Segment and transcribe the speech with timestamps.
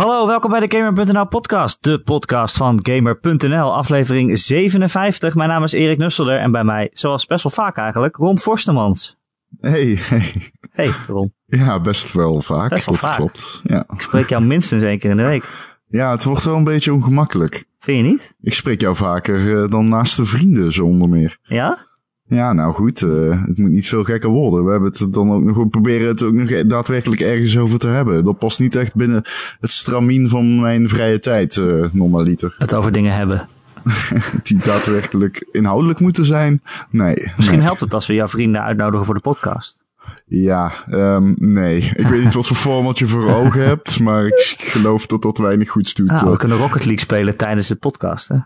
[0.00, 5.34] Hallo, welkom bij de Gamer.nl podcast, de podcast van Gamer.nl, aflevering 57.
[5.34, 9.18] Mijn naam is Erik Nusselder en bij mij, zoals best wel vaak eigenlijk, Ron Forstemans.
[9.60, 10.52] Hey, hey.
[10.70, 11.34] Hey, Ron.
[11.46, 12.68] Ja, best wel vaak.
[12.70, 13.16] Best wel dat vaak.
[13.16, 13.60] klopt.
[13.64, 13.84] Ja.
[13.94, 15.48] Ik spreek jou minstens één keer in de week.
[15.88, 17.64] ja, het wordt wel een beetje ongemakkelijk.
[17.78, 18.34] Vind je niet?
[18.40, 21.38] Ik spreek jou vaker eh, dan naast de vrienden, zonder meer.
[21.42, 21.86] Ja?
[22.30, 24.64] Ja, nou goed, eh, het moet niet veel gekker worden.
[24.64, 27.86] We hebben het dan ook nog, we proberen het ook nog daadwerkelijk ergens over te
[27.86, 28.24] hebben.
[28.24, 29.24] Dat past niet echt binnen
[29.60, 32.54] het stramien van mijn vrije tijd, eh normaliter.
[32.58, 33.48] Het over dingen hebben.
[34.42, 36.62] Die daadwerkelijk inhoudelijk moeten zijn.
[36.90, 37.32] Nee.
[37.36, 37.66] Misschien nee.
[37.66, 39.84] helpt het als we jouw vrienden uitnodigen voor de podcast.
[40.26, 41.92] Ja, ehm, nee.
[41.94, 45.38] Ik weet niet wat voor format je voor ogen hebt, maar ik geloof dat dat
[45.38, 46.10] weinig goeds doet.
[46.10, 48.36] Ah, Eh, we kunnen Rocket League spelen tijdens de podcast, hè?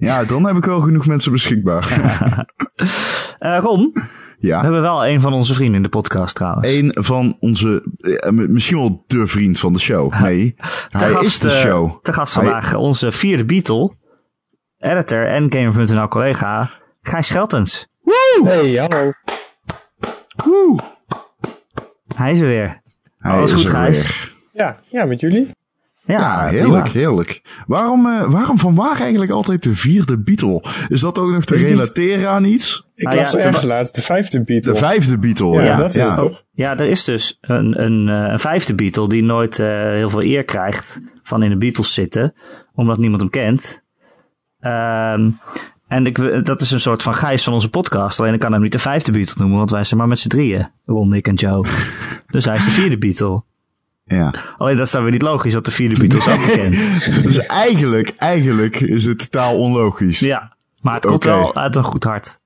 [0.00, 1.86] Ja, dan heb ik wel genoeg mensen beschikbaar.
[3.38, 4.02] Eh, Ron, we
[4.38, 4.62] ja.
[4.62, 6.68] hebben wel een van onze vrienden in de podcast trouwens.
[6.74, 10.12] Een van onze, eh, misschien wel de vriend van de show.
[10.22, 10.54] Nee,
[10.88, 12.02] hij is de eh, show.
[12.02, 13.96] Te gast Hij- vandaag onze vierde Beatle,
[14.78, 16.70] editor en Gamer.nl collega,
[17.02, 17.88] Gijs Scheltens.
[18.44, 19.12] Hey, hallo.
[20.44, 20.78] Woe!
[22.14, 22.82] Hij is er weer.
[23.18, 24.02] Hij Alles is goed, er Gijs?
[24.02, 24.32] weer.
[24.52, 25.50] Ja, ja, met jullie?
[26.10, 26.98] Ja, Ja, heerlijk, prima.
[27.06, 27.40] heerlijk.
[27.66, 30.64] Waarom, eh, waarom van waar eigenlijk altijd de vierde Beatle?
[30.88, 32.84] Is dat ook nog te niet- relateren aan iets?
[32.94, 34.72] Ik Ah, las ja, ergens de- laatst de vijfde Beatle.
[34.72, 35.52] De vijfde Beatle.
[35.52, 36.44] ja, Ja, dat is het toch?
[36.52, 40.22] Ja, er is dus een, een, eh, een vijfde Beatle die nooit eh, heel veel
[40.22, 42.34] eer krijgt van in de Beatles zitten,
[42.74, 43.82] omdat niemand hem kent.
[44.60, 45.30] Ehm,
[45.88, 48.20] en ik, dat is een soort van Gijs van onze podcast.
[48.20, 50.28] Alleen ik kan hem niet de vijfde Beatle noemen, want wij zijn maar met z'n
[50.28, 50.68] drieën.
[50.86, 51.66] Ron, ik en Joe.
[52.26, 53.42] dus hij is de vierde Beatle.
[54.16, 54.34] Ja.
[54.58, 56.74] Alleen dat is dan weer niet logisch dat de vierde Beatles ook bekend.
[57.22, 60.18] Dus eigenlijk, eigenlijk is dit totaal onlogisch.
[60.18, 62.38] Ja, maar het komt wel uit een goed hart.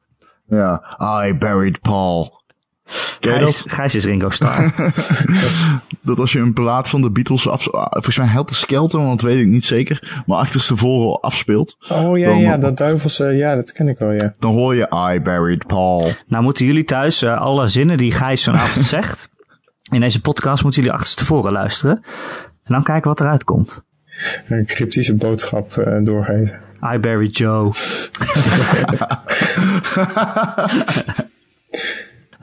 [0.46, 0.82] Ja.
[1.26, 2.42] I buried Paul.
[3.20, 3.72] Gijs, dat?
[3.74, 4.74] Gijs is Ringo Starr.
[6.00, 9.30] Dat als je een plaat van de Beatles af, volgens mij Helter Skelter, want dat
[9.30, 13.72] weet ik niet zeker, maar achterstevoren afspeelt, Oh ja, Dan- ja, dat duivelse, ja, dat
[13.72, 14.34] ken ik wel, ja.
[14.38, 16.12] dan hoor je I buried Paul.
[16.26, 19.28] nou moeten jullie thuis eh, alle zinnen die Gijs vanavond zegt.
[19.94, 22.02] In deze podcast moeten jullie achterstevoren luisteren.
[22.64, 23.84] En dan kijken wat eruit komt.
[24.46, 26.60] Een cryptische boodschap eh, doorgeven.
[26.94, 27.72] I Barry Joe.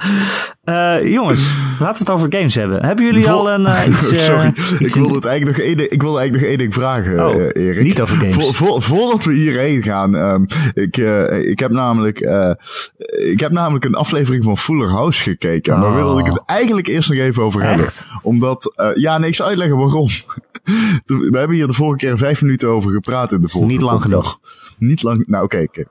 [0.62, 2.86] Eh, jongens, laten we het over games hebben.
[2.86, 4.12] Hebben jullie Vol- al een eh, iets...
[4.12, 6.58] eh, Sorry, iets ik wilde het eigenlijk nog één, ding- ik wilde eigenlijk nog één
[6.58, 7.84] ding vragen, Oh, Erik.
[7.84, 8.36] niet over games.
[8.36, 10.98] Vo- vo- voordat we hierheen gaan, ehm, ik,
[11.46, 12.20] ik, heb namelijk,
[13.32, 15.74] ik heb namelijk een aflevering van Fuller House gekeken.
[15.74, 15.96] En daar Oh.
[15.96, 17.86] wilde ik het eigenlijk eerst nog even over hebben.
[17.86, 18.08] Echt?
[18.22, 20.08] Omdat, eh, ja, nee, ik zal uitleggen waarom.
[21.06, 24.02] We hebben hier de vorige keer vijf minuten over gepraat in de vorige Niet lang
[24.02, 24.40] podcast.
[24.78, 25.84] Niet lang, nou oké, oké.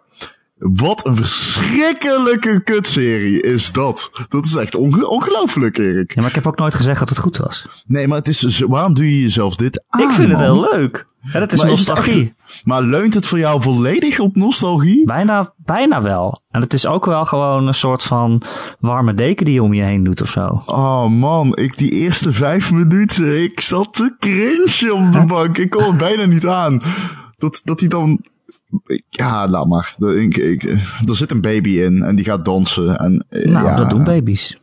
[0.63, 4.11] Wat een verschrikkelijke kutserie is dat.
[4.29, 6.15] Dat is echt onge- ongelooflijk, Erik.
[6.15, 7.85] Ja, maar ik heb ook nooit gezegd dat het goed was.
[7.87, 10.01] Nee, maar het is, waarom doe je jezelf dit aan?
[10.01, 11.07] ik vind het heel leuk.
[11.21, 12.35] Het is Maar is het nostalgie.
[12.47, 15.05] echt- maar leunt het voor jou volledig op nostalgie?
[15.07, 16.41] Bijna, bijna wel.
[16.51, 18.43] En het is ook wel gewoon een soort van
[18.81, 20.63] warme deken die je om je heen doet of zo.
[20.67, 25.59] Oh man, ik die eerste vijf minuten, ik zat te cringe op de bank.
[25.59, 26.81] Ik kon het bijna niet aan.
[27.39, 28.21] Dat, dat hij dan...
[29.11, 29.95] Ja, laat maar.
[29.99, 30.63] Er, ik, ik,
[31.09, 32.99] er zit een baby in en die gaat dansen.
[32.99, 33.75] En, eh, Nou, ja.
[33.77, 34.59] dat doen baby's.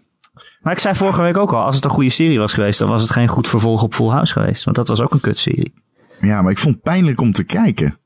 [0.61, 2.89] Maar ik zei vorige week ook al, als het een goede serie was geweest, dan
[2.89, 4.63] was het geen goed vervolg op Full House geweest.
[4.63, 5.73] Want dat was ook een kutserie.
[6.21, 7.97] Ja, maar ik vond het pijnlijk om te kijken.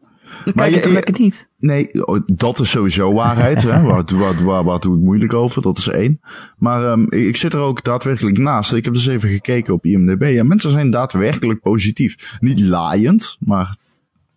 [0.44, 1.48] Dan Maar kijk je je- lekker niet.
[1.60, 3.64] Nee, oh, dat is sowieso waarheid.
[3.64, 3.82] hè.
[3.88, 5.62] Waar, waar, waar, waar doe ik moeilijk over?
[5.62, 6.20] Dat is één.
[6.58, 8.74] Maar ehm, ik ik zit er ook daadwerkelijk naast.
[8.74, 10.22] Ik heb dus even gekeken op IMDb.
[10.22, 12.38] En mensen zijn daadwerkelijk positief.
[12.40, 13.76] Niet laaiend, maar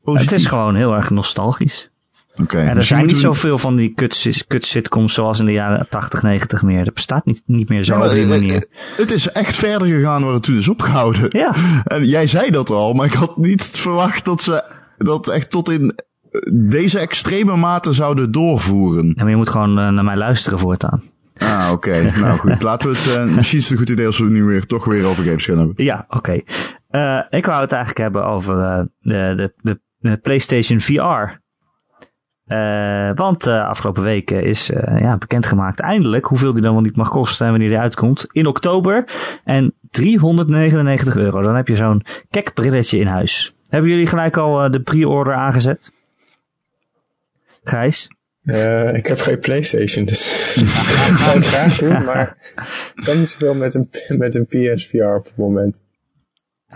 [0.04, 0.30] positief.
[0.30, 1.88] Het is gewoon heel erg nostalgisch.
[2.42, 5.52] Oké, En er misschien zijn niet zoveel van die kut, kut sitcoms zoals in de
[5.52, 6.84] jaren 80, 90 meer.
[6.84, 8.66] Dat bestaat niet, niet meer zo Ja, op die manier.
[8.96, 11.26] Het is echt verder gegaan waar het toen is opgehouden.
[11.28, 11.54] Ja,
[11.84, 14.64] En jij zei dat al, maar ik had niet verwacht dat ze
[14.98, 15.94] dat echt tot in
[16.52, 19.06] deze extreme mate zouden doorvoeren.
[19.06, 21.02] Ja, maar je moet gewoon eh, naar mij luisteren voortaan.
[21.36, 22.10] Ah, oké.
[22.20, 23.16] nou goed, laten we het...
[23.16, 25.44] eh, misschien is het een goed idee als we nu weer toch weer over games
[25.44, 25.84] gaan hebben.
[25.84, 26.40] Ja, oké.
[26.88, 28.56] Eh, ik wou het eigenlijk hebben over
[29.00, 29.80] de, de, de,
[30.10, 31.42] de PlayStation VR.
[32.44, 36.96] Eh, want eh, afgelopen weken is eh, ja, bekendgemaakt eindelijk hoeveel die dan wel niet
[36.96, 38.26] mag kosten en wanneer die uitkomt.
[38.32, 39.04] In oktober.
[39.44, 41.42] En 399 euro.
[41.42, 43.58] Dan heb je zo'n kek brilletje in huis.
[43.68, 45.92] Hebben jullie gelijk al de pre-order aangezet?
[47.62, 48.08] Gijs?
[48.94, 50.56] Ik heb geen Playstation, dus
[51.10, 52.36] ik zou het graag doen, maar
[52.94, 55.84] ik kan niet zoveel met een, met een PSVR op het moment.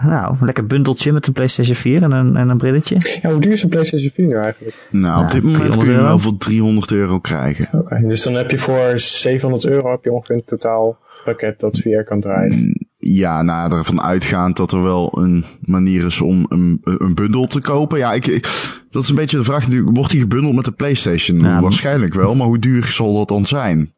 [0.02, 3.18] Nou, een lekker bundeltje met een PlayStation 4 en een, en een brilletje.
[3.22, 4.76] Ja, hoe duur is een PlayStation 4 nu eigenlijk?
[4.90, 7.68] Nou, op dit moment 300 kun je hem wel voor 300 euro krijgen.
[7.72, 11.78] Oké, dus dan heb je voor 700 euro heb je ongeveer een totaal pakket dat
[11.78, 12.86] VR kan draaien.
[12.96, 17.60] ja, nou, ervan uitgaand dat er wel een manier is om een, een bundel te
[17.60, 17.98] kopen.
[17.98, 18.42] Ja, ik, ik,
[18.90, 19.96] dat is een beetje de vraag natuurlijk.
[19.96, 21.40] Wordt die gebundeld met de PlayStation?
[21.40, 23.92] Ja, Waarschijnlijk wel, maar hoe duur zal dat dan zijn?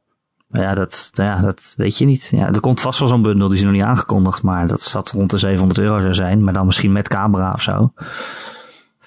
[0.51, 2.33] Maar ja, dat, ja, dat weet je niet.
[2.37, 4.43] Ja, er komt vast wel zo'n bundel, die is nog niet aangekondigd.
[4.43, 6.45] Maar dat staat rond de 700 euro zou zijn.
[6.45, 7.93] Maar dan misschien met camera of zo.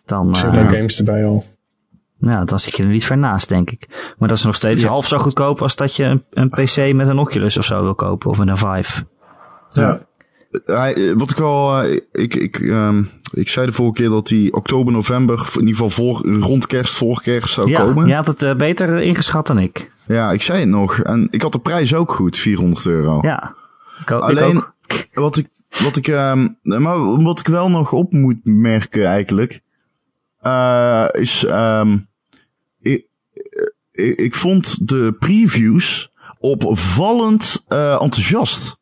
[0.05, 1.43] Dan, Er eh, zitten ook games erbij al.
[2.19, 4.13] ja, dan zit je er niet ver naast, denk ik.
[4.17, 4.87] Maar dat is nog steeds Ja.
[4.87, 7.95] half zo goedkoop als dat je een, een PC met een Oculus of zo wil
[7.95, 8.29] kopen.
[8.29, 9.05] Of met een Vive.
[9.69, 9.99] Ja.
[10.65, 13.03] Hij, eh, wat ik wel, eh, ik, ik, ehm,
[13.33, 16.93] ik zei de vorige keer dat die oktober, november, in ieder geval voor, rond kerst,
[16.93, 18.07] voor kerst zou Ja, komen.
[18.07, 19.91] je had het eh, beter ingeschat dan ik.
[20.07, 20.99] Ja, ik zei het nog.
[20.99, 23.19] En ik had de prijs ook goed, 400 euro.
[23.21, 23.55] Ja,
[24.01, 24.73] ik, ook- ik Alleen, ook.
[25.13, 25.47] wat ik,
[25.83, 29.61] wat ik, ehm, maar wat ik wel nog op moet merken eigenlijk,
[31.11, 31.97] is, ehm,
[32.81, 33.05] ik,
[33.91, 38.77] ik, ik vond de previews opvallend enthousiast.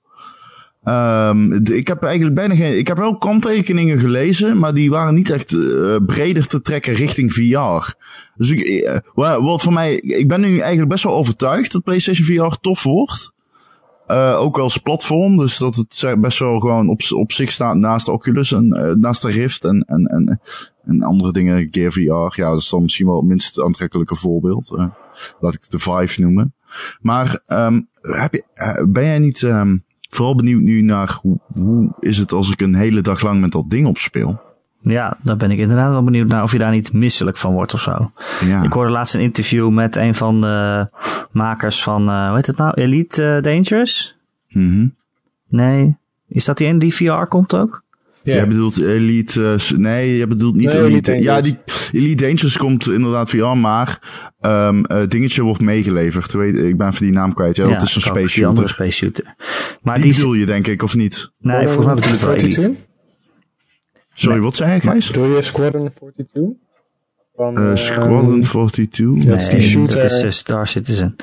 [0.83, 2.77] De- ik heb eigenlijk bijna geen.
[2.77, 7.33] Ik heb wel kanttekeningen gelezen, maar die waren niet echt eh, breder te trekken richting
[7.33, 7.93] VR.
[8.35, 9.95] Dus ik, eh, wa- wat voor mij.
[9.95, 13.31] Ik ben nu eigenlijk best wel overtuigd dat PlayStation VR tof wordt.
[14.07, 18.07] Eh, ook als platform, dus dat het best wel gewoon op, op zich staat naast
[18.07, 18.67] Oculus en
[18.99, 20.39] naast de Rift en, en, en,
[20.83, 22.41] en andere dingen, Gear VR.
[22.41, 24.89] Ja, dat is dan misschien wel het minst aantrekkelijke voorbeeld.
[25.39, 26.53] laat ik de Vive noemen.
[27.01, 28.43] Maar ehm, heb je,
[28.89, 29.77] ben jij niet ehm,
[30.15, 33.51] vooral benieuwd nu naar hoe, hoe is het als ik een hele dag lang met
[33.51, 34.41] dat ding opspeel?
[34.81, 37.73] Ja, daar ben ik inderdaad wel benieuwd naar of je daar niet misselijk van wordt
[37.73, 38.11] of zo.
[38.45, 40.87] Ja, Ik hoorde laatst een interview met een van de
[41.31, 42.73] makers van, eh hoe heet het nou?
[42.73, 44.17] Elite eh, Dangerous?
[44.49, 44.87] Mhm.
[45.47, 45.97] Nee.
[46.27, 47.83] Is dat die een die VR komt ook?
[48.23, 48.33] Ja.
[48.33, 51.11] Jij bedoelt Elite, eh, s- nee, jij bedoelt niet Nee, Elite.
[51.11, 51.57] Elite ja, die.
[51.91, 53.99] Elite Dangerous komt inderdaad VR, maar
[54.39, 56.31] ehm eh, dingetje wordt meegeleverd.
[56.33, 57.55] Weet, ik ben even die naam kwijt.
[57.55, 58.69] Ja, dat is een space Die andere shooter.
[58.89, 59.35] space shooter.
[59.81, 61.31] Maar Die die, bedoel je denk ik, of niet?
[61.39, 62.47] nee, volgens mij bedoel ik wel Elite.
[62.49, 62.85] 42?
[64.13, 65.07] Sorry, wat zei ik, Gijs?
[65.07, 66.41] Bedoel je Squadron 42?
[67.35, 69.23] Van, Eh eh, Squadron 42?
[69.25, 70.01] dat is die Nee, shooter.
[70.01, 71.15] dat is Star Citizen.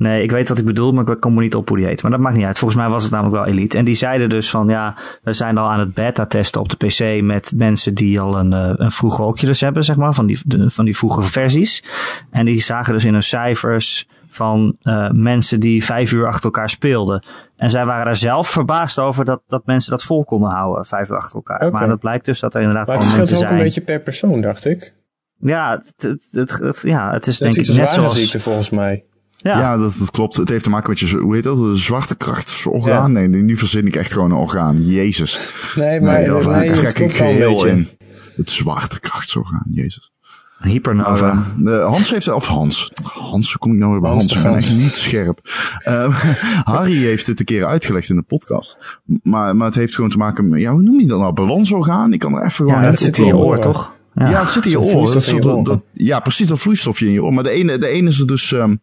[0.00, 2.02] Nee, ik weet wat ik bedoel, maar ik kom er niet op hoe die heet.
[2.02, 2.58] Maar dat maakt niet uit.
[2.58, 3.78] Volgens mij was het namelijk wel Elite.
[3.78, 6.86] En die zeiden dus van, ja, we zijn al aan het beta testen op de
[6.86, 10.40] PC met mensen die al een, eh, een vroege Oculus hebben, zeg maar, van die,
[10.44, 11.84] de- van die vroege versies.
[12.30, 16.68] En die zagen dus in hun cijfers van eh, mensen die vijf uur achter elkaar
[16.70, 17.24] speelden.
[17.56, 21.08] En zij waren daar zelf verbaasd over dat, dat mensen dat vol konden houden, vijf
[21.10, 21.70] uur achter elkaar.
[21.70, 23.62] Maar dat blijkt dus dat er inderdaad Maar het gewoon mensen ook een zijn.
[23.62, 24.94] beetje per persoon, dacht ik.
[25.42, 28.20] Ja, het, het, het, het- ja, het is Dat denk is ik net zoals...
[28.20, 29.04] ziekte volgens mij.
[29.42, 30.36] Ja, Ja, dat, dat klopt.
[30.36, 31.58] Het heeft te maken met je, hoe heet dat?
[31.58, 33.12] Een zwaartekrachtsorgaan?
[33.12, 33.26] Ja.
[33.28, 34.84] Nee, nu verzin ik echt gewoon een orgaan.
[34.86, 35.52] Jezus.
[35.76, 37.88] Nee, maar Nee, nee, dat nee, trek ik geheel in.
[38.36, 40.10] Het zwaartekrachtsorgaan, Jezus.
[40.58, 41.46] hypernova.
[41.56, 42.90] Maar, eh, Hans heeft, of Hans.
[43.02, 44.32] Hans, hoe kom ik nou weer bij Hans Hans?
[44.32, 44.72] de Ik ben Gans.
[44.72, 45.40] echt niet scherp.
[45.78, 46.20] Eh,
[46.74, 48.98] Harry heeft het een keer uitgelegd in de podcast.
[49.22, 51.32] Maar, maar het heeft gewoon te maken met, ja, hoe noem je dat nou?
[51.32, 52.12] Balansorgaan?
[52.12, 53.98] Ik kan er even gewoon ja, dat zit in je oor, toch?
[54.14, 54.84] Ja, het zit in je oor.
[54.84, 55.64] Dat vloeistof is in je dat- oor.
[55.64, 57.34] dat- ja, precies, dat vloeistofje in je oor.
[57.34, 58.76] Maar de ene, de ene is er dus, ehm, eh,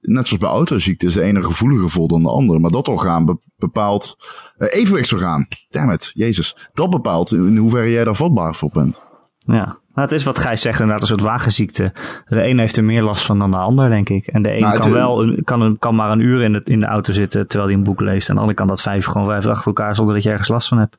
[0.00, 2.58] net zoals bij autoziekte, is de ene gevoeliger voor dan de andere.
[2.58, 4.16] Maar dat orgaan be- bepaalt,
[4.56, 6.56] eh evenwichtsorgaan, damn it, jezus.
[6.72, 9.02] Dat bepaalt in hoeverre jij daar vatbaar voor bent.
[9.38, 9.78] Ja.
[9.94, 11.92] Nou, het is wat Gijs zegt, inderdaad, een soort wagenziekte.
[12.28, 14.26] De een heeft er meer last van dan de ander, denk ik.
[14.26, 16.78] En de een Nou, kan wel een, kan, kan maar een uur in de, in
[16.78, 18.28] de auto zitten terwijl hij een boek leest.
[18.28, 20.68] En de ander kan dat vijf gewoon vijf achter elkaar zonder dat je ergens last
[20.68, 20.98] van hebt.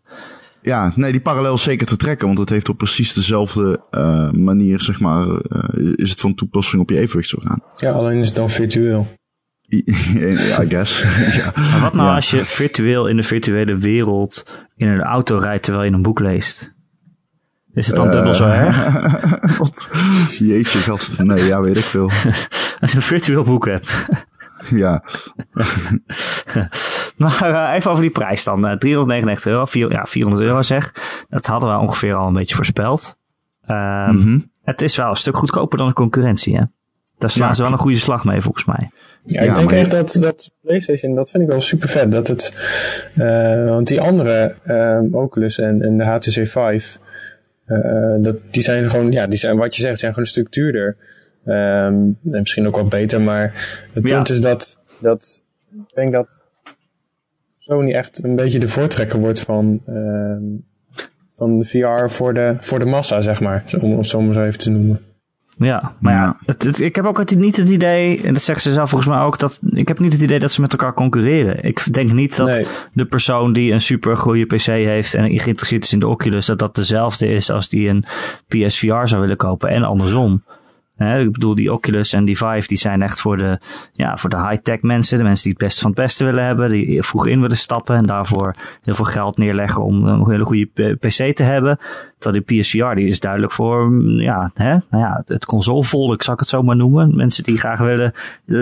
[0.68, 4.32] Ja, nee, die parallel is zeker te trekken, want het heeft op precies dezelfde eh,
[4.32, 7.62] manier, zeg maar, eh, is het van toepassing op je evenwichtsorgaan.
[7.74, 9.08] Ja, alleen is het dan virtueel.
[9.74, 9.84] I
[10.70, 11.02] guess.
[11.42, 11.52] ja.
[11.56, 12.16] Maar wat nou Ja.
[12.16, 14.46] als je virtueel in de virtuele wereld
[14.76, 16.76] in een auto rijdt terwijl je een boek leest?
[17.74, 18.60] Is het dan dubbel zo Eh.
[18.62, 18.78] erg?
[20.40, 21.20] Jeetje, gast.
[21.24, 22.12] Nee, ja, weet ik veel.
[22.80, 23.90] Als je een virtueel boek hebt.
[24.70, 25.04] Ja,
[27.40, 28.68] Maar eh, even over die prijs dan.
[28.68, 30.94] Eh, 399 euro, vier, ja, 400 euro zeg.
[31.30, 33.18] Dat hadden we ongeveer al een beetje voorspeld.
[33.66, 34.40] Ehm, Mhm.
[34.64, 36.64] Het is wel een stuk goedkoper dan de concurrentie, hè?
[37.18, 37.54] Daar slaan Ja.
[37.54, 38.90] ze wel een goede slag mee, volgens mij.
[39.24, 42.12] Ja, Ja, ik denk maar- echt dat, dat PlayStation, dat vind ik wel super vet.
[42.12, 42.54] Dat het,
[43.16, 44.56] eh, want die andere
[45.12, 46.98] Oculus en, en de HTC Vive,
[47.66, 50.52] eh, dat, die zijn gewoon, ja, die zijn, wat je zegt, zijn gewoon een stuk
[50.52, 50.98] duurder.
[51.46, 53.42] Ehm, en misschien ook wel beter, maar
[53.94, 54.16] het Ja.
[54.16, 56.46] punt is dat, dat, ik denk dat
[57.68, 60.44] Sony echt een beetje de voortrekker wordt van, ehm,
[61.36, 63.64] van de VR voor de, voor de massa, zeg maar.
[63.82, 65.00] Om om het zo maar zo even te noemen.
[65.60, 66.38] Ja, maar ja, Ja.
[66.46, 69.10] het, het- ik heb ook het, niet het idee, en dat zeggen ze zelf volgens
[69.12, 71.64] mij ook, dat ik heb niet het idee dat ze met elkaar concurreren.
[71.64, 72.66] Ik denk niet dat Nee.
[72.94, 76.60] de persoon die een super goede PC heeft en geïnteresseerd is in de Oculus, dat
[76.60, 78.06] dat dezelfde is als die een
[78.48, 80.44] PSVR zou willen kopen en andersom.
[80.98, 83.60] Ik bedoel, die Oculus en die Vive, die zijn echt voor de,
[83.94, 85.18] ja, voor de high-tech mensen.
[85.18, 86.70] De mensen die het beste van het beste willen hebben.
[86.70, 90.96] Die vroeg in willen stappen en daarvoor heel veel geld neerleggen om een hele goede
[91.00, 91.78] PC te hebben.
[92.18, 96.34] Terwijl die PSVR, die is duidelijk voor, mm, ja, hè, nou ja, het consolevolk, zal
[96.34, 97.16] ik het zo maar noemen.
[97.16, 98.14] Mensen die graag willen,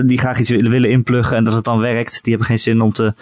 [0.05, 2.23] die graag iets willen, willen inpluggen en dat het dan werkt.
[2.23, 3.13] Die hebben geen zin om te,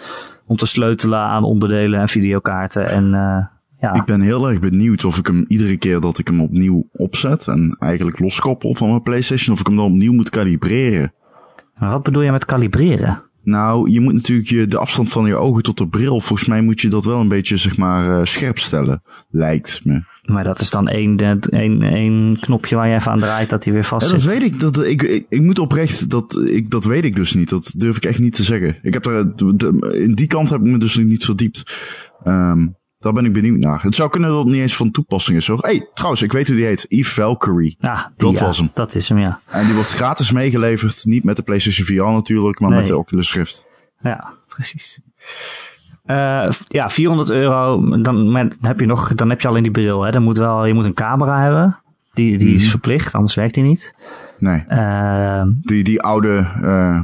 [0.46, 3.44] om te sleutelen aan onderdelen en videokaarten en, uh,
[3.80, 3.94] ja.
[3.94, 7.46] Ik ben heel erg benieuwd of ik hem iedere keer dat ik hem opnieuw opzet
[7.46, 11.12] en eigenlijk loskoppel van mijn PlayStation, of ik hem dan opnieuw moet kalibreren.
[11.78, 13.22] Maar wat bedoel je met kalibreren?
[13.42, 16.60] Nou, je moet natuurlijk je, de afstand van je ogen tot de bril, volgens mij
[16.60, 20.02] moet je dat wel een beetje, zeg maar, uh, scherp stellen, lijkt me.
[20.24, 23.72] Maar dat is dan één, één, één knopje waar je even aan draait dat hij
[23.72, 24.60] weer vast ja, dat weet ik.
[24.60, 27.48] Dat, ik, ik, ik moet oprecht, dat, ik, dat weet ik dus niet.
[27.48, 28.76] Dat durf ik echt niet te zeggen.
[28.82, 31.76] Ik heb daar, de, in die kant heb ik me dus niet verdiept.
[32.26, 33.82] Um, daar ben ik benieuwd naar.
[33.82, 35.46] Het zou kunnen dat het niet eens van toepassing is.
[35.46, 36.86] Hé, hey, trouwens, ik weet hoe die heet.
[36.88, 37.76] Eve Valkyrie.
[37.78, 38.70] Ja, die, dat was hem.
[38.74, 39.40] Dat is hem, ja.
[39.46, 41.04] En die wordt gratis meegeleverd.
[41.04, 43.66] Niet met de PlayStation VR natuurlijk, maar met de Oculus Rift.
[44.00, 45.00] Ja, precies.
[46.06, 50.02] Uh, ja, 400 euro, dan heb, je nog, dan heb je al in die bril.
[50.02, 50.10] Hè.
[50.10, 51.78] Dan moet wel, je moet een camera hebben.
[52.12, 52.70] Die, die is mhm.
[52.70, 53.94] verplicht, anders werkt die niet.
[54.38, 54.64] Nee.
[54.68, 57.00] Uh, die, die oude, uh,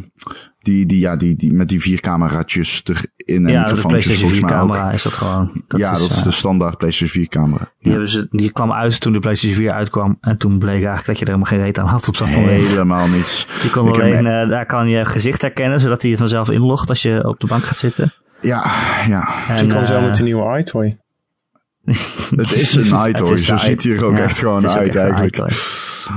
[0.63, 4.45] die, die, ja, die, die, met die vier cameraatjes erin en ja, de PlayStation 4
[4.45, 5.63] camera is dat gewoon.
[5.69, 7.59] Dat ja, is, dat is de standaard PlayStation 4 camera.
[7.59, 7.91] Die, ja.
[7.91, 10.19] hebben ze, die kwam uit toen de PlayStation 4 uitkwam.
[10.21, 12.67] En toen bleek eigenlijk dat je er helemaal geen reet aan had op zo'n moment.
[12.67, 13.47] Helemaal niets.
[13.63, 17.03] Je kon alleen, uh, daar kan je gezicht herkennen, zodat hij je vanzelf inlogt als
[17.03, 18.13] je op de bank gaat zitten.
[18.41, 18.73] Ja,
[19.07, 19.49] ja.
[19.49, 20.99] En, Toen kwam zo met de nieuwe iToy.
[22.37, 25.37] het is een iToy, zo ziet hij er ook echt gewoon uit eigenlijk.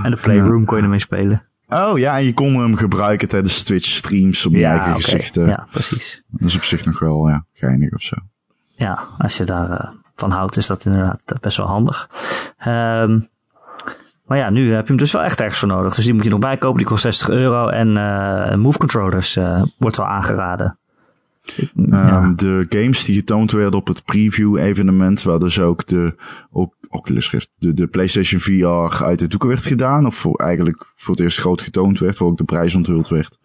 [0.04, 1.44] En de Playroom kon je ermee spelen.
[1.74, 5.02] Oh ja, en je kon hem gebruiken tijdens Twitch streams om je eigen okay.
[5.02, 5.46] gezichten.
[5.46, 6.24] Ja, precies.
[6.28, 8.16] Dat is op zich nog wel ja, geinig of zo.
[8.76, 12.10] Ja, als je daar uh, van houdt is dat inderdaad best wel handig.
[12.68, 13.32] Um,
[14.26, 15.96] maar ja, nu heb je hem dus wel echt ergens voor nodig.
[15.96, 16.78] Dus die moet je nog bijkopen.
[16.78, 17.68] Die kost 60 euro.
[17.68, 20.78] En uh, Move Controllers uh, wordt wel aangeraden.
[21.76, 26.16] Um, de games die getoond werden op het preview-evenement, waar dus ook de
[26.52, 30.92] ook, Oculus Rift, de, de PlayStation VR uit de doeken werd gedaan, of voor, eigenlijk
[30.96, 33.38] voor het eerst groot getoond werd, waar ook de prijs onthuld werd.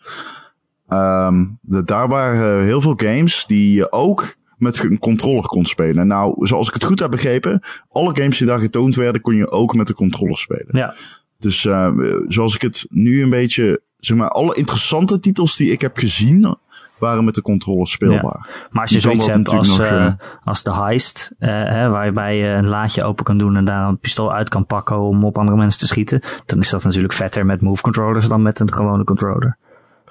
[0.89, 6.07] Um, de, daar waren heel veel games die je ook met een controller kon spelen.
[6.07, 9.51] Nou, zoals ik het goed heb begrepen, alle games die daar getoond werden, kon je
[9.51, 10.69] ook met de controller spelen.
[10.77, 10.95] Ja.
[11.39, 11.93] Dus uh,
[12.29, 16.57] zoals ik het nu een beetje, zeg maar, alle interessante titels die ik heb gezien
[16.99, 18.69] waren met de controller speelbaar.
[18.71, 20.13] Maar als je zoiets hebt als, uh,
[20.45, 23.99] als de heist, uh, hè, waarbij je een laadje open kan doen en daar een
[23.99, 27.47] pistool uit kan pakken om op andere mensen te schieten, dan is dat natuurlijk vetter
[27.47, 29.57] met move controllers dan met een gewone controller.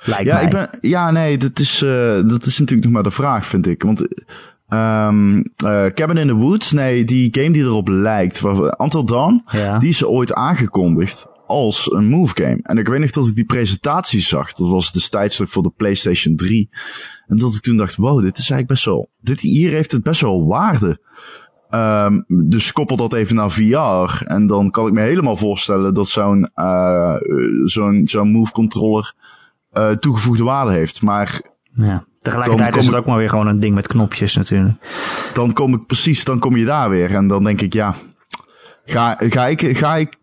[0.02, 0.44] Lijkt ja, mij.
[0.44, 1.90] Ik ben, ja, nee, dat is, uh,
[2.30, 3.84] dat is natuurlijk nog maar de vraag, vind ik.
[3.84, 4.08] Want
[4.74, 8.44] Um, uh, Cabin in the Woods, nee, die game die erop lijkt,
[8.78, 9.78] Until Dawn, ja.
[9.78, 12.60] die is ooit aangekondigd als een move game.
[12.62, 14.54] En ik weet nog dat ik die presentatie zag.
[14.54, 16.70] Dat was destijds voor de PlayStation 3.
[17.28, 19.10] En dat ik toen dacht, wow, dit is eigenlijk best wel...
[19.22, 21.00] Dit hier heeft het best wel waarde.
[21.72, 24.26] Um, dus koppel dat even naar VR.
[24.26, 27.16] En dan kan ik me helemaal voorstellen dat zo'n uh,
[27.64, 29.14] zo'n zo'n move controller
[29.74, 31.02] uh, toegevoegde waarde heeft.
[31.02, 31.42] Maar
[31.74, 32.06] ja.
[32.20, 34.76] Tegelijkertijd is het ook maar weer gewoon een ding met knopjes natuurlijk.
[35.34, 37.16] Dan kom ik precies, dan kom je daar weer.
[37.16, 37.96] En dan denk ik, ja,
[38.90, 40.14] Ga, ga ik, ga ik,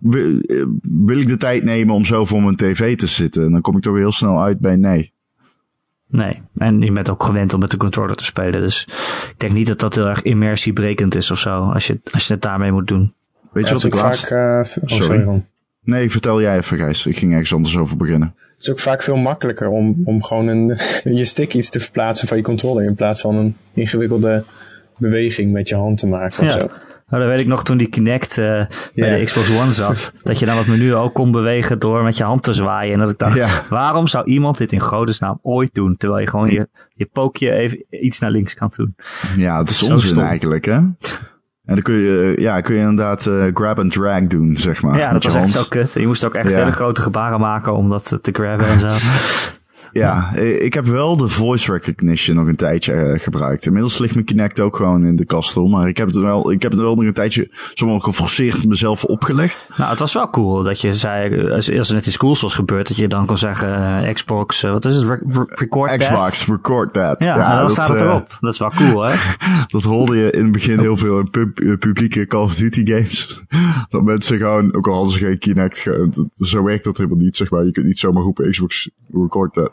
[0.82, 3.44] wil ik de tijd nemen om zo voor mijn tv te zitten?
[3.44, 5.12] En dan kom ik toch weer heel snel uit bij nee.
[6.06, 8.60] Nee, en je bent ook gewend om met de controller te spelen.
[8.60, 8.88] Dus
[9.30, 12.32] ik denk niet dat dat heel erg immersiebrekend is of zo, als je, als je
[12.32, 13.14] het daarmee moet doen.
[13.52, 14.28] Weet je wat ik laatst...
[14.28, 15.42] Vaak, uh, oh, sorry.
[15.82, 17.06] Nee, vertel jij even, Gijs.
[17.06, 18.34] Ik ging ergens anders over beginnen.
[18.36, 20.78] Het is ook vaak veel makkelijker om, om gewoon een,
[21.18, 22.84] je stick iets te verplaatsen van je controller...
[22.84, 24.44] in plaats van een ingewikkelde
[24.96, 26.70] beweging met je hand te maken of zo.
[27.14, 28.44] Nou, dan weet ik nog toen die Kinect uh,
[28.94, 30.12] bij de Xbox One zat.
[30.22, 32.92] dat je dan het menu ook kon bewegen door met je hand te zwaaien.
[32.92, 35.96] En dat ik dacht, waarom zou iemand dit in godesnaam ooit doen?
[35.96, 38.94] Terwijl je gewoon je, je pookje even iets naar links kan doen.
[39.36, 40.72] Ja, het is, onzin eigenlijk, hè?
[40.72, 40.96] En
[41.64, 44.98] dan kun je, ja, kun je inderdaad uh, grab and drag doen, zeg maar.
[44.98, 45.92] Ja, dat was echt zo kut.
[45.92, 48.88] Je moest ook echt hele grote gebaren maken om dat te grabben en zo.
[49.94, 53.66] Ja, ik heb wel de voice recognition nog een tijdje uh, gebruikt.
[53.66, 55.66] Inmiddels ligt mijn Kinect ook gewoon in de kastel.
[55.66, 59.04] Maar ik heb het wel, ik heb het wel nog een tijdje zomaar geforceerd mezelf
[59.04, 59.66] opgelegd.
[59.76, 62.54] Nou, het was wel cool dat je zei, als, als er net iets cools was
[62.54, 66.56] gebeurd, dat je dan kon zeggen, uh, Xbox, wat is het, record Xbox, that?
[66.56, 67.24] record that.
[67.24, 68.36] Ja, ja dan dat, staat het erop.
[68.40, 69.14] dat is wel cool, hè?
[69.66, 73.42] dat hoorde je in het begin heel veel in pub, publieke Call of Duty games.
[73.90, 75.88] dat mensen gewoon, ook al hadden ze geen Kinect,
[76.34, 77.64] zo werkt dat helemaal niet, zeg maar.
[77.64, 79.72] Je kunt niet zomaar roepen Xbox, record that.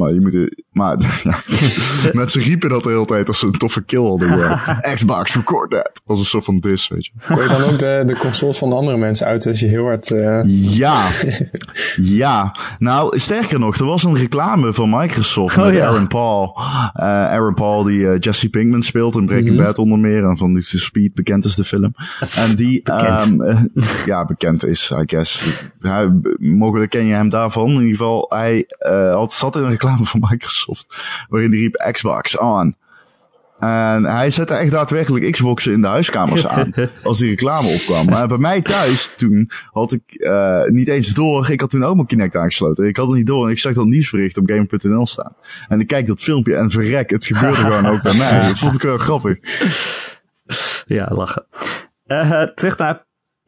[0.00, 0.34] Maar je moet...
[0.34, 1.38] er- Maar ja,
[2.12, 4.38] mensen riepen dat de hele tijd als ze een toffe kill hadden.
[4.38, 4.54] Ja.
[4.94, 5.90] Xbox, record that.
[6.06, 7.10] Als een soort van dis, weet je.
[7.26, 9.84] Kon je dan ook de, de consoles van de andere mensen uit als je heel
[9.84, 10.10] hard...
[10.10, 10.40] eh,
[10.76, 11.06] Ja,
[11.96, 12.56] ja.
[12.78, 15.86] Nou, sterker nog, er was een reclame van Microsoft Oh, met ja.
[15.86, 16.56] Aaron Paul.
[16.94, 19.64] Eh, Aaron Paul die eh, Jesse Pinkman speelt in Breaking Mhm.
[19.64, 20.24] Bad onder meer.
[20.24, 21.94] En van The Speed, bekend is de film.
[22.34, 23.40] En die, Bekend.
[23.40, 23.60] ehm, eh,
[24.06, 25.42] ja, bekend is, I guess.
[25.80, 27.68] Hij, mogelijk ken je hem daarvan.
[27.70, 30.86] In ieder geval, hij eh, had, zat in een reclame van Microsoft.
[31.28, 32.76] Waarin hij riep Xbox on.
[33.60, 36.72] En hij zette echt daadwerkelijk Xboxen in de huiskamers aan.
[37.02, 38.06] als die reclame opkwam.
[38.06, 41.50] Maar bij mij thuis toen had ik eh, niet eens door.
[41.50, 42.86] Ik had toen ook mijn Kinect aangesloten.
[42.86, 45.34] Ik had het niet door en ik zag dat nieuwsbericht op Game.nl staan.
[45.68, 48.38] En ik kijk dat filmpje en verrek, het gebeurde gewoon ook bij mij.
[48.48, 49.38] Dat vond ik wel grappig.
[50.86, 51.44] Ja, lachen.
[52.06, 53.04] Eh, terug naar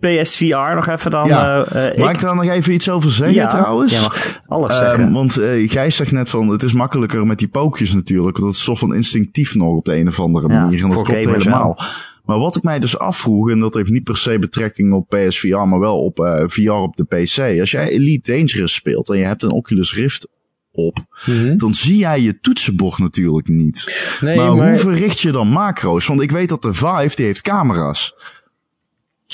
[0.07, 1.29] PSVR nog even dan.
[1.29, 1.65] Ja.
[1.65, 3.93] eh, eh, Mag ik daar nog even iets over zeggen ja, trouwens?
[3.93, 5.13] jij mag alles Ehm, zeggen.
[5.13, 8.37] want eh Gijs zegt net van, het is makkelijker met die pookjes natuurlijk.
[8.37, 10.83] Want dat is soort van instinctief nog op de een of andere Ja, manier.
[10.83, 11.79] En dat klopt helemaal.
[12.25, 15.57] Maar wat ik mij dus afvroeg, en dat heeft niet per se betrekking op PSVR,
[15.57, 17.61] maar wel op eh, VR op de PC.
[17.61, 20.29] Als jij Elite Dangerous speelt en je hebt een Oculus Rift
[20.73, 21.57] op, mhm.
[21.57, 24.07] dan zie jij je toetsenbord natuurlijk niet.
[24.21, 26.07] Nee, maar, maar, hoe verricht je dan macro's?
[26.07, 28.15] Want ik weet dat de Vive, die heeft camera's.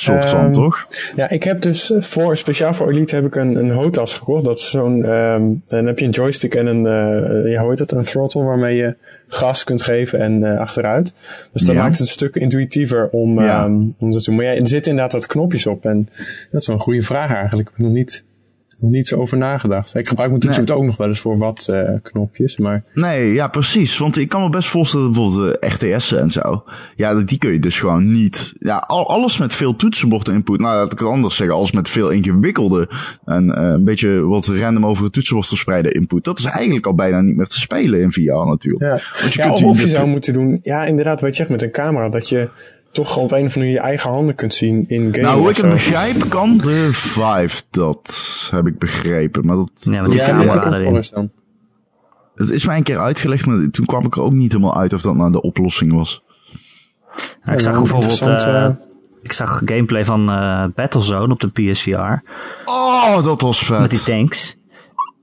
[0.01, 0.89] Soort van, Ehm, toch?
[1.17, 4.45] Ja, ik heb dus eh, voor, speciaal voor Elite heb ik een, een HOTAS gekocht.
[4.45, 7.79] Dat is zo'n, ehm, dan heb je een joystick en een, eh ja, hoe heet
[7.79, 11.15] het, een throttle waarmee je gas kunt geven en eh, achteruit.
[11.53, 11.81] Dus dat Ja.
[11.81, 13.65] maakt het een stuk intuïtiever om, Ja.
[13.65, 14.37] ehm, om dat te doen.
[14.37, 16.09] Maar ja, er zitten inderdaad wat knopjes op en
[16.51, 17.69] dat is wel een goede vraag eigenlijk.
[17.69, 18.25] Ik heb nog niet,
[18.81, 19.95] nog niet zo over nagedacht.
[19.95, 23.49] Ik gebruik mijn toetsenbord ook nog wel eens voor wat eh, knopjes, maar Nee, ja,
[23.49, 23.99] precies.
[23.99, 26.65] Want ik kan me best voorstellen, bijvoorbeeld de RTS'en en zo.
[26.97, 28.55] Ja, die kun je dus gewoon niet.
[28.59, 30.61] Ja, al, alles met veel toetsenbord input.
[30.61, 31.57] Nou, laat ik het anders zeggen.
[31.57, 32.89] Alles met veel ingewikkelde
[33.25, 36.25] en eh, een beetje wat random over het toetsenbord verspreide input.
[36.25, 38.83] Dat is eigenlijk al bijna niet meer te spelen in VR natuurlijk.
[38.83, 39.21] ja.
[39.21, 41.63] Want je ja kunt of, je zou moeten doen, ja inderdaad wat je zegt met
[41.63, 42.49] een camera, dat je
[43.05, 45.51] toch op een of andere manier je eigen handen kunt zien in game Nou, hoe
[45.51, 45.71] ik het zo.
[45.71, 48.49] begrijp, kan de Vive dat.
[48.51, 49.47] Heb ik begrepen.
[49.47, 51.31] Maar dat, Ja, want die camera dan.
[52.35, 54.93] het is mij een keer uitgelegd, maar toen kwam ik er ook niet helemaal uit
[54.93, 56.23] of dat nou de oplossing was.
[57.45, 58.75] Ja, ik zag wel bijvoorbeeld eh, eh,
[59.23, 62.23] ik zag gameplay van eh, Battlezone op de PSVR.
[62.65, 63.81] Oh, dat was vet.
[63.81, 64.57] Met die tanks.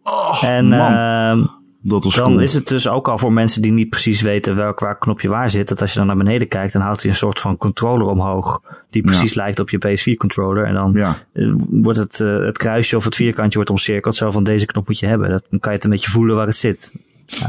[0.04, 1.46] Oh, En man, ehm,
[1.88, 2.40] dat was dan cool.
[2.40, 5.50] is het dus ook al voor mensen die niet precies weten welk waar knopje waar
[5.50, 5.68] zit.
[5.68, 8.62] Dat als je dan naar beneden kijkt, dan houdt hij een soort van controller omhoog.
[8.90, 10.66] Die precies lijkt op je PS4 controller.
[10.66, 11.18] En dan Ja.
[11.34, 14.16] eh, wordt het, eh, het kruisje of het vierkantje wordt omcirkeld.
[14.16, 15.30] Zo van deze knop moet je hebben.
[15.30, 16.94] Dat, dan kan je het een beetje voelen waar het zit.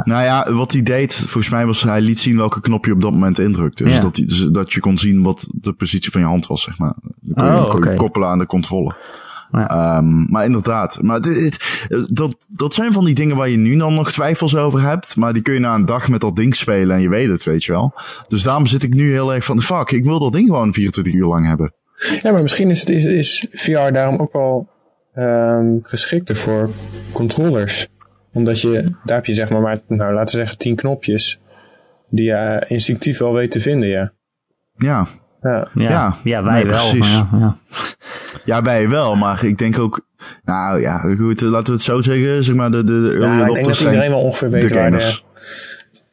[0.05, 3.01] Nou ja, wat hij deed, volgens mij was hij liet zien welke knop je op
[3.01, 3.85] dat moment indrukte.
[3.85, 4.01] Dus, Ja.
[4.01, 6.95] dat, dus dat je kon zien wat de positie van je hand was, zeg maar.
[7.21, 8.95] Dan kon je, Oh, koppelen aan de controle.
[9.51, 9.69] Ja.
[9.69, 13.77] Ehm, maar inderdaad, maar dit, dit- dat, dat zijn van die dingen waar je nu
[13.77, 15.17] dan nog twijfels over hebt.
[15.17, 17.45] Maar die kun je na een dag met dat ding spelen en je weet het,
[17.45, 17.95] weet je wel.
[18.29, 21.15] Dus daarom zit ik nu heel erg van, fuck, ik wil dat ding gewoon 24
[21.15, 21.75] uur lang hebben.
[22.23, 24.69] Ja, maar misschien is, het, is, is VR daarom ook wel
[25.15, 26.71] ehm, geschikter voor
[27.13, 27.89] controllers.
[28.33, 31.41] Omdat je, daar heb je zeg maar, maar nou, laten we zeggen, tien knopjes.
[32.11, 34.13] Die je eh, instinctief wel weet te vinden, ja.
[34.77, 35.07] Ja,
[35.43, 36.89] Ja, Ja, Ja, ja, wij nee, wel.
[36.91, 36.99] precies.
[36.99, 37.57] maar Ja, ja.
[38.47, 40.07] Ja, wij wel, maar ik denk ook,
[40.45, 43.55] nou ja, goed, laten we het zo zeggen, zeg maar, de, de, de ja ik
[43.55, 45.25] denk dat zijn iedereen wel ongeveer de weet waar, gamers.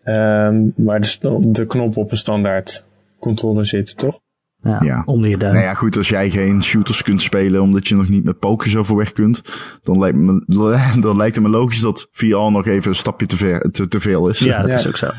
[0.03, 2.85] de, ehm, waar de, de knop op een standaard
[3.19, 4.19] controller zit, toch?
[4.63, 5.03] Ja, Ja.
[5.05, 5.53] onder je duim.
[5.53, 8.75] Nou ja, goed, als jij geen shooters kunt spelen omdat je nog niet met pokers
[8.77, 9.41] overweg kunt,
[9.83, 10.43] dan lijkt, me,
[11.01, 13.99] dan lijkt het me logisch dat VR nog even een stapje te, ver, te, te
[13.99, 14.39] veel is.
[14.39, 14.75] Ja, dat Ja.
[14.75, 15.09] is ook zo.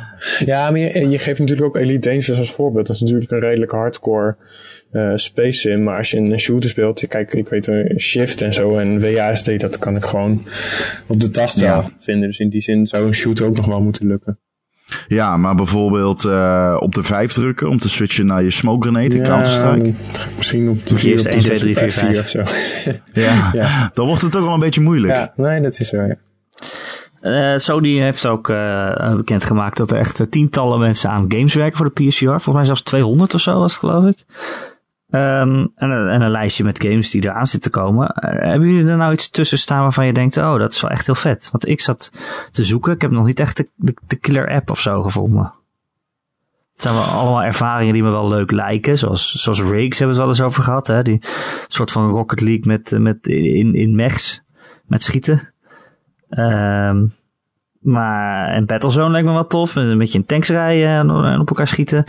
[0.44, 2.86] Ja, maar je, je geeft natuurlijk ook Elite Dangerous als voorbeeld.
[2.86, 4.36] Dat is natuurlijk een redelijk hardcore
[4.90, 5.82] eh, space sim.
[5.82, 9.60] Maar als je een shooter speelt, kijk, ik weet eh, Shift en zo en WASD,
[9.60, 10.42] dat kan ik gewoon
[11.06, 11.90] op de Ja.
[11.98, 12.28] vinden.
[12.28, 14.38] Dus in die zin zou een shooter ook nog wel moeten lukken.
[15.08, 19.16] Ja, maar bijvoorbeeld eh, op de 5 drukken om te switchen naar je smoke grenade,
[19.16, 19.92] Ja, Counter-Strike.
[20.36, 22.18] misschien op de Of 4 eerst op de 1, 2, 6 3, of 4, F4
[22.18, 22.42] of zo.
[23.20, 23.50] Ja.
[23.52, 23.90] Ja.
[23.94, 25.14] dan wordt het toch wel een beetje moeilijk.
[25.14, 26.14] ja, nee, dat is zo, ja.
[27.20, 31.92] Eh, Sony heeft ook eh bekendgemaakt dat er echt tientallen mensen aan games werken voor
[31.94, 32.24] de PSVR.
[32.26, 34.24] Volgens mij zelfs 200 of zo was het, geloof ik.
[35.14, 38.08] Ehm, en, een- en een lijstje met games die eraan zitten te komen.
[38.08, 40.90] Eh, hebben jullie er nou iets tussen staan waarvan je denkt, oh, dat is wel
[40.90, 41.48] echt heel vet?
[41.52, 42.10] Want ik zat
[42.50, 45.52] te zoeken, ik heb nog niet echt de, killer app of zo gevonden.
[46.72, 48.98] Het zijn wel allemaal ervaringen die me wel leuk lijken.
[48.98, 50.86] Zoals, zoals Rakes hebben we het wel eens over gehad.
[50.86, 51.02] Hè?
[51.02, 51.18] Die
[51.68, 54.42] soort van Rocket League met, met in, in mechs.
[54.86, 55.52] Met schieten.
[56.28, 57.06] Ehm,
[57.80, 59.74] maar en Battlezone lijkt me wel tof.
[59.74, 62.04] Met een beetje in tanks rijden en, en op elkaar schieten.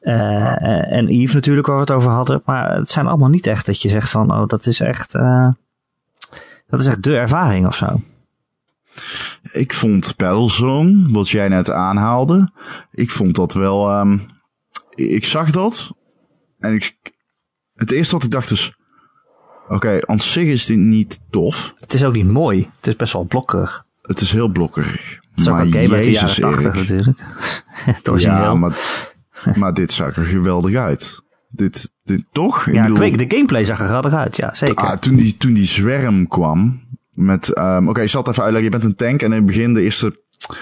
[0.00, 2.42] Eh, en Eve natuurlijk waar we het over hadden.
[2.44, 4.32] Maar het zijn allemaal niet echt dat je zegt van...
[4.32, 5.14] Oh, dat is echt...
[5.14, 5.48] eh,
[6.66, 8.00] dat is echt de ervaring of zo.
[9.52, 12.52] ik vond Battlezone, wat jij net aanhaalde,
[12.90, 14.18] ik vond dat wel, ehm,
[14.94, 15.92] ik zag dat
[16.58, 16.94] en ik,
[17.74, 18.74] het eerste wat ik dacht is,
[19.68, 21.72] oké, aan zich is dit niet tof.
[21.76, 22.70] Het is ook niet mooi.
[22.76, 23.84] Het is best wel blokkerig.
[24.02, 25.18] Het is heel blokkerig.
[25.30, 26.74] Het is ook maar oké okay, met de jaren 80 Erik.
[26.74, 27.18] natuurlijk.
[27.90, 28.42] Het origineel.
[28.42, 28.76] Ja, maar,
[29.60, 31.22] maar dit zag er geweldig uit.
[31.48, 32.70] Dit, dit toch?
[32.70, 34.86] ja, ik weet, de gameplay zag er geweldig uit, ja, zeker.
[34.86, 38.72] Ah, toen, die, toen die zwerm kwam, met, ehm oké, ik zal het even uitleggen.
[38.72, 40.18] Je bent een tank en in het begin de eerste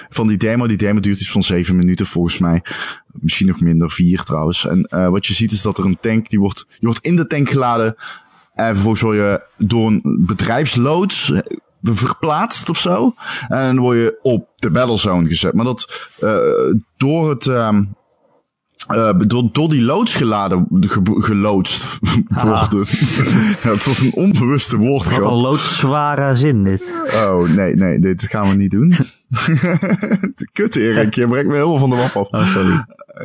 [0.08, 2.62] van die demo, die demo duurt iets van zeven minuten volgens mij.
[3.06, 4.66] Misschien nog minder, vier trouwens.
[4.66, 7.16] En uh, wat je ziet is dat er een tank, die wordt, je wordt in
[7.16, 7.96] de tank geladen.
[8.54, 11.32] En vervolgens word je door een bedrijfsloods
[11.82, 13.14] verplaatst of zo.
[13.48, 15.52] En dan word je op de battlezone gezet.
[15.52, 16.38] Maar dat uh,
[16.96, 17.46] door het...
[17.46, 17.96] Um,
[18.92, 21.98] uh, door, door die loods geladen, ge, geloodst
[22.44, 22.78] worden.
[23.62, 25.10] ja, het was een onbewuste woord.
[25.10, 26.94] Wat een loodzware zin dit.
[27.14, 28.92] Oh, nee, nee, dit gaan we niet doen.
[30.52, 32.28] Kut Erik, je brengt me helemaal van de wap af.
[32.30, 32.84] Oh, sorry.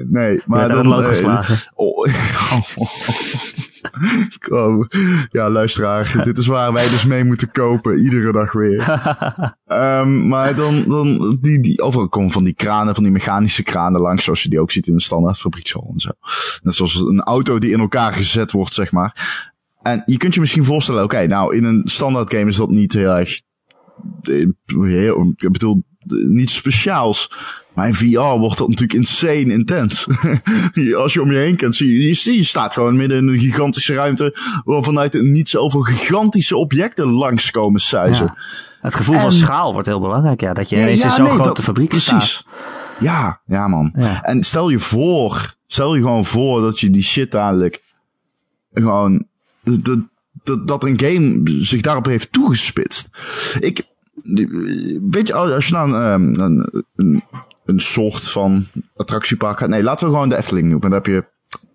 [0.09, 0.87] Nee, maar dan...
[0.87, 1.71] lood geslagen.
[1.73, 2.07] Oh,
[2.75, 2.87] oh,
[5.37, 8.89] ja, luisteraar, dit is waar wij dus mee moeten kopen, iedere dag weer.
[9.67, 14.01] um, maar dan, dan die, die, overal komen van die kranen, van die mechanische kranen
[14.01, 16.09] langs, zoals je die ook ziet in de standaard fabriekshal en zo.
[16.63, 19.41] Net zoals een auto die in elkaar gezet wordt, zeg maar.
[19.81, 22.69] En je kunt je misschien voorstellen, oké, okay, nou, in een standaard game is dat
[22.69, 23.41] niet heel erg,
[24.65, 27.31] heel, ik bedoel, niet speciaals.
[27.73, 30.07] Maar in VR wordt dat natuurlijk insane intens.
[30.95, 33.93] Als je om je heen kijkt, zie je, je, staat gewoon midden in een gigantische
[33.93, 34.37] ruimte.
[34.63, 38.25] Waar vanuit het niet zoveel gigantische objecten langskomen suizen.
[38.25, 38.37] Ja.
[38.81, 40.53] Het gevoel en, van schaal wordt heel belangrijk, ja.
[40.53, 42.05] Dat je ineens ja, in zo'n nee, grote dat, fabriek precies.
[42.05, 42.43] staat.
[42.99, 43.93] Ja, ja man.
[44.21, 47.83] En stel je voor, stel je gewoon voor dat je die shit dadelijk
[48.73, 49.25] gewoon,
[49.63, 49.99] dat,
[50.43, 53.09] dat, dat een game zich daarop heeft toegespitst.
[53.59, 53.85] Ik,
[55.09, 57.23] weet je, als je nou een, een, een,
[57.65, 59.69] een soort van attractiepark gaat.
[59.69, 60.89] Nee, laten we gewoon de Efteling noemen.
[60.89, 61.25] Dan heb je,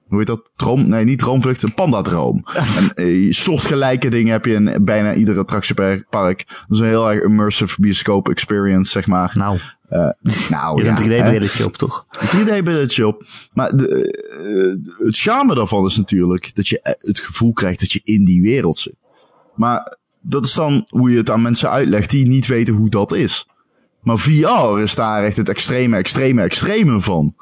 [0.08, 0.50] hoe heet dat?
[0.56, 0.88] Droom?
[0.88, 2.44] Nee, niet droomvlucht, een pandadroom.
[2.96, 6.06] en uh, soortgelijke dingen heb je in bijna ieder attractiepark.
[6.10, 9.32] Dat is een heel erg immersive bioscope experience, zeg maar.
[9.34, 9.58] Nou.
[9.90, 10.08] Uh,
[10.50, 12.06] nou, je hebt een 3D-brilletje op, toch?
[12.20, 13.26] Een 3D-brilletje op.
[13.52, 14.16] Maar de,
[14.98, 18.42] uh, het charme daarvan is natuurlijk dat je het gevoel krijgt dat je in die
[18.42, 18.96] wereld zit.
[19.54, 23.12] Maar dat is dan hoe je het aan mensen uitlegt die niet weten hoe dat
[23.12, 23.48] is.
[24.02, 27.34] Maar VR is daar echt het extreme, extreme, extreme van.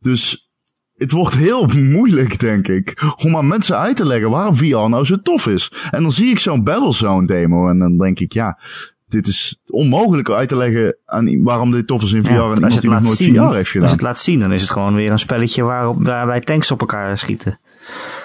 [0.00, 0.50] Dus
[0.96, 5.04] het wordt heel moeilijk, denk ik, om aan mensen uit te leggen waarom VR nou
[5.04, 5.72] zo tof is.
[5.90, 8.58] En dan zie ik zo'n Battlezone demo en dan denk ik, ja,
[9.06, 12.54] dit is onmogelijk uit te leggen aan waarom dit tof is in VR ja, en
[12.54, 13.82] iemand die nog nooit zien, VR heeft gedaan.
[13.82, 16.70] Als je het laat zien, dan is het gewoon weer een spelletje waarop, waarbij tanks
[16.70, 17.58] op elkaar schieten.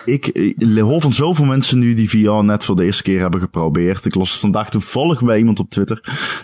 [0.05, 3.39] Ik, ik hoor van zoveel mensen nu die VR net voor de eerste keer hebben
[3.39, 4.05] geprobeerd.
[4.05, 6.03] Ik las vandaag toevallig bij iemand op Twitter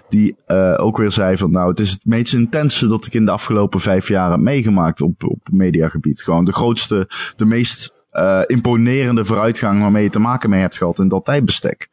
[0.09, 3.25] die uh, ook weer zei van nou het is het meest intense dat ik in
[3.25, 6.23] de afgelopen vijf jaar heb meegemaakt op, op mediagebied.
[6.23, 10.99] Gewoon de grootste, de meest uh, imponerende vooruitgang waarmee je te maken mee hebt gehad
[10.99, 11.89] in dat tijdbestek.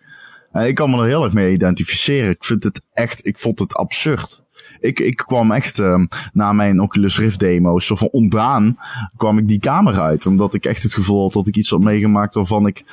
[0.52, 2.30] En ik kan me er heel erg mee identificeren.
[2.30, 4.43] Ik vind het echt, ik vond het absurd.
[4.84, 8.76] Ik, ik kwam echt uh, na mijn Oculus Rift demo, zo van ontdaan,
[9.16, 10.26] kwam ik die kamer uit.
[10.26, 12.84] Omdat ik echt het gevoel had dat ik iets had meegemaakt waarvan ik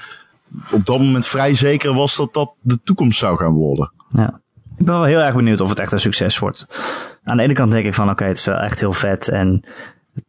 [0.72, 3.92] op dat moment vrij zeker was dat dat de toekomst zou gaan worden.
[4.10, 4.40] Ja.
[4.78, 6.68] Ik ben wel heel erg benieuwd of het echt een succes wordt.
[7.24, 9.28] Aan de ene kant denk ik van oké, okay, het is wel echt heel vet
[9.28, 9.64] en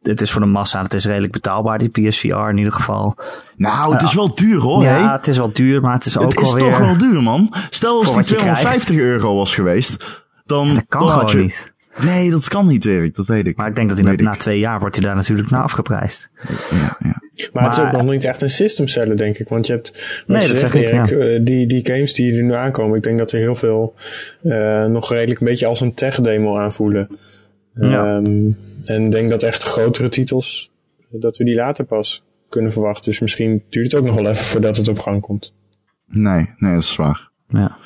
[0.02, 3.18] het is voor de massa, het is redelijk betaalbaar, die PSVR in ieder geval.
[3.56, 4.82] Nou, het is wel duur hoor.
[4.82, 6.70] Ja, het is wel duur, maar het is ook Het is alweer...
[6.70, 7.54] toch wel duur man.
[7.70, 10.21] Stel als die wat je 250 euro was geweest,
[10.52, 11.42] dan, Dat kan dan gewoon je...
[11.42, 11.72] niet.
[12.00, 13.56] Nee, dat kan niet Erik, dat weet ik.
[13.56, 16.30] Maar ik denk dat hij na, twee jaar wordt hij daar natuurlijk naar afgeprijsd.
[16.70, 17.20] Ja, ja.
[17.52, 19.48] Maar, het is ook nog niet echt een system seller, denk ik.
[19.48, 21.16] Want je hebt, Nee, je dat zegt, zeg ik, Erik, ja.
[21.16, 23.94] eh, die, die games die er nu aankomen, ik denk dat er heel veel
[24.42, 27.08] eh, nog redelijk een beetje als een tech-demo aanvoelen.
[27.74, 28.06] Ja.
[28.06, 28.50] Ehm,
[28.84, 30.70] en ik denk dat echt grotere titels,
[31.10, 33.10] dat we die later pas kunnen verwachten.
[33.10, 35.54] Dus misschien duurt het ook nog wel even voordat het op gang komt.
[36.06, 37.30] Nee, nee, dat is waar.
[37.48, 37.76] Ja.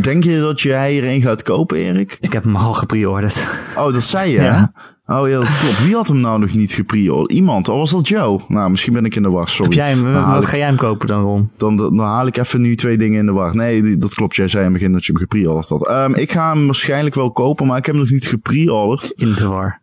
[0.00, 2.18] Denk je dat jij er een gaat kopen, Erik?
[2.20, 3.48] Ik heb hem al gepreorderd.
[3.76, 4.72] Oh, dat zei je, Ja.
[5.04, 5.18] hè?
[5.18, 5.84] Oh ja, dat klopt.
[5.84, 7.32] Wie had hem nou nog niet gepreorderd?
[7.32, 7.68] Iemand.
[7.68, 8.40] Of was dat Joe?
[8.48, 9.70] Nou, misschien ben ik in de war, sorry.
[9.76, 11.50] Heb jij hem, Dan haal, wat ik, ga jij hem kopen dan, Ron?
[11.56, 13.56] dan, dan haal ik even nu twee dingen in de war.
[13.56, 14.36] Nee, dat klopt.
[14.36, 15.86] Jij zei in het begin dat je hem gepreorderd had.
[15.88, 19.12] Ehm, ik ga hem waarschijnlijk wel kopen, maar ik heb hem nog niet gepreorderd.
[19.16, 19.80] In de war.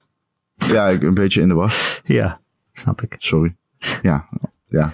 [0.56, 1.74] Ja, ik, een beetje in de war.
[2.04, 2.40] Ja,
[2.74, 3.16] snap ik.
[3.18, 3.56] Sorry.
[4.02, 4.28] Ja.
[4.70, 4.92] Ja.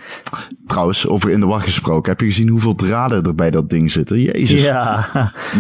[0.68, 2.12] Trouwens, over in de wacht gesproken.
[2.12, 4.20] Heb je gezien hoeveel draden er bij dat ding zitten?
[4.22, 4.62] Jezus.
[4.64, 5.10] Ja,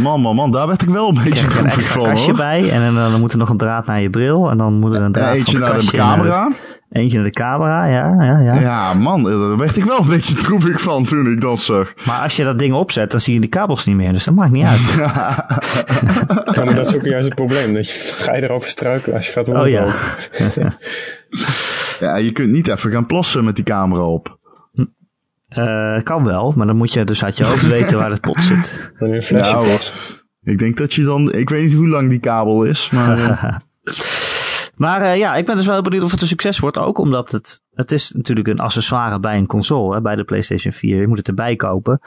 [0.02, 0.52] Man, man, man.
[0.52, 2.38] Daar werd ik wel een beetje er een extra van kastje hoor.
[2.39, 2.69] bij.
[2.69, 4.49] En dan, dan moet er nog een draad naar je bril.
[4.49, 6.47] En dan moet er een draad Eentje van het naar de kastje camera.
[6.91, 8.60] eentje naar de camera, ja, ja, ja.
[8.60, 9.23] Ja, man.
[9.23, 11.93] Daar werd ik wel een beetje droevig van toen ik dat zag.
[12.06, 14.13] Maar als je dat ding opzet, dan zie je die kabels niet meer.
[14.13, 14.82] Dus dat maakt niet uit.
[16.56, 17.73] Ja, maar dat is ook juist het probleem.
[17.73, 19.86] Dat je, ga je erover struikelen als je gaat Oh ja.
[21.99, 24.38] Ja, je kunt niet even gaan plassen met die camera op.
[25.47, 28.41] Eh, kan wel, maar dan moet je dus uit je hoofd weten waar het pot
[28.41, 28.73] zit.
[28.99, 29.79] Dan in een flesje Nou.
[30.43, 31.34] Ik denk dat je dan...
[31.34, 33.19] Ik weet niet hoe lang die kabel is, maar...
[33.19, 33.53] eh,
[34.75, 36.77] Maar eh, ja, ik ben dus wel benieuwd of het een succes wordt.
[36.77, 40.73] Ook omdat het, het is natuurlijk een accessoire bij een console, hè, bij de PlayStation
[40.73, 40.99] 4.
[40.99, 41.99] Je moet het erbij kopen.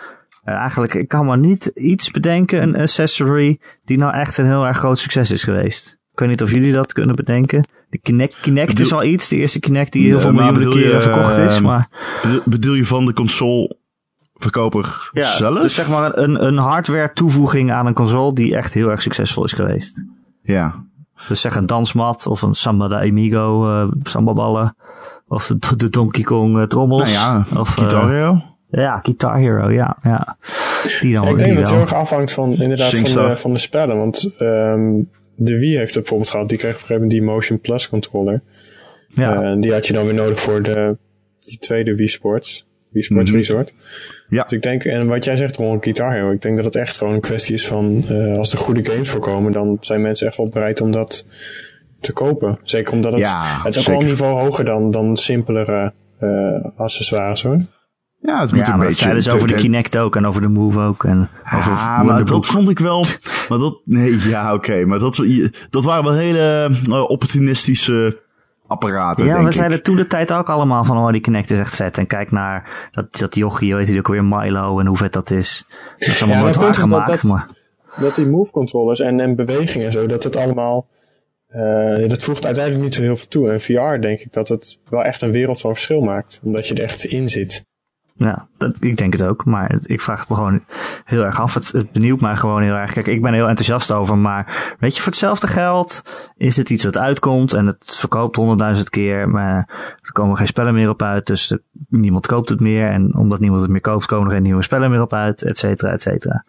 [0.45, 4.67] Eh, eigenlijk, ik kan maar niet iets bedenken, een accessory, die nou echt een heel
[4.67, 5.99] erg groot succes is geweest.
[6.13, 7.69] Ik weet niet of jullie dat kunnen bedenken.
[7.89, 9.29] De Kinect, Kinect Bedoel- is wel iets.
[9.29, 11.55] De eerste Kinect die heel veel miljoenen keren verkocht is.
[11.55, 11.89] ehm, Maar
[12.23, 15.61] bedoel- bedoel je van de consoleverkoper ja, zelf?
[15.61, 19.45] dus zeg maar een, een hardware toevoeging aan een console die echt heel erg succesvol
[19.45, 20.05] is geweest.
[20.43, 20.85] Ja.
[21.29, 24.77] Dus zeg een dansmat of een Samba de Amigo, eh sambaballen.
[25.29, 27.15] Of de, de Donkey Kong eh, trommels.
[27.15, 28.43] Nou ja, of, eh, Guitar Hero.
[28.71, 29.97] ja, Guitar Hero, ja.
[30.03, 30.37] ja.
[31.01, 33.37] Die dan Ja, ik die denk dat het heel erg afhangt van, inderdaad, van de,
[33.37, 33.97] van de spellen.
[33.97, 34.93] Want ehm,
[35.37, 36.49] de Wii heeft het bijvoorbeeld gehad.
[36.49, 38.43] Die kreeg op een gegeven moment die Motion Plus controller.
[39.09, 39.43] ja.
[39.43, 40.97] Eh, en die had je dan weer nodig voor de
[41.39, 42.67] die tweede Wii Sports.
[42.91, 43.39] Wii Sports Mhm.
[43.39, 43.75] Resort.
[44.29, 44.43] Ja.
[44.43, 46.31] Dus ik denk, en wat jij zegt rond Guitar Hero.
[46.33, 49.09] Ik denk dat het echt gewoon een kwestie is van, eh, als er goede games
[49.09, 51.27] voorkomen, dan zijn mensen echt wel bereid om dat
[52.01, 52.59] te kopen.
[52.63, 56.65] Zeker omdat het, Ja, het is ook wel een niveau hoger dan, dan simpelere eh,
[56.77, 57.61] accessoires hoor.
[58.27, 58.95] Ja, het moet Ja, een maar dat beetje...
[59.03, 61.05] zeiden ze over de Kinect ook en over de Move ook.
[61.05, 63.05] En over Ah, maar dat vond ik wel.
[63.49, 63.81] Maar dat.
[63.85, 64.85] Nee, ja, oké.
[64.85, 65.25] maar dat,
[65.71, 68.21] dat waren wel hele eh, opportunistische
[68.67, 69.25] apparaten.
[69.25, 69.57] Ja, denk we ik.
[69.57, 71.99] zeiden toen de tijd ook allemaal van, oh, die Kinect is echt vet.
[71.99, 75.31] En kijk naar dat, dat jochie, weet je ook weer, Milo en hoe vet dat
[75.31, 75.65] is.
[75.97, 77.49] Dat is allemaal Ja, nooit dat omdat waargemaakt, dat- maar...
[78.01, 80.87] dat die move controllers en, en bewegingen en zo, dat het allemaal.
[81.49, 83.51] eh, dat voegt uiteindelijk niet zo heel veel toe.
[83.51, 86.41] En VR denk ik dat het wel echt een wereld van verschil maakt.
[86.43, 87.65] Omdat je er echt in zit.
[88.19, 89.45] Ja, dat, ik denk het ook.
[89.45, 90.61] Maar het- ik vraag het me gewoon
[91.05, 91.55] heel erg af.
[91.55, 92.93] Het, het benieuwt mij gewoon heel erg.
[92.93, 94.19] Kijk, ik ben er heel enthousiast over.
[94.19, 96.03] Maar weet je, voor hetzelfde geld
[96.37, 97.53] is het iets wat uitkomt.
[97.53, 99.29] En het verkoopt honderdduizend keer.
[99.29, 99.69] Maar
[100.03, 101.27] er komen geen spellen meer op uit.
[101.27, 101.57] Dus
[101.89, 102.91] niemand koopt het meer.
[102.91, 105.43] En omdat niemand het meer koopt, komen er geen nieuwe spellen meer op uit.
[105.43, 106.45] Et cetera, et cetera.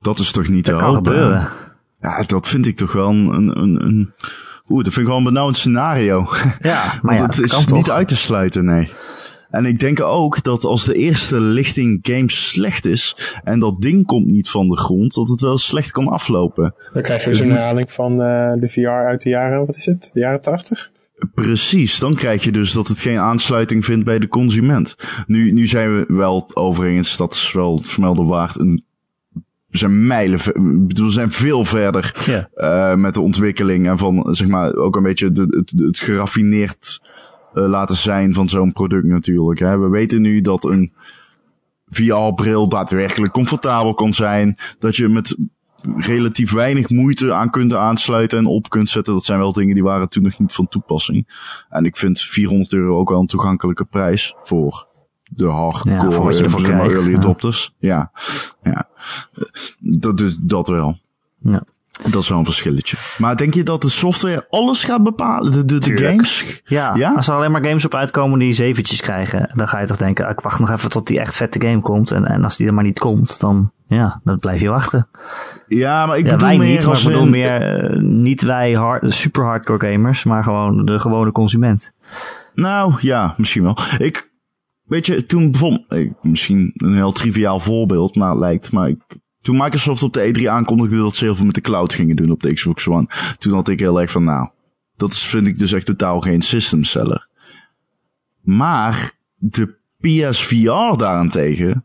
[0.00, 1.12] Dat is toch niet Dat te kan hopen?
[1.12, 1.48] gebeuren.
[2.00, 3.58] Ja, dat vind ik toch wel een.
[3.58, 4.12] een, een,
[4.68, 6.28] Oeh, dat vind ik wel een benauwd scenario.
[6.60, 7.76] Ja, maar Want ja, het dat is toch.
[7.76, 8.90] niet uit te sluiten, nee.
[9.54, 14.06] En ik denk ook dat als de eerste lichting games slecht is en dat ding
[14.06, 16.74] komt niet van de grond, dat het wel slecht kan aflopen.
[16.92, 19.86] Dan krijg je dus een herhaling van eh, de VR uit de jaren, wat is
[19.86, 20.10] het?
[20.12, 20.90] De jaren 80?
[21.34, 24.96] Precies, dan krijg je dus dat het geen aansluiting vindt bij de consument.
[25.26, 28.84] Nu, nu zijn we wel overigens, dat is wel het vermelden waard, een,
[29.70, 30.40] zijn mijlen,
[30.86, 32.48] bedoel, we zijn veel verder Ja.
[32.54, 37.00] eh, met de ontwikkeling en van, zeg maar, ook een beetje de, het, het geraffineerd
[37.54, 39.60] laten zijn van zo'n product natuurlijk.
[39.60, 39.78] Hè.
[39.78, 40.92] We weten nu dat een
[41.88, 44.56] VR-bril daadwerkelijk comfortabel kan zijn.
[44.78, 45.36] Dat je met
[45.96, 49.12] relatief weinig moeite aan kunt aansluiten en op kunt zetten.
[49.12, 51.52] Dat zijn wel dingen die waren toen nog niet van toepassing.
[51.68, 54.88] En ik vind 400 euro ook wel een toegankelijke prijs voor
[55.30, 57.16] de hardcore Ja, voor wat je eh, ervoor early ja.
[57.16, 57.74] adopters.
[57.78, 58.10] Ja,
[58.62, 58.88] ja.
[59.32, 59.44] Eh,
[59.78, 60.98] Dat, dus, dat wel.
[61.38, 61.64] Ja.
[62.02, 62.96] Dat is wel een verschilletje.
[63.18, 65.66] Maar denk je dat de software alles gaat bepalen?
[65.66, 66.62] De, de, games?
[66.64, 67.12] Ja, Ja?
[67.14, 70.28] als er alleen maar games op uitkomen die zeventjes krijgen, dan ga je toch denken,
[70.28, 72.10] ik wacht nog even tot die echt vette game komt.
[72.10, 75.08] En, en als die er maar niet komt, dan, ja, dan blijf je wachten.
[75.68, 78.72] Ja, maar ik Ja, bedoel wij meer niet, maar ik bedoel meer eh, niet wij
[78.72, 81.92] hard, super hardcore gamers, maar gewoon de gewone consument.
[82.54, 83.78] Nou, ja, misschien wel.
[83.98, 84.30] Ik,
[84.84, 89.56] weet je, toen bijvoorbeeld, ik, misschien een heel triviaal voorbeeld, nou, lijkt, maar ik, toen
[89.56, 92.42] Microsoft op de E3 aankondigde dat ze heel veel met de cloud gingen doen op
[92.42, 93.06] de Xbox One,
[93.38, 94.48] toen had ik heel erg van, nou,
[94.96, 97.28] dat is, vind ik dus echt totaal geen system seller.
[98.42, 101.84] Maar de PSVR daarentegen,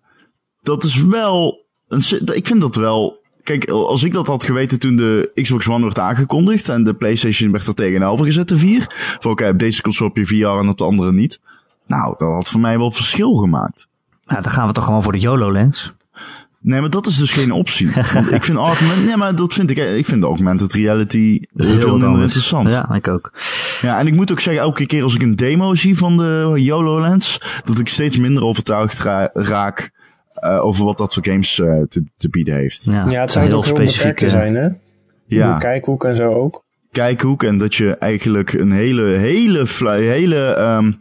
[0.61, 2.01] dat is wel, een,
[2.33, 5.99] ik vind dat wel, kijk, als ik dat had geweten toen de Xbox One werd
[5.99, 10.11] aangekondigd en de PlayStation werd er tegenover gezet, de 4, van oké, op deze console
[10.13, 11.41] heb je VR en op de andere niet.
[11.87, 13.87] Nou, dat had voor mij wel verschil gemaakt.
[14.25, 15.93] Ja, dan gaan we toch gewoon voor de YOLO-lens.
[16.61, 17.91] Nee, maar dat is dus geen optie.
[18.13, 21.77] Want ik vind augment, nee, maar dat vind ik, ik vind augmented reality is veel
[21.77, 22.71] heel minder interessant.
[22.71, 22.85] Ja.
[22.89, 23.31] Ja, ik ook.
[23.81, 27.41] en ik moet ook zeggen, elke keer als ik een demo zie van de YOLO-lens,
[27.65, 29.91] dat ik steeds minder overtuigd ra- raak
[30.33, 32.83] eh, over wat dat voor games eh, te, te bieden heeft.
[32.83, 34.67] Ja, Ja, het zijn zou ook heel beperkt te zijn, hè?
[35.25, 35.57] Ja.
[35.57, 36.63] Kijkhoek en zo ook.
[36.91, 40.91] kijkhoek en dat je eigenlijk een hele, hele, hele ehm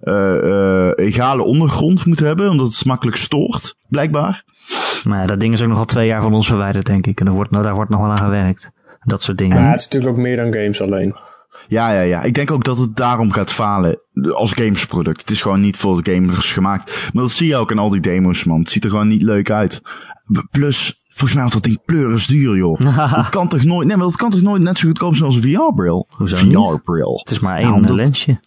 [0.00, 0.36] eh,
[0.88, 4.44] eh, egale ondergrond moet hebben, omdat het makkelijk stoort, blijkbaar.
[5.06, 7.20] Maar ja, dat ding is ook nog al twee jaar van ons verwijderd, denk ik.
[7.20, 8.70] En er wordt, nou, daar wordt nog wel aan gewerkt.
[9.04, 9.56] Dat soort dingen.
[9.62, 11.16] Ja, het is natuurlijk ook meer dan games alleen.
[11.68, 12.22] Ja, ja, ja.
[12.22, 14.00] Ik denk ook dat het daarom gaat falen
[14.34, 15.20] als gamesproduct.
[15.20, 17.10] Het is gewoon niet voor de gamers gemaakt.
[17.12, 18.58] Maar dat zie je ook in al die demos, man.
[18.60, 19.80] Het ziet er gewoon niet leuk uit.
[20.50, 22.80] Plus, volgens mij was dat ding pleuris duur, joh.
[23.14, 25.36] dat kan toch nooit, nee, maar dat kan toch nooit net zo goedkoop zijn als
[25.36, 26.08] een VR-bril?
[26.18, 27.18] VR-bril.
[27.18, 28.40] Het is maar Nou, één omdat- lensje.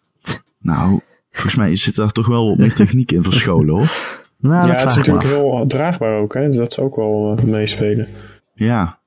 [0.60, 1.00] Nou,
[1.32, 3.90] volgens mij zit daar toch wel wat meer techniek in verscholen, hoor.
[4.40, 6.50] Nou, ja, dat het is natuurlijk heel draagbaar ook, hè.
[6.50, 8.08] Dat ze ook wel eh, meespelen.
[8.54, 8.98] Ja.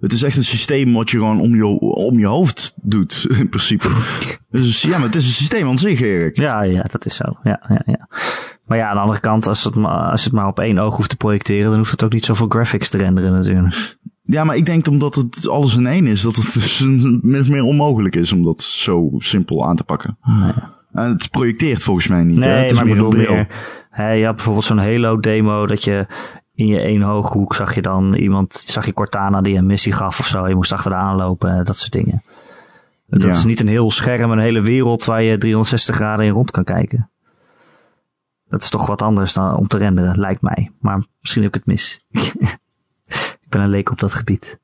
[0.00, 3.48] Het is echt een systeem wat je gewoon om je, om je hoofd doet, in
[3.48, 3.88] principe.
[4.50, 6.36] Dus ja, maar het is een systeem aan zich, Erik.
[6.36, 7.24] Ja, ja, dat is zo.
[7.42, 8.08] Ja, ja, ja.
[8.64, 10.96] Maar ja, aan de andere kant, als het, maar, als het maar op één oog
[10.96, 13.96] hoeft te projecteren, dan hoeft het ook niet zoveel graphics te renderen natuurlijk.
[14.24, 17.40] Ja, maar ik denk omdat het alles in één is, dat het dus een- min
[17.40, 20.16] of meer onmogelijk is om dat zo simpel aan te pakken.
[20.24, 20.52] Nee,
[20.92, 22.44] En het projecteert volgens mij niet.
[22.44, 22.50] hè?
[22.50, 23.32] Het is maar meer een bril.
[23.34, 23.46] meer...
[23.96, 26.06] Je had bijvoorbeeld zo'n Halo-demo dat je
[26.54, 30.18] in je één hooghoek zag je dan iemand, zag je Cortana die een missie gaf
[30.18, 30.48] of zo.
[30.48, 32.22] Je moest achteraan lopen, dat soort dingen.
[33.06, 33.28] Dat Ja.
[33.28, 36.64] is niet een heel scherm, een hele wereld waar je 360 graden in rond kan
[36.64, 37.10] kijken.
[38.48, 40.70] Dat is toch wat anders dan om te renderen, lijkt mij.
[40.80, 42.04] Maar misschien heb ik het mis.
[43.42, 44.60] ik ben een leek op dat gebied.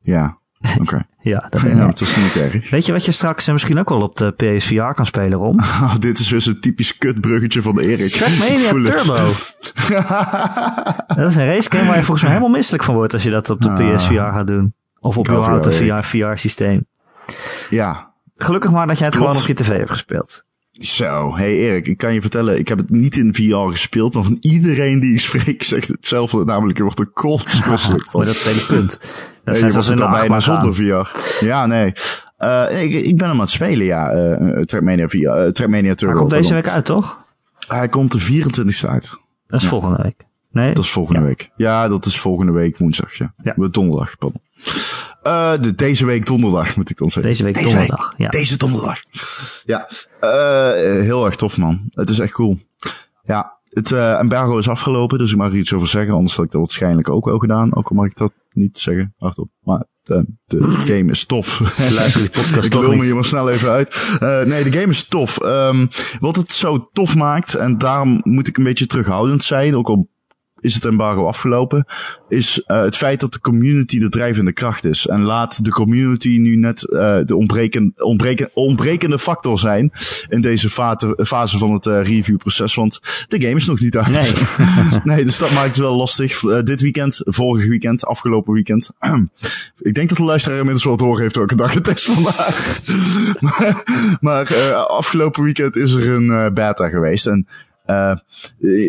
[0.00, 0.38] Ja,
[0.80, 1.02] oké.
[1.24, 2.70] Ja, dat Ja, het is niet erg.
[2.70, 5.58] Weet je wat je straks eh, misschien ook wel op de PSVR kan spelen, Rom?
[5.82, 7.98] Oh, dit is weer zo'n typisch kutbruggetje van de Erik.
[8.00, 8.70] Ik Trackmania.
[8.94, 9.32] Turbo.
[11.22, 13.50] dat is een racegame waar je volgens mij helemaal misselijk van wordt als je dat
[13.50, 13.94] op de Ah.
[13.94, 14.74] PSVR gaat doen.
[15.00, 16.86] Of op Ik hou überhaupt van een jou, VR, VR-systeem.
[17.70, 19.30] ja, Gelukkig maar dat jij het Klopt.
[19.30, 20.44] gewoon op je tv hebt gespeeld.
[20.72, 24.22] Zo, hey Erik, ik kan je vertellen, ik heb het niet in VR gespeeld, maar
[24.22, 28.20] van iedereen die ik spreek zegt hetzelfde, namelijk je wordt er kotsmisselijk van.
[28.20, 28.98] Maar dat is het hele punt.
[29.44, 30.74] Dat Nee, zijn je het de al bijna zonder.
[30.74, 31.16] VR.
[31.44, 31.92] Ja, nee.
[32.36, 34.10] Eh, ik, ik ben hem aan het spelen, ja.
[34.10, 36.12] eh Trackmania, VR, Trackmania Turbo.
[36.12, 37.24] Hij komt deze week uit, toch?
[37.68, 39.10] Hij komt de 24 uit.
[39.46, 39.68] Dat is Ja.
[39.68, 40.24] volgende week.
[40.50, 40.74] Nee?
[40.74, 41.26] Dat is volgende Ja.
[41.26, 41.50] week.
[41.56, 43.34] Ja, dat is volgende week woensdag, ja.
[43.42, 43.54] Ja.
[43.70, 44.40] Donderdag, pardon.
[45.62, 47.32] De, deze week donderdag, moet ik dan zeggen.
[47.32, 48.28] Deze week donderdag, ja.
[48.28, 49.02] Deze donderdag.
[49.64, 49.88] Ja,
[51.02, 51.80] heel erg tof, man.
[51.90, 52.58] Het is echt cool.
[53.22, 56.14] Ja, het eh, embargo is afgelopen, dus ik mag er iets over zeggen.
[56.14, 57.74] Anders had ik dat waarschijnlijk ook wel gedaan.
[57.76, 59.48] Ook al mag ik dat niet zeggen, hardop.
[59.60, 61.60] Maar eh, de game is tof.
[61.94, 64.16] Luister die podcast ik lul me hier maar snel even uit.
[64.20, 65.38] Eh, nee, de game is tof.
[65.38, 65.86] Ehm,
[66.20, 70.08] wat het zo tof maakt, en daarom moet ik een beetje terughoudend zijn, ook al
[70.62, 71.86] is het embargo afgelopen,
[72.28, 75.06] is eh, het feit dat de community de drijvende kracht is.
[75.06, 79.92] En laat de community nu net eh, de ontbreken, ontbreken, ontbrekende factor zijn
[80.28, 82.74] in deze fate- fase van het eh, reviewproces.
[82.74, 84.10] Want de game is nog niet uit.
[84.10, 84.32] Nee.
[85.14, 86.40] nee, dus dat maakt het wel lastig.
[86.40, 88.90] Dit weekend, vorig weekend, afgelopen weekend.
[89.78, 92.80] ik denk dat de luisteraar inmiddels wel door heeft welke dag het is vandaag.
[93.40, 93.82] maar
[94.20, 97.26] maar afgelopen weekend is er een beta geweest.
[97.26, 97.46] En
[97.84, 98.12] eh,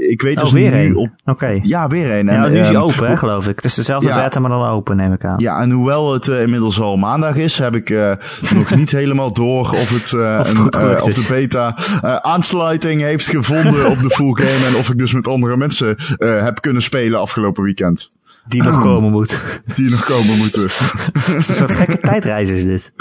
[0.09, 0.95] ik weet dus Oh, weer nu een.
[0.95, 1.09] op...
[1.25, 1.59] Oké.
[1.61, 2.25] Ja, weer een.
[2.25, 3.55] Ja, En, nu is hij ehm, open, hè, geloof ik.
[3.55, 4.23] Het is dezelfde Ja.
[4.23, 5.39] beta, maar dan open, neem ik aan.
[5.39, 8.11] Ja, en hoewel het eh, inmiddels al maandag is, heb ik eh,
[8.57, 11.75] nog niet helemaal door of, het, eh, Of het een, of de beta
[12.21, 14.67] aansluiting heeft gevonden op de full game.
[14.67, 18.11] En of ik dus met andere mensen heb kunnen spelen afgelopen weekend.
[18.47, 19.41] Die nog komen moet.
[19.75, 20.61] Die nog komen moeten.
[21.13, 22.91] Het is een soort gekke tijdreis is dit.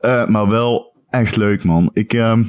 [0.00, 1.90] Eh, maar wel echt leuk, man.
[1.92, 2.42] Ik, ehm,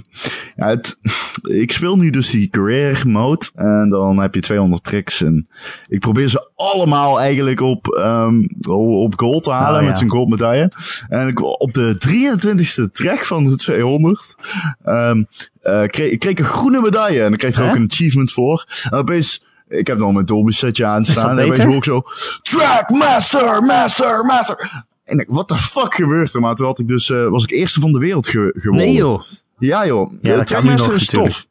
[0.55, 0.97] ja, het,
[1.63, 3.45] ik speel nu dus die career mode.
[3.55, 5.21] En dan heb je 200 tricks.
[5.21, 5.47] En
[5.87, 9.75] ik probeer ze allemaal eigenlijk op, ehm, op gold te halen.
[9.75, 9.87] Oh, ja.
[9.87, 10.71] Met zijn gold medaille.
[11.09, 14.35] En ik, op de 23e track van de 200.
[14.83, 15.23] ehm
[15.61, 17.23] eh, kreeg, ik kreeg een groene medaille.
[17.23, 18.65] En dan kreeg er ook een achievement voor.
[18.89, 19.43] En opeens...
[19.67, 21.39] Ik heb dan mijn Dolby setje aan staan.
[21.39, 22.03] En opeens hoor ik zo...
[22.41, 24.85] Track master, master, master.
[25.05, 26.39] En ik, what the fuck gebeurt er?
[26.41, 28.85] Maar toen had ik dus, eh, was ik eerste van de wereld ge gewonnen.
[28.87, 29.21] Nee joh.
[29.59, 31.45] Ja joh, Ja, Trackmaster is tof.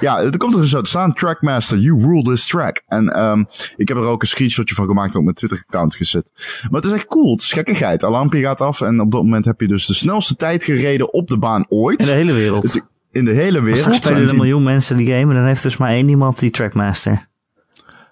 [0.00, 2.82] Ja, er komt er dus uit staan, Trackmaster, you rule this track.
[2.86, 3.44] En ehm
[3.76, 6.30] ik heb er ook een screenshotje van gemaakt en op mijn Twitter-account gezet.
[6.70, 8.04] Maar het is echt cool, het is gekkigheid.
[8.04, 11.28] Alarmpje gaat af en op dat moment heb je dus de snelste tijd gereden op
[11.28, 12.00] de baan ooit.
[12.00, 12.62] In de hele wereld.
[12.62, 13.94] Het- in de hele wereld.
[13.94, 16.38] spelen er een die- miljoen mensen die game en dan heeft dus maar één iemand
[16.38, 17.28] die Trackmaster.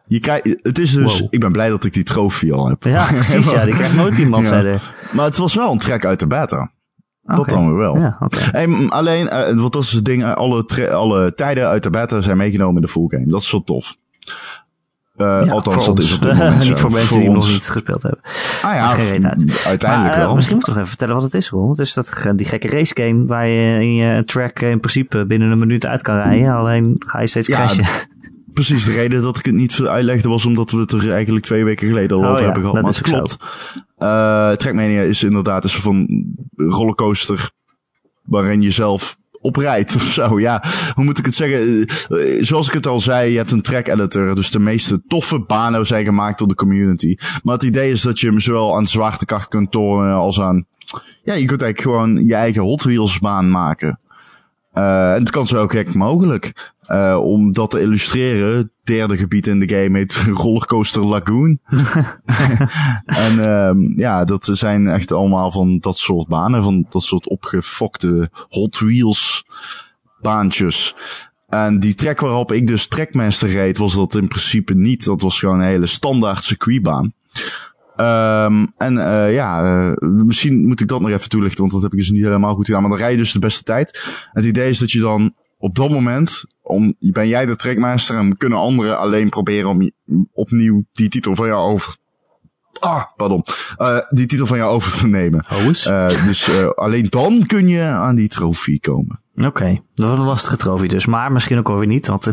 [0.07, 1.29] Je kijkt, het is dus, Wow.
[1.31, 2.83] ik ben blij dat ik die trofee al heb.
[2.83, 3.65] Ja, precies ja.
[3.65, 4.49] Die krijgt nooit iemand Ja.
[4.49, 4.95] verder.
[5.13, 6.71] Maar het was wel een track uit de beta.
[7.23, 7.99] Dat dan weer wel.
[7.99, 8.17] Ja.
[8.31, 12.21] Hey, alleen, eh, want dat is het ding, eh, alle, alle tijden uit de beta
[12.21, 13.27] zijn meegenomen in de full game.
[13.27, 13.97] Dat is wel tof.
[15.17, 16.05] Eh, Ja, althans, dat ons.
[16.05, 18.21] is op dit moment Niet voor mensen die nog niet gespeeld hebben.
[18.63, 19.65] Ah ja, uit.
[19.67, 20.35] uiteindelijk Maar, wel.
[20.35, 21.71] Misschien moet ik toch even vertellen wat het is, Ron.
[21.71, 25.51] Het is dat, die gekke race game waar je in je track in principe binnen
[25.51, 26.53] een minuut uit kan rijden.
[26.55, 27.85] Alleen ga je steeds Ja, crashen.
[28.55, 31.65] Precies, de reden dat ik het niet uitlegde was omdat we het er eigenlijk twee
[31.65, 32.75] weken geleden al Oh over ja, hebben gehad.
[32.75, 33.37] dat Maar het klopt.
[33.97, 36.25] Eh Trackmania is inderdaad een soort van
[36.57, 37.51] rollercoaster
[38.23, 40.41] waarin je zelf op rijdt of zo.
[40.41, 41.87] Ja, hoe moet ik het zeggen?
[41.87, 44.35] Eh, Zoals ik het al zei, je hebt een track editor.
[44.35, 47.17] Dus de meeste toffe banen zijn gemaakt door de community.
[47.43, 50.67] Maar het idee is dat je hem zowel aan zwaartekracht kunt tonen als aan...
[51.25, 54.01] Ja, je kunt eigenlijk gewoon je eigen Hot Wheels baan maken.
[54.75, 56.73] Uh, en het kan zo ook gek mogelijk.
[56.87, 61.59] Uh, om dat te illustreren, het derde gebied in de game heet Rollercoaster Lagoon.
[63.05, 68.31] en um, ja, dat zijn echt allemaal van dat soort banen, van dat soort opgefokte
[68.49, 69.45] Hot Wheels
[70.21, 70.95] baantjes.
[71.49, 75.05] En die track waarop ik dus Trackmaster reed, was dat in principe niet.
[75.05, 77.13] Dat was gewoon een hele standaard circuitbaan.
[77.97, 81.93] Um, en uh, ja, uh, misschien moet ik dat nog even toelichten, want dat heb
[81.93, 82.81] ik dus niet helemaal goed gedaan.
[82.81, 84.05] Maar dan rij je dus de beste tijd.
[84.33, 88.37] Het idee is dat je dan op dat moment, om, ben jij de trackmaster en
[88.37, 89.91] kunnen anderen alleen proberen om
[90.33, 91.97] opnieuw die titel van jou over
[92.83, 93.45] Ah, pardon.
[93.79, 95.45] Uh, die titel van jou over te nemen.
[95.89, 99.21] Uh, dus uh, alleen dan kun je aan die trofee komen.
[99.35, 99.83] Oké, okay.
[99.95, 101.07] dat was een lastige trofee dus.
[101.07, 102.27] Maar misschien ook alweer niet, want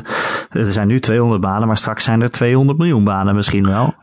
[0.49, 3.95] er zijn nu 200 banen, maar straks zijn er 200 miljoen banen misschien wel.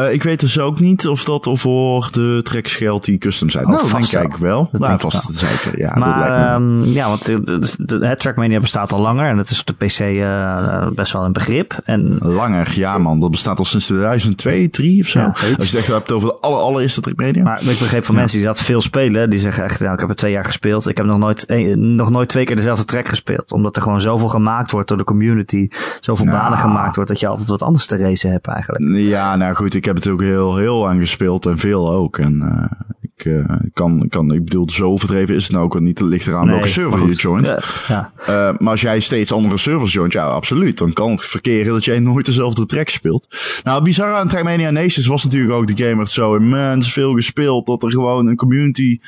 [0.00, 3.64] Uh, ik weet dus ook niet of dat voor de tracks geldt die custom zijn.
[3.66, 4.68] Oh, nou, vast denk ik wel.
[4.72, 5.36] Dat nou, denk ik vast wel.
[5.36, 5.78] te zeker.
[5.80, 6.54] Ja, maar dat lijkt me.
[6.54, 9.66] um, ja, want de, de, de, het Trackmania bestaat al langer en het is op
[9.66, 11.80] de PC uh, best wel een begrip.
[11.84, 13.20] En, Langer, ja man.
[13.20, 15.18] Dat bestaat al sinds 2002, 3 of zo.
[15.18, 17.42] Ja, Als je het echt hebt over de aller, allereerste Trackmania.
[17.42, 20.08] maar ik begreep van mensen die dat veel spelen, die zeggen echt, nou, ik heb
[20.08, 20.88] er twee jaar gespeeld.
[20.88, 23.52] Ik heb nog nooit, eh, nog nooit twee keer dezelfde track gespeeld.
[23.52, 25.68] Omdat er gewoon zoveel gemaakt wordt door de community.
[26.00, 26.38] Zoveel Nou.
[26.38, 28.84] banen gemaakt wordt dat je altijd wat anders te racen hebt eigenlijk.
[28.96, 32.18] Ja, nou goed, ik heb het ook heel, heel lang gespeeld en veel ook.
[32.18, 35.98] En uh, ik uh, kan, kan, ik bedoel, zo overdreven is het nou ook niet.
[35.98, 37.46] Het ligt eraan Nee, welke server je joint.
[37.46, 38.12] Ja, ja.
[38.20, 40.78] Uh, maar als jij steeds andere servers joint, ja, absoluut.
[40.78, 43.28] Dan kan het verkeren dat jij nooit dezelfde track speelt.
[43.62, 47.12] Nou, het bizarre aan Trackmania Nations was natuurlijk ook, de game werd zo immens veel
[47.14, 48.98] gespeeld, dat er gewoon een community...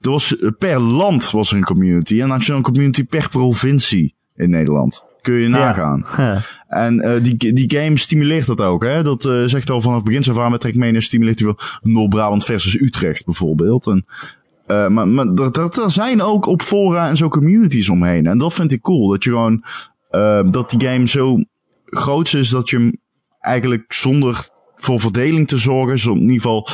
[0.00, 2.12] Er was, per land was er een community.
[2.12, 5.04] En dan had je een community per provincie in Nederland.
[5.22, 6.04] Kun je nagaan.
[6.16, 6.40] Ja.
[6.68, 8.84] En uh, die, die game stimuleert dat ook.
[8.84, 9.02] Hè?
[9.02, 11.58] Dat uh, zegt al vanaf begin af aan met Trackmania stimuleert hij wel
[11.92, 13.86] Noord-Brabant versus Utrecht bijvoorbeeld.
[13.86, 14.06] En,
[14.66, 18.26] uh, maar maar er, er zijn ook op fora en zo communities omheen.
[18.26, 19.08] En dat vind ik cool.
[19.08, 19.64] Dat je gewoon,
[20.50, 21.38] dat die game zo
[21.84, 22.96] groot is dat je hem
[23.40, 26.68] eigenlijk zonder voor verdeling te zorgen, zo in ieder geval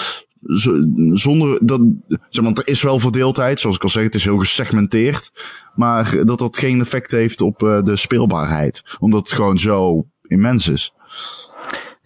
[1.13, 1.81] zonder dat,
[2.29, 5.33] zeg maar, er is wel verdeeldheid, zoals ik al zeg, het is heel gesegmenteerd,
[5.75, 10.69] maar dat dat geen effect heeft op uh, de speelbaarheid, omdat het gewoon zo immens
[10.69, 10.93] is.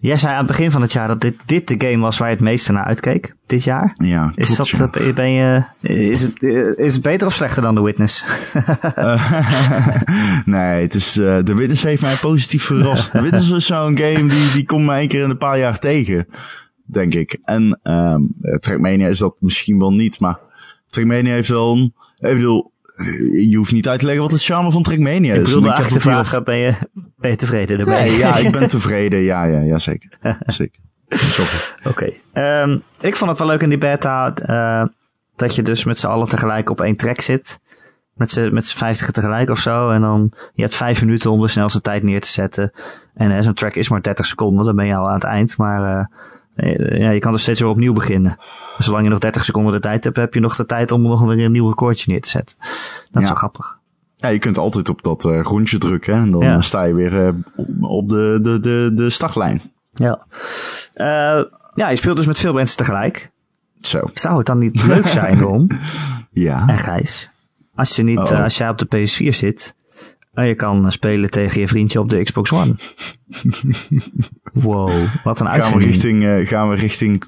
[0.02, 2.28] Jij zei aan het begin van het jaar dat dit, dit de game was waar
[2.28, 3.92] je het meeste naar uitkeek, dit jaar.
[3.94, 5.12] Ja, is klopt, dat, ja.
[5.12, 6.42] ben je, is het,
[6.78, 8.24] is het beter of slechter dan The Witness?
[8.98, 9.42] uh,
[10.44, 13.10] nee, het is, uh, The Witness heeft mij positief verrast.
[13.12, 15.78] The Witness is zo'n game die, die komt me één keer in een paar jaar
[15.78, 16.26] tegen
[16.92, 17.38] denk ik.
[17.44, 20.38] En um, Trackmania is dat misschien wel niet, maar
[20.86, 21.94] Trackmania heeft wel een...
[22.16, 22.72] Ik bedoel,
[23.32, 25.48] je hoeft niet uit te leggen wat het charme van Trackmania is.
[25.48, 26.74] Ik heb eigenlijk te vragen, ben je,
[27.16, 28.10] ben je tevreden ermee?
[28.10, 29.20] Nee, ja, ik ben tevreden.
[29.20, 30.10] Ja, ja, ja zeker.
[30.46, 30.80] zeker.
[31.84, 31.88] Oké.
[31.88, 32.62] Okay.
[32.62, 34.88] Um, ik vond het wel leuk in die beta uh,
[35.36, 37.60] dat je dus met z'n allen tegelijk op één track zit.
[38.14, 39.90] Met z'n, met z'n vijftigen tegelijk of zo.
[39.90, 42.72] En dan, je hebt vijf minuten om de snelste tijd neer te zetten.
[43.14, 45.56] En uh, zo'n track is maar 30 seconden, dan ben je al aan het eind.
[45.56, 46.04] Maar uh,
[46.54, 48.36] ja, je kan dus steeds weer opnieuw beginnen.
[48.78, 51.24] Zolang je nog 30 seconden de tijd hebt, heb je nog de tijd om nog
[51.24, 52.56] weer een nieuw recordje neer te zetten.
[53.10, 53.78] Dat is wel grappig.
[54.16, 56.60] Ja, je kunt altijd op dat uh, rondje drukken en dan ja.
[56.60, 57.28] sta je weer uh,
[57.80, 59.62] op de, de, de, de startlijn.
[59.92, 60.26] Ja.
[60.96, 61.44] Uh,
[61.74, 63.30] ja, je speelt dus met veel mensen tegelijk.
[63.80, 64.00] Zo.
[64.14, 65.70] Zou het dan niet leuk zijn, Ron?
[66.30, 66.66] ja.
[66.66, 67.30] En Gijs?
[67.74, 69.74] Als, je niet, als jij op de PS4 zit
[70.32, 72.74] en je kan spelen tegen je vriendje op de Xbox One.
[74.52, 75.90] wow, wat een gaan we uitzending.
[75.90, 77.24] richting, uh, gaan we richting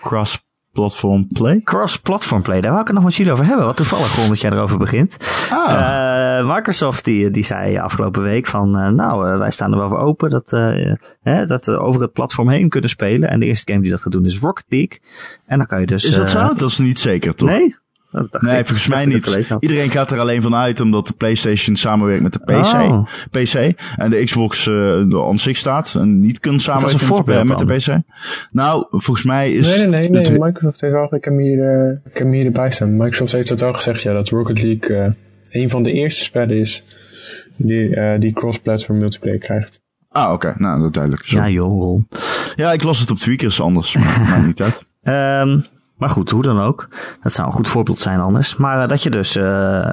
[0.00, 1.60] cross-platform play?
[1.60, 3.64] Cross-platform play, daar wou ik het nog met jullie over hebben.
[3.64, 5.16] Wat toevallig, Ron, dat jij erover begint.
[5.50, 6.40] Ah.
[6.40, 9.88] Uh, Microsoft die, die zei afgelopen week van, uh, nou, uh, wij staan er wel
[9.88, 10.50] voor open dat,
[11.20, 13.30] hè, dat we over het platform heen kunnen spelen.
[13.30, 15.00] En de eerste game die dat gaat doen is Rocket League.
[15.46, 16.04] En dan kan je dus...
[16.04, 16.54] Is dat zo?
[16.54, 17.48] Dat is niet zeker, toch?
[17.48, 17.76] Nee?
[18.40, 19.54] Nee, ik, volgens mij niet.
[19.58, 22.72] Iedereen gaat er alleen van uit omdat de PlayStation samenwerkt met de PC.
[22.72, 23.06] Oh.
[23.30, 27.86] PC en de Xbox uh, on zich staat en niet kunt samenwerken met, de, met
[27.86, 28.02] de PC.
[28.50, 29.76] Nou, volgens mij is.
[29.76, 30.28] Nee, nee, nee.
[30.28, 30.38] nee.
[30.38, 31.14] Microsoft heeft wel.
[31.14, 32.96] Ik heb, hier, uh, ik heb hier erbij staan.
[32.96, 35.12] Microsoft heeft het wel gezegd, ja, dat Rocket League uh,
[35.50, 36.84] een van de eerste spellen is
[37.56, 39.84] die, uh, die cross-platform multiplayer krijgt.
[40.08, 40.32] Ah, oké.
[40.32, 40.54] Okay.
[40.58, 41.24] Nou, dat duidelijk.
[41.24, 41.38] Zo.
[41.38, 42.02] Ja, joh.
[42.56, 44.84] Ja, ik las het op Tweakers anders, maar maakt niet uit.
[45.42, 45.64] Um,
[45.96, 46.88] maar goed, hoe dan ook.
[47.22, 48.56] Dat zou een goed voorbeeld zijn anders.
[48.56, 49.90] Maar uh, dat je dus uh,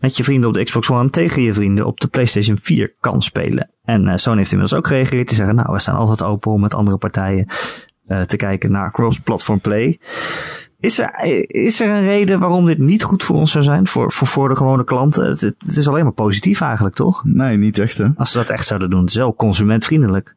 [0.00, 3.22] met je vrienden op de Xbox One tegen je vrienden op de PlayStation 4 kan
[3.22, 3.70] spelen.
[3.84, 6.60] En uh, Sony heeft inmiddels ook gereageerd te zeggen, nou, we staan altijd open om
[6.60, 7.46] met andere partijen
[8.26, 10.00] te kijken naar cross-platform play.
[10.80, 11.10] is, er,
[11.50, 13.86] is er een reden waarom dit niet goed voor ons zou zijn?
[13.86, 15.26] Voor, voor, voor de gewone klanten?
[15.28, 17.24] Het, het is alleen maar positief eigenlijk, toch?
[17.24, 18.08] Nee, niet echt hè.
[18.16, 19.00] Als ze dat echt zouden doen.
[19.00, 20.34] Het is wel consumentvriendelijk.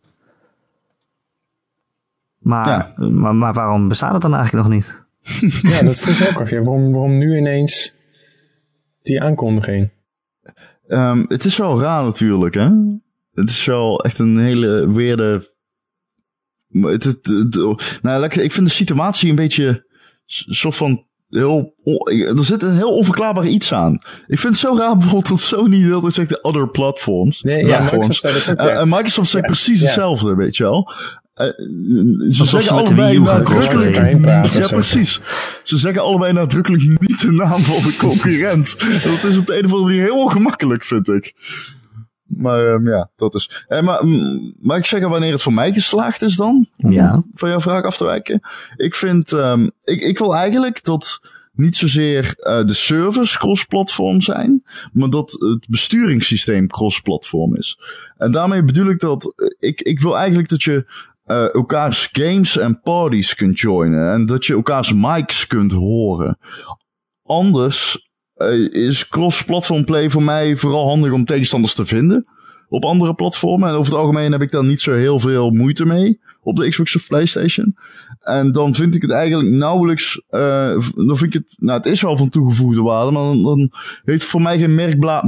[2.40, 3.08] Maar, Ja.
[3.08, 5.08] maar, maar waarom bestaat het dan eigenlijk nog niet?
[5.62, 6.50] Ja, dat vroeg ik ook af.
[6.50, 7.94] Ja, waarom, waarom nu ineens
[9.02, 9.90] die aankondiging?
[10.88, 12.70] Ehm, het is wel raar natuurlijk, hè?
[13.34, 15.54] Het is wel echt een hele weerde.
[16.72, 19.86] Het, het, het- nou, ik vind de situatie een beetje.
[20.26, 21.08] soort van.
[21.30, 21.74] Heel,
[22.38, 23.94] er zit een heel onverklaarbaar iets aan.
[24.28, 27.42] Ik vind het zo raar bijvoorbeeld dat Sony de hele zegt de other platforms.
[27.42, 27.80] Nee, ja.
[27.82, 28.80] Microsoft ook, Eh, ja.
[28.80, 30.92] en Microsoft zegt Ja, precies hetzelfde, weet je wel.
[31.40, 33.96] Eh, ze Alsof zeggen ze allebei nadrukkelijk.
[34.54, 35.20] Ja, precies.
[35.64, 38.80] Ze zeggen allebei nadrukkelijk niet de naam van de concurrent.
[39.04, 41.34] dat is op de een of andere manier heel ongemakkelijk, vind ik.
[42.24, 43.66] Maar ehm, ja, dat is.
[43.68, 46.68] Eh, maar, mm, mag ik zeggen wanneer het voor mij geslaagd is dan?
[46.78, 47.24] Om Ja.
[47.34, 48.42] Van jouw vraag af te wijken.
[48.76, 51.20] Ik vind, ehm, ik, ik wil eigenlijk dat
[51.54, 54.64] niet zozeer eh, de servers cross-platform zijn,
[54.94, 57.80] maar dat het besturingssysteem cross-platform is.
[58.18, 60.86] En daarmee bedoel ik dat ik, ik wil eigenlijk dat je
[61.30, 66.38] eh, elkaars games en parties kunt joinen en dat je elkaars mics kunt horen.
[67.24, 72.26] Anders eh, is cross-platform play voor mij vooral handig om tegenstanders te vinden
[72.70, 73.70] op andere platformen.
[73.70, 76.70] En over het algemeen heb ik daar niet zo heel veel moeite mee op de
[76.70, 77.76] Xbox of PlayStation.
[78.20, 80.22] En dan vind ik het eigenlijk nauwelijks.
[80.78, 81.56] v- dan vind ik het.
[81.58, 83.60] Nou, het is wel van toegevoegde waarde, maar dan, dan
[84.04, 84.76] heeft het voor mij geen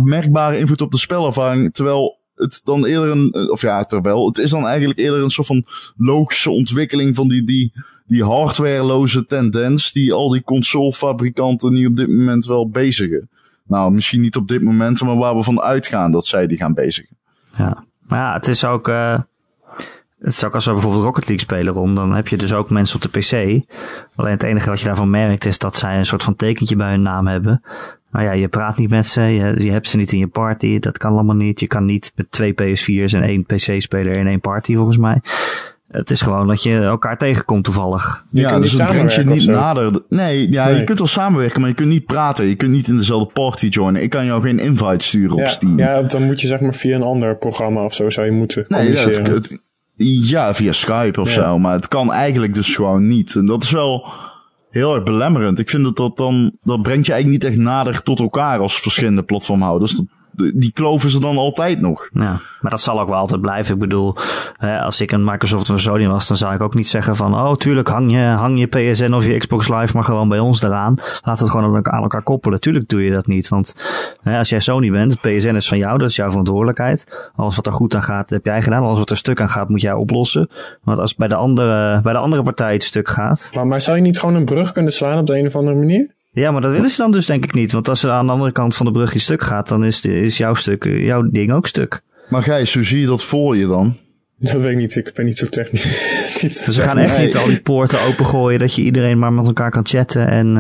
[0.04, 1.74] merkbare invloed op de spelervaring.
[1.74, 3.32] Terwijl het dan eerder een.
[3.32, 4.28] eh, Of ja, terwijl.
[4.28, 5.66] Het is dan eigenlijk eerder een soort van
[5.98, 7.44] logische ontwikkeling van die.
[7.44, 7.74] die
[8.06, 13.30] die hardwareloze tendens die al die consolefabrikanten nu op dit moment wel bezigen.
[13.68, 16.74] Nou, misschien niet op dit moment, maar waar we van uitgaan dat zij die gaan
[16.74, 17.18] bezigen.
[17.58, 18.88] Ja, maar ja, het is ook.
[18.88, 19.20] eh,
[20.20, 22.70] het is ook als we bijvoorbeeld Rocket League spelen rond, dan heb je dus ook
[22.70, 23.64] mensen op de PC.
[24.16, 26.90] Alleen het enige wat je daarvan merkt is dat zij een soort van tekentje bij
[26.90, 27.62] hun naam hebben.
[28.12, 30.80] Maar ja, je praat niet met ze, je, je hebt ze niet in je party,
[30.80, 31.60] dat kan allemaal niet.
[31.60, 35.22] Je kan niet met twee PS4's en één PC-speler in één party volgens mij.
[35.92, 38.26] Het is gewoon dat je elkaar tegenkomt toevallig.
[38.30, 39.92] Je ja, kunt dus niet het brengt je samenwerken niet of zo.
[39.92, 40.02] nader.
[40.10, 40.76] Nee, ja, Nee.
[40.78, 42.46] je kunt wel samenwerken, maar je kunt niet praten.
[42.46, 44.02] Je kunt niet in dezelfde party joinen.
[44.04, 45.78] Ik kan jou geen invite sturen op Steam.
[45.78, 48.66] ja, dan moet je zeg maar via een ander programma of zo zou je moeten
[48.68, 49.42] nee, ja, het- communiceren.
[49.42, 49.60] het-
[50.30, 51.42] ja, via Skype of Ja.
[51.44, 51.60] zo.
[51.60, 53.36] Maar het kan eigenlijk dus gewoon niet.
[53.36, 54.06] En dat is wel
[54.72, 55.60] heel erg belemmerend.
[55.60, 58.80] Ik vind dat dat dan, dat brengt je eigenlijk niet echt nader tot elkaar als
[58.80, 60.04] verschillende platformhouders.
[60.34, 62.10] Die kloof is er dan altijd nog.
[62.14, 63.74] Ja, maar dat zal ook wel altijd blijven.
[63.74, 64.16] Ik bedoel,
[64.58, 67.16] hè, als ik een Microsoft of een Sony was, dan zou ik ook niet zeggen
[67.16, 70.40] van, oh tuurlijk, hang je, hang je PSN of je Xbox Live maar gewoon bij
[70.40, 70.96] ons eraan.
[71.22, 72.60] Laat het gewoon aan elkaar- koppelen.
[72.60, 73.74] Tuurlijk doe je dat niet, want
[74.22, 77.30] hè, als jij Sony bent, het PSN is van jou, dat is jouw verantwoordelijkheid.
[77.36, 78.84] Alles wat er goed aan gaat, heb jij gedaan.
[78.84, 80.50] Alles wat er stuk aan gaat, moet jij oplossen.
[80.84, 83.98] Want als bij de andere, bij de andere partij het stuk gaat, Maar, maar zou
[83.98, 86.14] je niet gewoon een brug kunnen slaan op de een of andere manier?
[86.32, 87.72] Ja, maar dat willen ze dan dus denk ik niet.
[87.72, 90.02] Want als er aan de andere kant van de brug iets stuk gaat, dan is,
[90.02, 92.02] de, is jouw stuk, eh, jouw ding ook stuk.
[92.30, 93.98] Maar Gijs, hoe zie je dat voor je dan?
[94.38, 94.96] Dat weet ik niet.
[94.96, 95.84] Ik ben niet zo technisch.
[96.42, 99.34] niet zo Dus we gaan echt niet al die poorten opengooien dat je iedereen maar
[99.34, 100.28] met elkaar kan chatten.
[100.28, 100.58] En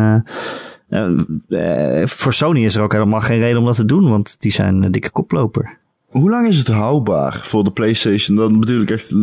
[0.89, 4.35] eh, eh, voor Sony is er ook helemaal geen reden om dat te doen, want
[4.39, 5.77] die zijn een dikke koploper.
[6.05, 8.37] Hoe lang is het houdbaar voor de PlayStation?
[8.37, 9.15] Dan bedoel ik echt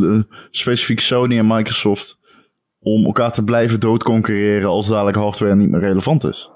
[0.50, 2.17] specifiek Sony en Microsoft.
[2.80, 6.50] Om elkaar te blijven doodconcurreren als dadelijk hardware niet meer relevant is.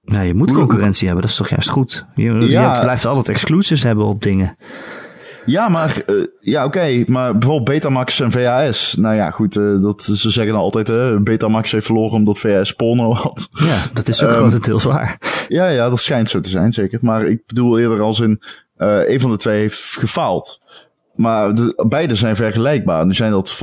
[0.00, 2.04] Ja, je moet concurrentie hebben, dat is toch juist goed.
[2.14, 2.80] Je, Ja.
[2.80, 4.56] blijft altijd exclusives hebben op dingen.
[5.46, 7.04] Ja, maar eh, ja, oké.
[7.06, 8.94] maar bijvoorbeeld Betamax en VHS.
[8.98, 9.56] Nou ja, goed.
[9.56, 13.48] eh, dat, ze zeggen dan altijd, eh, Betamax heeft verloren omdat VHS porno had.
[13.50, 15.18] Ja, dat is ook Ehm, grotendeels waar.
[15.48, 16.98] ja, ja, dat schijnt zo te zijn, zeker.
[17.02, 18.42] Maar ik bedoel eerder als in,
[18.76, 20.60] eh een van de twee heeft gefaald.
[21.18, 23.06] Maar de, beide zijn vergelijkbaar.
[23.06, 23.62] Nu zijn dat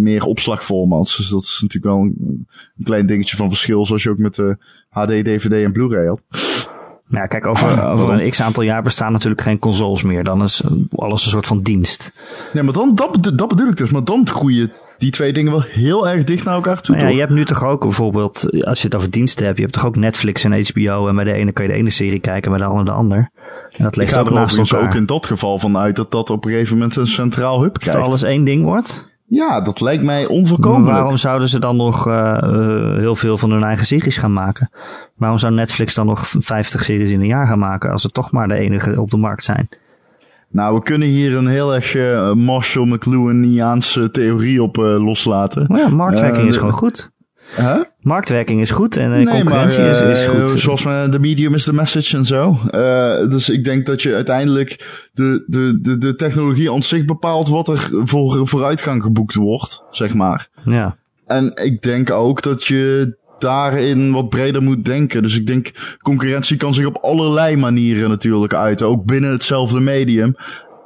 [0.00, 1.16] meer opslagformats.
[1.16, 2.46] Dus dat is natuurlijk wel een,
[2.78, 3.86] een klein dingetje van verschil.
[3.86, 4.56] Zoals je ook met de
[4.88, 6.20] HD, DVD en Blu-ray had.
[7.08, 10.24] Ja, kijk, over, over een x aantal jaar bestaan natuurlijk geen consoles meer.
[10.24, 10.62] Dan is
[10.94, 12.12] alles een soort van dienst.
[12.52, 13.90] Nee, maar dan, dat, dat bedoel ik dus.
[13.90, 16.94] Maar dan groeien die twee dingen wel heel erg dicht naar elkaar toe.
[16.94, 19.62] Nou ja, je hebt nu toch ook bijvoorbeeld, als je het over diensten hebt, je
[19.62, 21.08] hebt toch ook Netflix en HBO.
[21.08, 23.18] En bij de ene kan je de ene serie kijken, bij de andere de ander.
[23.18, 24.82] En dat Ik ligt ga ook er naast elkaar.
[24.88, 27.72] ook in dat geval van uit dat dat op een gegeven moment een centraal hub
[27.74, 28.00] Dat krijgt.
[28.08, 29.14] alles één ding wordt.
[29.28, 30.90] Ja, dat lijkt mij onvoorkomelijk.
[30.92, 34.70] waarom zouden ze dan nog eh, eh, heel veel van hun eigen series gaan maken?
[35.16, 38.30] Waarom zou Netflix dan nog 50 series in een jaar gaan maken als ze toch
[38.30, 39.68] maar de enige op de markt zijn?
[40.50, 45.64] Nou, we kunnen hier een heel erg eh, Marshall McLuhaniaanse theorie op eh, loslaten.
[45.68, 47.10] Maar ja, marktwerking Eh, is gewoon goed.
[47.56, 47.80] Huh?
[48.00, 50.60] Marktwerking is goed en eh, Nee, concurrentie maar, is, is eh, goed.
[50.60, 52.58] Zoals met de medium is the message en zo.
[52.70, 57.48] Eh, dus ik denk dat je uiteindelijk de, de, de, de technologie aan zich bepaalt
[57.48, 60.48] wat er voor vooruitgang geboekt wordt, zeg maar.
[60.64, 60.96] Ja.
[61.26, 65.22] En ik denk ook dat je daarin wat breder moet denken.
[65.22, 65.70] Dus ik denk,
[66.02, 68.86] concurrentie kan zich op allerlei manieren natuurlijk uiten.
[68.86, 70.34] Ook binnen hetzelfde medium.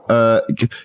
[0.06, 0.36] Uh,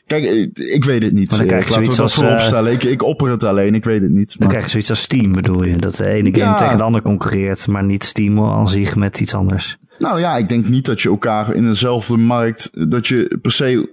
[0.06, 1.30] kijk, ik weet het niet.
[1.30, 2.14] Maar dan krijg je Laten we dat zoiets als,
[2.50, 2.74] voorop eh.
[2.74, 4.28] Ik, ik opper het alleen, ik weet het niet.
[4.28, 5.76] Dan Maar- krijg je zoiets als Steam, bedoel je.
[5.78, 6.56] Dat de ene game Ja.
[6.56, 9.78] tegen de ander concurreert, maar niet Steam aan zich met iets anders.
[10.00, 13.90] Nou ja, ik denk niet dat je elkaar in dezelfde markt, dat je per se,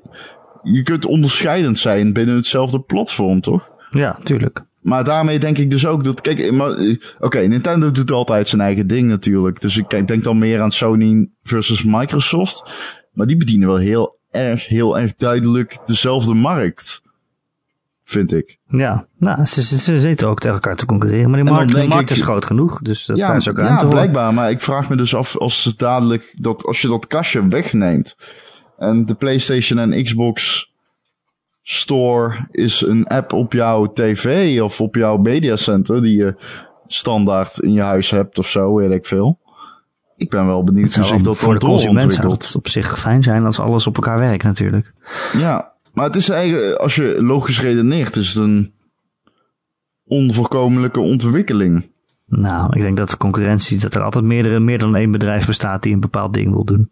[0.62, 3.70] je kunt onderscheidend zijn binnen hetzelfde platform, toch?
[3.90, 4.64] Ja, tuurlijk.
[4.82, 6.52] Maar daarmee denk ik dus ook dat, kijk,
[7.18, 9.60] oké, Nintendo doet altijd zijn eigen ding natuurlijk.
[9.60, 12.62] Dus ik kijk- denk dan meer aan Sony versus Microsoft.
[13.12, 17.02] Maar die bedienen wel heel erg, heel erg duidelijk dezelfde markt.
[18.04, 18.58] Vind ik.
[18.68, 21.30] Ja, nou, ze, ze, ze zitten ook tegen elkaar te concurreren.
[21.30, 23.84] Maar die markt, de markt ik- is groot genoeg, dus dat, ja, is ook ja
[23.84, 24.34] blijkbaar.
[24.34, 28.16] Maar ik vraag me dus af als het dadelijk dat als je dat kastje wegneemt
[28.78, 30.70] en de PlayStation en Xbox
[31.62, 36.34] Store is een app op jouw tv of op jouw mediacenter die je
[36.86, 39.40] standaard in je huis hebt of zo, weet ik veel.
[40.16, 43.22] Ik ben wel benieuwd hoe zich dat voor de consument zou het op zich fijn
[43.22, 44.92] zijn als alles op elkaar werkt natuurlijk.
[45.32, 48.72] Ja, maar het is eigenlijk, als je logisch redeneert, is het een
[50.04, 51.90] onvoorkomelijke ontwikkeling.
[52.26, 55.82] Nou, ik denk dat de concurrentie, dat er altijd meerdere, meer dan één bedrijf bestaat
[55.82, 56.90] die een bepaald ding wil doen.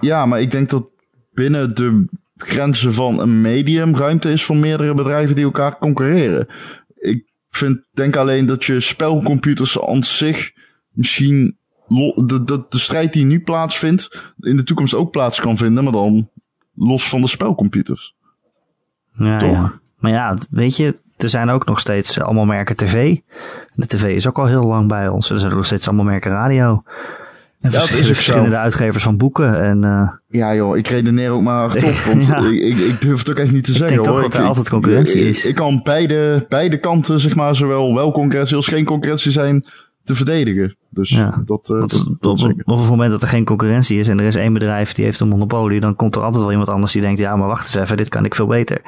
[0.00, 0.90] Ja, maar ik denk dat
[1.32, 6.46] binnen de grenzen van een medium ruimte is voor meerdere bedrijven die elkaar concurreren.
[6.94, 10.52] Ik vind, denk alleen dat je spelcomputers aan zich
[10.90, 11.58] misschien
[11.88, 15.92] de, de, de strijd die nu plaatsvindt, in de toekomst ook plaats kan vinden, maar
[15.92, 16.30] dan
[16.74, 18.14] los van de spelcomputers.
[19.18, 19.50] Ja, Toch?
[19.50, 19.80] ja.
[19.98, 23.18] Maar ja, weet je, er zijn ook nog steeds allemaal merken tv.
[23.74, 25.30] De tv is ook al heel lang bij ons.
[25.30, 26.82] Er zijn nog steeds allemaal merken radio.
[27.60, 28.56] En dat is verschillende, zo.
[28.56, 29.62] uitgevers van boeken.
[29.62, 32.36] En eh, Ja joh, ik redeneer ook maar hardop, want Ja.
[32.38, 34.46] ik, ik, ik durf het ook echt niet te zeggen denk toch dat er Ik-
[34.46, 35.46] altijd concurrentie ik- is.
[35.46, 39.64] Ik kan beide, beide kanten, zeg maar, zowel wel concurrentie als geen concurrentie zijn,
[40.06, 40.76] te verdedigen.
[40.90, 41.42] Dus Ja.
[41.46, 42.62] dat, eh, Want dat, dat op, zeker.
[42.64, 45.20] op het moment dat er geen concurrentie is en er is één bedrijf die heeft
[45.20, 47.74] een monopolie, dan komt er altijd wel iemand anders die denkt, ja, maar wacht eens
[47.74, 48.80] even, dit kan ik veel beter.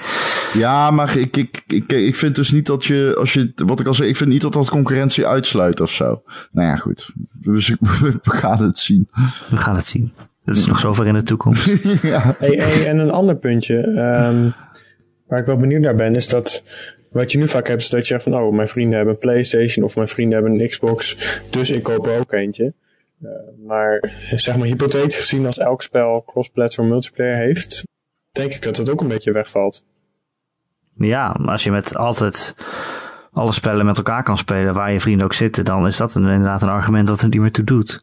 [0.52, 3.86] Ja, maar ik, ik, ik, ik vind dus niet dat je, als je, wat ik
[3.86, 6.22] al zei, ik vind niet dat dat concurrentie uitsluit of zo.
[6.52, 7.10] Nou ja, goed.
[7.42, 9.08] Dus ik, we gaan het zien.
[9.50, 10.12] We gaan het zien.
[10.44, 11.66] Dat is nog zover in de toekomst.
[12.02, 12.34] ja.
[12.38, 14.50] Hey, hey, en een ander puntje, ehm,
[15.26, 16.62] waar ik wel benieuwd naar ben, is dat
[17.10, 19.20] wat je nu vaak hebt, is dat je zegt van, oh, mijn vrienden hebben een
[19.20, 21.16] PlayStation of mijn vrienden hebben een Xbox,
[21.50, 22.72] dus ik koop er ook eentje.
[23.22, 23.30] Eh,
[23.66, 27.82] maar zeg maar hypothetisch gezien, als elk spel cross-platform multiplayer heeft,
[28.32, 29.84] denk ik dat het ook een beetje wegvalt.
[30.94, 32.54] Ja, als je met altijd
[33.32, 36.62] alle spellen met elkaar kan spelen, waar je vrienden ook zitten, dan is dat inderdaad
[36.62, 38.02] een argument dat er niet meer toe doet.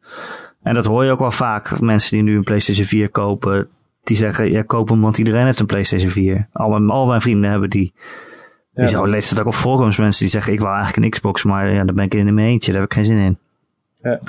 [0.63, 1.79] En dat hoor je ook wel vaak.
[1.79, 3.69] Mensen die nu een PlayStation 4 kopen,
[4.03, 6.47] die zeggen, ja, koop hem, want iedereen heeft een PlayStation 4.
[6.53, 7.93] Al mijn, al mijn vrienden hebben die.
[8.75, 8.83] Ja.
[8.83, 11.43] Je zou leest het ook op forums, mensen die zeggen, ik wil eigenlijk een Xbox,
[11.43, 13.37] maar ja, daar ben ik in mijn eentje, daar heb ik geen zin in.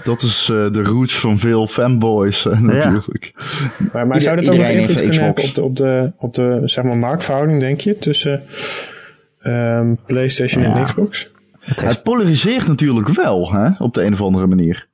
[0.04, 3.32] Dat is eh, de roots van veel fanboys eh, natuurlijk.
[3.92, 6.84] Maar, zou dit ook nog invloed kunnen hebben op de, op de, op de zeg
[6.84, 8.42] maar, marktverhouding, denk je, tussen
[9.40, 10.76] ehm, PlayStation Ja.
[10.76, 11.30] en Xbox?
[11.60, 14.86] Het heeft Het polariseert natuurlijk wel, hè, op de een of andere manier.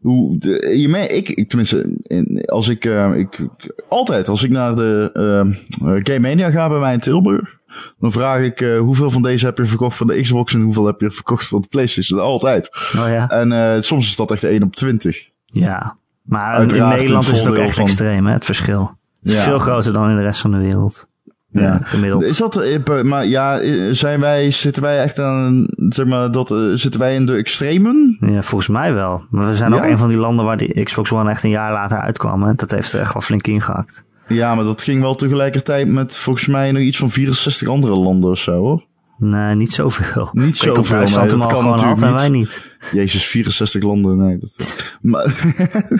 [0.00, 4.42] Hoe, de, je me, ik, ik, tenminste, in- als ik, eh, ik, ik- altijd als
[4.42, 7.58] ik naar de eh, Game Mania ga bij mij in Tilburg,
[7.98, 11.00] dan vraag ik hoeveel van deze heb je verkocht van de Xbox en hoeveel heb
[11.00, 12.20] je verkocht van de PlayStation.
[12.20, 12.68] Altijd.
[12.96, 13.28] Oh ja.
[13.30, 15.28] En soms is dat echt 1 op 20.
[15.46, 15.96] Ja.
[16.22, 18.98] Maar in Nederland is het ook echt van- extreem, hè, het verschil.
[19.20, 19.42] Het is Ja.
[19.42, 21.08] veel groter dan in de rest van de wereld.
[21.52, 22.22] Ja, gemiddeld.
[22.22, 26.50] Is dat, eh, maar ja, eh, zijn wij, zitten wij echt aan, zeg maar, dat,
[26.50, 28.16] eh, zitten wij in de extremen?
[28.20, 29.22] Ja, volgens mij wel.
[29.30, 29.88] Maar we zijn ook Ja?
[29.90, 32.42] een van die landen waar die Xbox One echt een jaar later uitkwam.
[32.42, 32.54] Hè.
[32.54, 34.04] Dat heeft er echt wel flink ingehakt.
[34.28, 38.30] Ja, maar dat ging wel tegelijkertijd met volgens mij nog iets van 64 andere landen
[38.30, 38.84] of zo hoor.
[39.18, 40.28] Nee, niet zoveel.
[40.32, 42.62] Niet zoveel, Duitsland nee, hem dat kan natuurlijk wij niet.
[42.80, 42.92] niet.
[42.92, 44.38] Jezus, 64 landen, nee.
[44.38, 45.34] Dat, maar,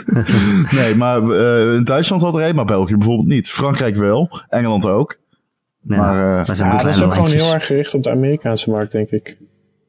[0.80, 1.22] nee, maar
[1.74, 3.50] in Duitsland had er een, maar België bijvoorbeeld niet.
[3.50, 5.18] Frankrijk wel, Engeland ook.
[5.82, 8.10] Ja, Maar, eh, zijn Ja, maar dat is ook gewoon heel erg gericht op de
[8.10, 9.38] Amerikaanse markt, denk ik.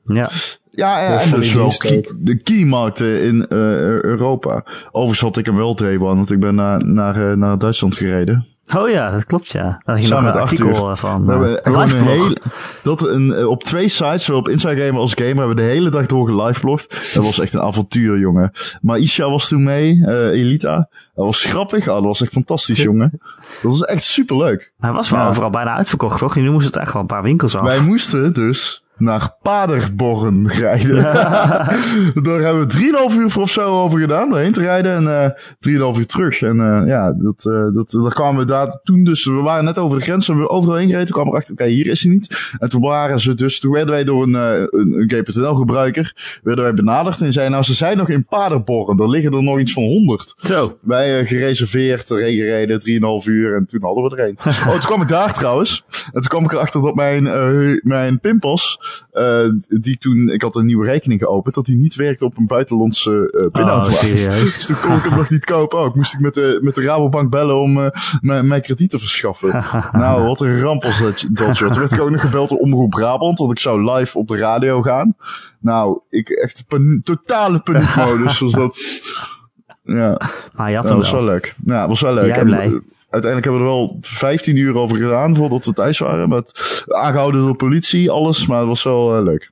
[0.05, 0.29] Ja,
[0.71, 3.57] Ja, en van dus wel key- de keymarkten in eh,
[4.01, 4.63] Europa.
[4.91, 8.47] Overigens had ik hem wel One, want ik ben naar, naar, eh, naar Duitsland gereden.
[8.77, 9.61] Oh ja, dat klopt ja.
[9.61, 11.25] Daar had je Samen nog een met artikel eh, van.
[11.25, 12.37] We hebben gewoon een hele,
[12.83, 15.67] dat een, eh, op twee sites, zowel op Inside Gamer als Gamer, hebben we de
[15.67, 17.13] hele dag door geliveblogd.
[17.13, 18.51] Dat was echt een avontuur, jongen.
[18.81, 20.01] Maar Isha was toen mee,
[20.31, 20.89] Elita.
[21.15, 21.87] Dat was grappig.
[21.87, 23.19] Ah, dat was echt fantastisch, jongen.
[23.61, 24.71] Dat was echt superleuk.
[24.79, 25.27] Hij was wel Ja.
[25.27, 26.35] overal bijna uitverkocht, toch?
[26.35, 27.63] Nu moest het echt wel een paar winkels af.
[27.63, 31.01] Wij moesten dus naar Paderborn rijden.
[32.23, 35.33] Daar hebben we 3,5 uur of zo over gedaan, doorheen te rijden en
[35.69, 36.41] uh, 3,5 uur terug.
[36.41, 39.77] En uh, ja, dat, uh, dat, daar kwamen we daar toen dus, we waren net
[39.77, 41.05] over de grens, hebben we overal heen gereden.
[41.05, 42.51] Toen kwamen we achter, oké, okay, hier is hij niet.
[42.59, 46.63] En toen waren ze dus, toen werden wij door een, een, een GPTL gebruiker, werden
[46.63, 49.73] wij benaderd en zei nou, ze zijn nog in Paderborn, er liggen er nog iets
[49.73, 50.33] van 100.
[50.37, 50.77] Zo.
[50.81, 54.37] Wij gereserveerd, erheen gereden, 3,5 uur en toen hadden we er een.
[54.67, 55.83] oh, toen kwam ik daar trouwens.
[56.05, 57.23] En toen kwam ik erachter dat mijn,
[57.83, 58.79] mijn pinpas,
[59.69, 63.11] die toen, ik had een nieuwe rekening geopend, dat die niet werkte op een buitenlandse
[63.11, 64.01] uh, pinautomaat.
[64.03, 65.95] Oh, dus toen kon ik hem nog niet kopen ook.
[65.95, 67.89] Moest ik met de, met de Rabobank bellen om uh,
[68.21, 69.65] mijn, mijn krediet te verschaffen.
[69.91, 72.89] nou, wat een ramp was dat, dat Toen werd ik ook nog gebeld door Omroep
[72.89, 75.15] Brabant, want ik zou live op de radio gaan.
[75.59, 78.77] Nou, ik echt pan totale paniekmodus was dat.
[79.83, 80.21] Ja,
[80.53, 81.55] maar je had dat was wel leuk.
[81.65, 82.35] Ja, was wel leuk.
[82.35, 82.81] Jij blij?
[83.11, 86.29] Uiteindelijk hebben we er wel 15 uur over gedaan voordat we thuis waren.
[86.29, 88.47] Met aangehouden door politie, alles.
[88.47, 89.51] Maar het was wel uh, leuk.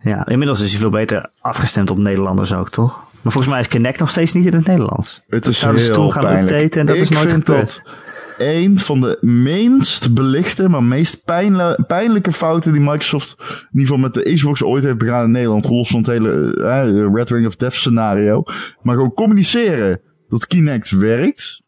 [0.00, 2.92] Ja, inmiddels is hij veel beter afgestemd op Nederlanders ook, toch?
[3.24, 5.22] Maar volgens mij is Kinect nog steeds niet in het Nederlands.
[5.28, 6.50] Het is zouden heel toen gaan pijnlijk.
[6.50, 7.84] updaten en dat Ik is nooit gebeurd.
[8.38, 11.24] een van de minst belichte, maar meest
[11.86, 15.68] pijnlijke fouten die Microsoft in ieder geval met de Xbox ooit heeft begaan in Nederland.
[15.68, 18.42] Los van het hele eh, Red Ring of Death scenario.
[18.82, 21.62] Maar gewoon communiceren dat Kinect werkt.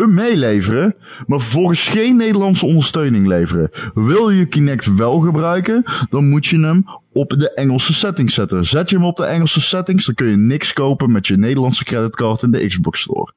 [0.00, 0.94] Hem meeleveren,
[1.26, 3.70] maar vervolgens geen Nederlandse ondersteuning leveren.
[3.94, 8.64] Wil je Kinect wel gebruiken, dan moet je hem op de Engelse settings zetten.
[8.66, 11.84] Zet je hem op de Engelse settings, dan kun je niks kopen met je Nederlandse
[11.84, 13.32] creditcard in de Xbox Store.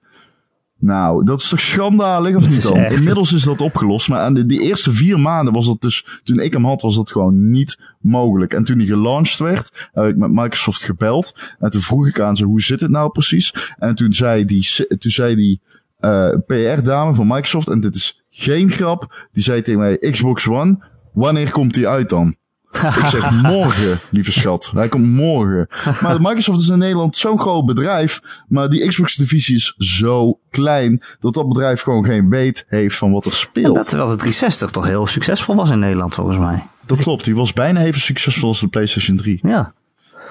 [0.80, 2.78] Nou, dat is toch schandalig of Dat niet dan?
[2.78, 6.06] echt- Inmiddels is dat opgelost, maar aan de, die eerste vier maanden was dat dus,
[6.24, 8.54] toen ik hem had, was dat gewoon niet mogelijk.
[8.54, 11.36] En toen hij gelaunched werd, heb ik met Microsoft gebeld.
[11.60, 13.74] En toen vroeg ik aan ze, hoe zit het nou precies?
[13.78, 14.68] En toen zei die,
[15.00, 15.62] toen zei die
[16.04, 20.78] eh, PR-dame van Microsoft, en dit is geen grap, die zei tegen mij, Xbox One,
[21.14, 22.36] wanneer komt die uit dan?
[23.02, 24.72] Ik zeg morgen, lieve schat.
[24.76, 25.68] Hij komt morgen.
[26.02, 28.22] Maar Microsoft is in Nederland zo'n groot bedrijf.
[28.48, 31.04] Maar die Xbox-divisie is zo klein.
[31.20, 33.76] Dat dat bedrijf gewoon geen weet heeft van wat er speelt.
[33.76, 36.64] Dat terwijl de 360 toch heel succesvol was in Nederland, volgens mij.
[36.86, 37.24] Dat klopt.
[37.24, 39.40] Die was bijna even succesvol als de PlayStation 3.
[39.42, 39.74] Ja.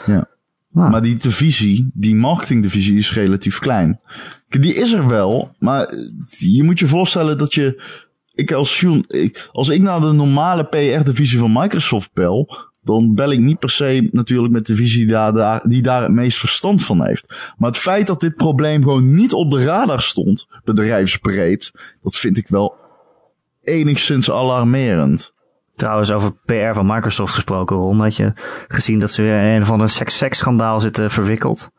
[0.06, 0.28] Ja.
[0.72, 4.00] Nou, Maar die divisie, die marketingdivisie is relatief klein.
[4.48, 5.94] Die is er wel, maar
[6.26, 7.82] je moet je voorstellen dat je...
[8.34, 12.70] Ik als, ik, als ik naar de normale PR-divisie van Microsoft bel...
[12.82, 16.38] dan bel ik niet per se natuurlijk met de daar, daar, die daar het meest
[16.38, 17.34] verstand van heeft.
[17.56, 21.72] Maar het feit dat dit probleem gewoon niet op de radar stond, bedrijfsbreed...
[22.02, 22.74] dat vind ik wel
[23.62, 25.32] enigszins alarmerend.
[25.76, 28.00] Trouwens, over PR van Microsoft gesproken, Ron.
[28.00, 28.32] Had je
[28.68, 31.70] gezien dat ze weer in een of ander seks-schandaal zitten verwikkeld?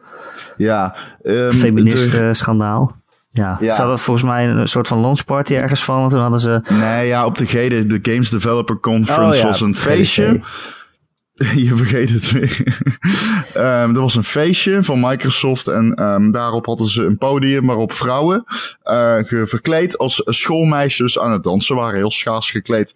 [0.57, 2.95] Ja, ehm, de- Feminist-schandaal.
[3.29, 3.57] Ja.
[3.59, 3.71] Ja.
[3.73, 6.03] Ze hadden volgens mij een soort van launchparty ergens van.
[6.03, 6.61] En toen hadden ze...
[6.69, 10.41] Nee, ja, op de GD, de Games Developer Conference Oh ja, was een feestje.
[11.55, 12.63] Je vergeet het weer.
[13.53, 17.93] Ehm er was een feestje van Microsoft en ehm, daarop hadden ze een podium waarop
[17.93, 18.43] vrouwen
[19.25, 22.93] ge- verkleed als schoolmeisjes aan het dansen waren, heel schaars gekleed.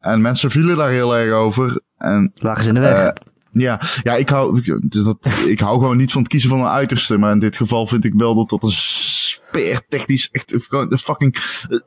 [0.00, 1.80] En mensen vielen daar heel erg over.
[1.98, 2.98] En Lagen ze in de weg.
[2.98, 3.12] eh,
[3.50, 7.16] ja, ja ik, hou, dat, ik hou gewoon niet van het kiezen van een uiterste.
[7.18, 11.36] Maar in dit geval vind ik wel dat dat een speer technisch echt gewoon fucking
[11.70, 11.78] eh,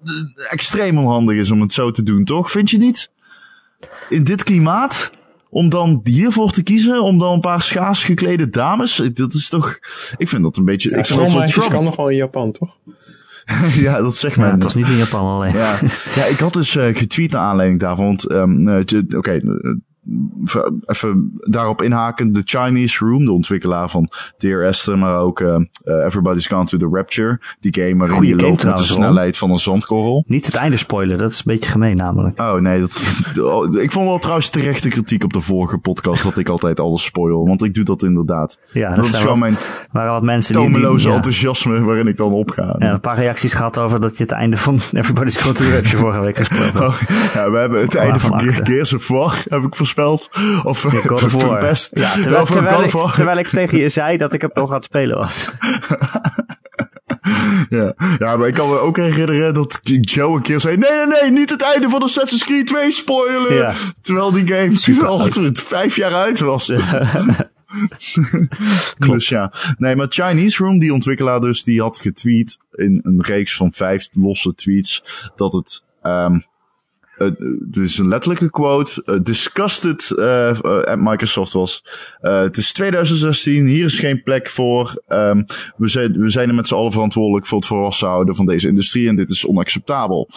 [0.52, 2.52] extreem onhandig is om het zo te doen, toch?
[2.52, 3.12] Vind je niet?
[4.10, 5.12] In dit klimaat?
[5.50, 7.02] Om dan hiervoor te kiezen?
[7.02, 9.02] Om dan een paar schaars geklede dames?
[9.14, 9.80] Dat is toch...
[10.18, 10.90] Ik vind dat een beetje...
[10.90, 11.76] Ja, ik vind dat wel schoolmeisjes trouble.
[11.78, 12.78] kan nog wel in Japan, toch?
[13.86, 14.52] ja, dat zegt ja, men.
[14.52, 15.54] het was niet in Japan alleen.
[15.54, 15.80] Ja,
[16.16, 18.06] ja ik had dus eh, getweet naar aanleiding daarvan.
[18.06, 19.42] Want, je- oké, eh,
[20.86, 22.34] even- daarop inhaken.
[22.34, 26.78] De Chinese Room, de ontwikkelaar van Dear Esther, maar ook eh, eh, Everybody's Gone to
[26.78, 27.40] the Rapture.
[27.60, 30.24] Die game waarin je loopt met de snelheid van een zandkorrel.
[30.28, 32.40] Niet het einde spoilen, dat is een beetje gemeen namelijk.
[32.40, 32.94] Oh nee, dat,
[33.42, 37.04] oh, ik vond wel trouwens terechte kritiek op de vorige podcast dat ik altijd alles
[37.04, 37.48] spoil.
[37.48, 38.58] Want ik doe dat inderdaad.
[38.72, 39.56] Ja, dat dat is gewoon mijn
[39.92, 40.64] waren wat mensen die...
[40.66, 42.76] die tomeloze ja, enthousiasme waarin ik dan opga.
[42.80, 45.74] ja, een paar reacties gehad over dat je het einde van Everybody's Gone to the
[45.74, 46.82] Rapture vorige week had.
[46.84, 47.02] Oh,
[47.34, 48.40] ja, we hebben het einde van.
[48.40, 50.30] Gear- Gears of War, heb ik voorspeld.
[50.64, 51.60] Of eh, God of War.
[51.60, 51.90] Best.
[51.94, 53.16] Ja, terwijl, terwijl, God ik, of War.
[53.16, 55.50] terwijl ik tegen je zei dat ik het nog aan het spelen was.
[57.70, 57.94] Ja.
[58.20, 60.78] ja, maar ik kan me ook herinneren dat Joe een keer zei...
[60.78, 63.54] Nee, nee, nee, niet het einde van Assassin's Creed 2 spoilen.
[63.54, 63.74] Ja.
[64.02, 66.66] Terwijl die game Super al vijf jaar uit was.
[68.98, 69.54] Dus ja.
[69.78, 74.08] Nee, maar Chinese Room, die ontwikkelaar dus, die had getweet in een reeks van vijf
[74.12, 75.04] losse tweets
[75.36, 75.84] dat het...
[76.02, 76.40] ehm
[77.62, 80.18] dit is een letterlijke quote, uh, disgusted
[80.86, 81.84] at Microsoft was.
[82.22, 85.02] het is 2016, hier is geen plek voor.
[85.08, 85.46] Um,
[85.78, 88.68] we, zijn, we zijn er met z'n allen verantwoordelijk voor het volwassen houden van deze
[88.68, 90.30] industrie en dit is onacceptabel.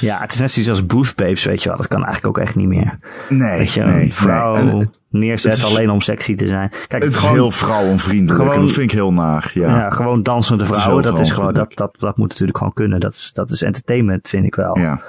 [0.00, 1.76] Ja, het is net zoiets als booth babes, weet je wel.
[1.78, 2.98] Dat kan eigenlijk ook echt niet meer.
[3.28, 4.88] Nee, weet je, nee, een vrouw nee.
[5.10, 6.70] neerzet is- alleen om sexy te zijn.
[6.88, 9.50] Kijk, Het is gewoon, heel vrouwenvriendelijk en gewoon- dat vind ik heel naar.
[9.54, 9.76] Ja.
[9.76, 9.90] ja.
[9.90, 13.00] gewoon dansende vrouwen, heel dat, is gewoon, dat, dat, dat moet natuurlijk gewoon kunnen.
[13.00, 14.78] Dat is, dat is entertainment, vind ik wel.
[14.78, 15.00] ja.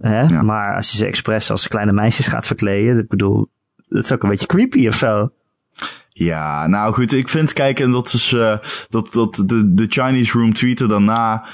[0.00, 0.20] Hè?
[0.20, 0.42] Ja.
[0.42, 3.48] Maar als je ze expres als kleine meisjes gaat verkleden, ik bedoel,
[3.88, 5.32] dat is ook een beetje creepy of zo.
[6.08, 10.38] Ja, nou goed, ik vind, kijk, en dat is, eh dat, dat de, de Chinese
[10.38, 11.44] Room tweeten daarna,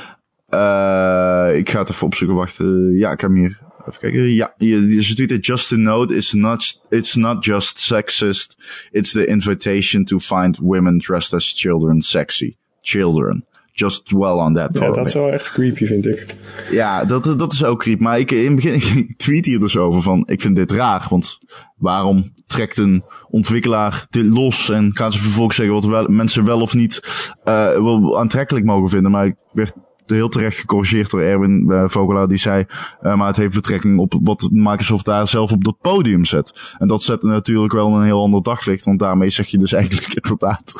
[0.48, 4.32] eh ik ga het even opzoeken, wacht, eh, ja, ik heb hem hier, even kijken,
[4.32, 8.56] ja, je, ze tweeten, just to note, it's not, it's not just sexist,
[8.90, 12.56] it's the invitation to find women dressed as children sexy.
[12.80, 13.44] Children.
[13.76, 16.34] Just dwell on that Ja, dat is wel echt creepy, vind ik.
[16.70, 18.00] Ja, dat, dat is ook creep.
[18.00, 18.74] Maar ik, in het begin,
[19.08, 21.06] ik tweet hier dus over van, ik vind dit raar.
[21.08, 21.38] Want
[21.76, 26.60] waarom trekt een ontwikkelaar dit los en gaan ze vervolgens zeggen wat wel, mensen wel
[26.60, 27.00] of niet
[27.44, 29.10] eh, wel aantrekkelijk mogen vinden.
[29.10, 29.72] Maar ik werd
[30.06, 32.28] heel terecht gecorrigeerd door Erwin eh, Vogelaar.
[32.28, 32.64] Die zei,
[33.00, 36.74] eh, maar het heeft betrekking op wat Microsoft daar zelf op dat podium zet.
[36.78, 38.84] En dat zet natuurlijk wel een heel ander daglicht.
[38.84, 40.74] Want daarmee zeg je dus eigenlijk inderdaad,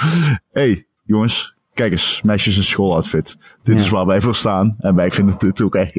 [0.51, 3.37] hey, jongens, kijk eens, meisjes in schooloutfit.
[3.62, 3.85] Dit Ja.
[3.85, 4.75] is waar wij voor staan.
[4.79, 5.91] En wij vinden dit oké.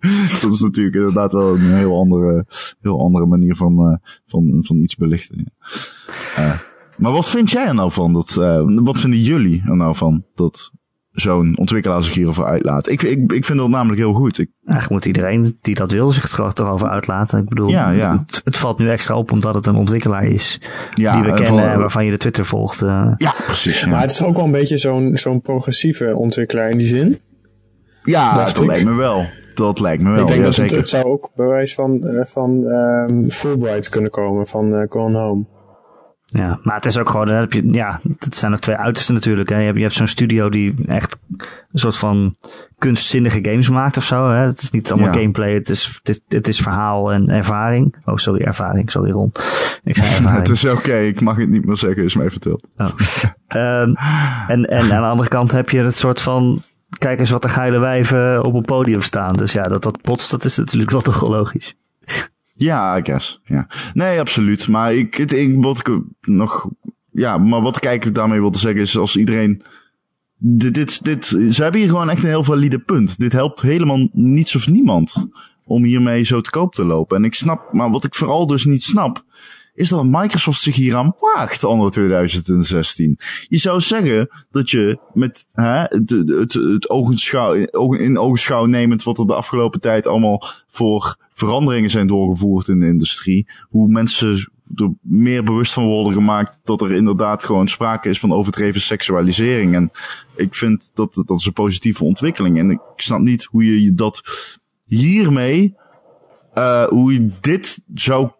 [0.00, 2.46] Dus dat is natuurlijk inderdaad wel een heel andere,
[2.80, 5.52] heel andere manier van, eh, van, van iets belichten.
[6.36, 6.52] ja.
[6.52, 6.58] Eh,
[6.96, 8.12] maar wat vind jij er nou van?
[8.12, 10.24] Dat, eh, wat vinden jullie er nou van?
[10.34, 10.70] Dat
[11.12, 12.88] zo'n ontwikkelaar zich hierover uitlaat.
[12.88, 14.38] Ik, ik, ik vind dat namelijk heel goed.
[14.38, 17.38] Ik, Eigenlijk moet iedereen die dat wil zich er toch over uitlaten.
[17.38, 18.16] Ik bedoel, Ja, ja.
[18.18, 20.60] Het, het valt nu extra op omdat het een ontwikkelaar is
[20.94, 22.82] ja, die we en kennen van- en waarvan je de Twitter volgt.
[22.82, 23.12] eh.
[23.16, 23.86] Ja, precies.
[23.86, 27.18] Maar het is ook wel een beetje zo'n zo'n progressieve ontwikkelaar in die zin.
[28.04, 28.70] ja dacht dat ik.
[28.70, 29.26] lijkt me wel.
[29.54, 30.20] Dat lijkt me wel.
[30.20, 30.76] ik denk ja, dat het, zeker.
[30.78, 35.44] het zou ook bewijs van, eh, van ehm, Fulbright kunnen komen, van eh Gone Home.
[36.32, 39.48] Ja, maar het is ook gewoon, heb je, ja, het zijn ook twee uitersten natuurlijk.
[39.48, 39.56] Hè.
[39.58, 41.18] Je hebt, je hebt zo'n studio die echt
[41.72, 42.36] een soort van
[42.78, 44.28] kunstzinnige games maakt of zo.
[44.30, 44.46] Hè.
[44.46, 45.18] Het is niet allemaal Ja.
[45.20, 47.96] gameplay, het is, het, het is verhaal en ervaring.
[48.04, 49.32] Oh, sorry, ervaring, sorry Ron.
[49.84, 50.38] Ik zei ervaring.
[50.38, 52.66] Het is oké, ik mag het niet meer zeggen, is mij verteld.
[52.76, 52.86] Oh.
[53.46, 53.94] Ehm,
[54.48, 56.62] en, en aan de andere kant heb je het soort van,
[56.98, 59.36] kijk eens wat de geile wijven op een podium staan.
[59.36, 61.74] Dus ja, dat dat botst, dat is natuurlijk wel toch logisch.
[62.60, 63.40] Ja, I guess.
[63.44, 63.66] Ja.
[63.94, 64.68] Nee, absoluut.
[64.68, 66.68] Maar ik, ik, wat ik nog,
[67.10, 69.62] ja, maar wat ik daarmee wil zeggen is als iedereen,
[70.38, 73.18] dit, dit, ze hebben hier gewoon echt een heel valide punt.
[73.18, 75.28] Dit helpt helemaal niets of niemand
[75.64, 77.16] om hiermee zo te koop te lopen.
[77.16, 79.24] En ik snap, maar wat ik vooral dus niet snap,
[79.80, 83.18] is dat Microsoft zich hier aan waagt anno 2016.
[83.48, 86.88] Je zou zeggen dat je met hè, het, het, het
[87.98, 92.86] in ogenschouw nemend wat er de afgelopen tijd allemaal voor veranderingen zijn doorgevoerd in de
[92.86, 98.20] industrie, hoe mensen er meer bewust van worden gemaakt dat er inderdaad gewoon sprake is
[98.20, 99.74] van overdreven seksualisering.
[99.74, 99.90] En
[100.36, 102.58] ik vind dat dat is een positieve ontwikkeling.
[102.58, 104.22] En ik snap niet hoe je je dat
[104.84, 105.74] hiermee,
[106.54, 108.30] eh, hoe je dit zou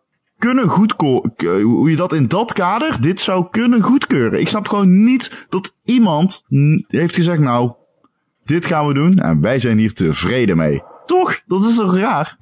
[0.41, 4.41] kunnen goedkeuren, hoe je dat in dat kader, dit zou kunnen goedkeuren.
[4.41, 6.45] Ik snap gewoon niet dat iemand
[6.86, 7.72] heeft gezegd, nou,
[8.45, 10.82] dit gaan we doen en wij zijn hier tevreden mee.
[11.07, 11.41] Toch?
[11.47, 12.36] Dat is toch raar?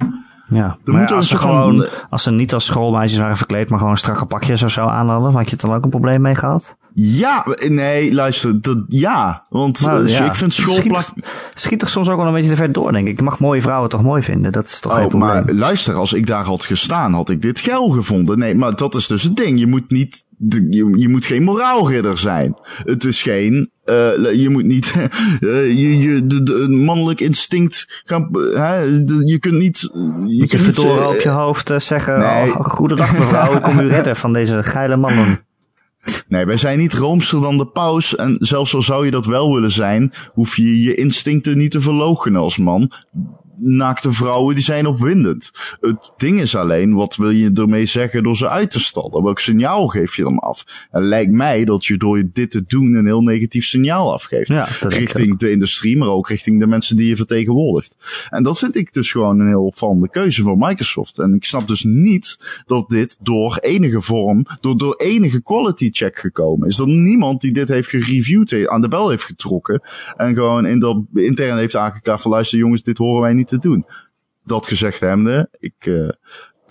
[0.50, 3.96] Ja, Er moet als, ze gewoon, als ze niet als schoolmeisjes waren verkleed, maar gewoon
[3.96, 6.76] strakke pakjes of zo aan hadden, had je het dan ook een probleem mee gehad?
[6.94, 9.44] Ja, nee, luister, dat, ja.
[9.48, 11.02] Want Maar, eh, ja, ik vind het schoolplak...
[11.02, 13.16] Schiet, schiet toch soms ook wel een beetje te ver door, denk ik.
[13.16, 14.52] Je mag mooie vrouwen toch mooi vinden?
[14.52, 15.30] Dat is toch geen Oh, probleem?
[15.30, 18.38] maar luister, als ik daar had gestaan, had ik dit geil gevonden.
[18.38, 19.58] Nee, maar dat is dus het ding.
[19.58, 22.54] Je moet niet, je, je moet geen moraalridder zijn.
[22.84, 24.92] Het is geen, eh, je moet niet,
[25.40, 29.80] eh, je, je, de, de- een mannelijk instinct gaan, eh, hè, de- je kunt niet,
[30.26, 32.50] je Met je kunt eh, op je hoofd zeggen, nee.
[32.58, 35.46] oh, goedendag mevrouw, ik kom u redden van deze geile mannen.
[36.28, 38.16] Nee, wij zijn niet roomser dan de paus.
[38.16, 41.80] En zelfs al zou je dat wel willen zijn, hoef je je instincten niet te
[41.80, 42.92] verloochenen als man.
[43.60, 45.50] Naakte vrouwen, die zijn opwindend.
[45.80, 49.22] Het ding is alleen, wat wil je ermee zeggen door ze uit te stallen?
[49.22, 50.88] Welk signaal geef je dan af?
[50.90, 54.48] En lijkt mij dat je door dit te doen een heel negatief signaal afgeeft.
[54.48, 57.96] Ja, richting de industrie, maar ook richting de mensen die je vertegenwoordigt.
[58.30, 61.18] En dat vind ik dus gewoon een heel opvallende keuze voor Microsoft.
[61.18, 66.18] En ik snap dus niet dat dit door enige vorm, door, door enige quality check
[66.18, 66.76] gekomen is.
[66.76, 69.82] Dat niemand die dit heeft gereviewd, aan de bel heeft getrokken.
[70.16, 73.58] En gewoon in dat intern heeft aangekaart van luister jongens, dit horen wij niet te
[73.58, 73.86] doen.
[74.44, 76.08] Dat gezegd hebbende, ik, eh,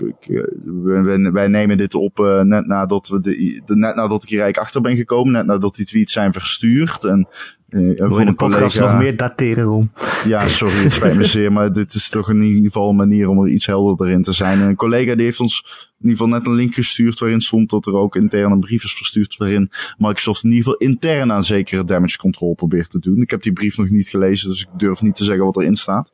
[0.07, 0.43] ik, eh,
[0.83, 4.39] wij, wij- nemen dit op eh, net, nadat we de, de- net nadat ik hier
[4.41, 5.33] eigenlijk achter ben gekomen.
[5.33, 7.03] Net nadat die tweets zijn verstuurd.
[7.03, 7.27] En
[7.69, 9.91] Eh, Wil van je de een podcast collega- nog meer dateren, Ron?
[10.25, 13.27] Ja, sorry, het spijt me zeer, maar dit is toch in ieder geval een manier
[13.27, 14.59] om er iets helderder in te zijn.
[14.61, 15.63] En een collega die heeft ons
[15.99, 18.83] in ieder geval net een link gestuurd waarin stond dat er ook intern een brief
[18.83, 23.21] is verstuurd waarin Microsoft in ieder geval intern aan zekere damage control probeert te doen.
[23.21, 25.75] Ik heb die brief nog niet gelezen, dus ik durf niet te zeggen wat erin
[25.75, 26.11] staat.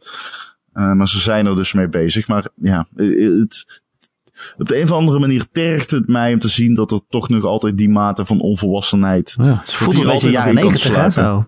[0.74, 2.28] Eh, maar ze zijn er dus mee bezig.
[2.28, 3.82] Maar ja, het,
[4.58, 7.30] op de een of andere manier tergt het mij om te zien dat er toch
[7.30, 9.36] nog altijd die mate van onvolwassenheid.
[9.38, 11.12] Ja, het voelt een beetje jaren negentig.
[11.14, 11.46] Zo.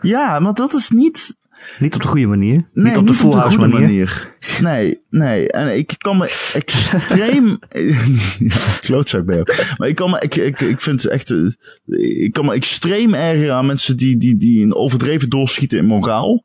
[0.00, 1.36] Ja, maar dat is niet
[1.78, 2.68] Niet op de goede manier.
[2.72, 4.36] Nee, niet op de full house manier.
[4.60, 5.50] Nee, nee.
[5.50, 7.58] En ik kan me extreem...
[8.38, 9.44] ja, klootzak jou.
[9.76, 10.20] Maar ik kan me...
[10.20, 11.30] Ik, ik, ik vind het echt...
[11.30, 15.86] eh, Ik kan me extreem ergeren aan mensen die, die, die een overdreven doorschieten in
[15.86, 16.44] moraal.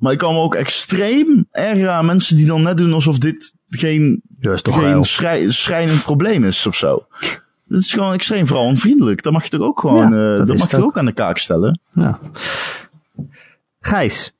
[0.00, 3.52] Maar ik kan me ook extreem ergeren aan mensen die dan net doen alsof dit
[3.68, 7.06] geen, geen schrij, schrijnend probleem is of zo.
[7.68, 9.22] Dat is gewoon extreem vrouwenvriendelijk.
[9.22, 10.12] Dat mag je toch ook gewoon...
[10.12, 11.80] Ja, eh, dat mag je ook aan de kaak stellen.
[11.92, 12.18] Ja.
[13.80, 14.32] Gijs,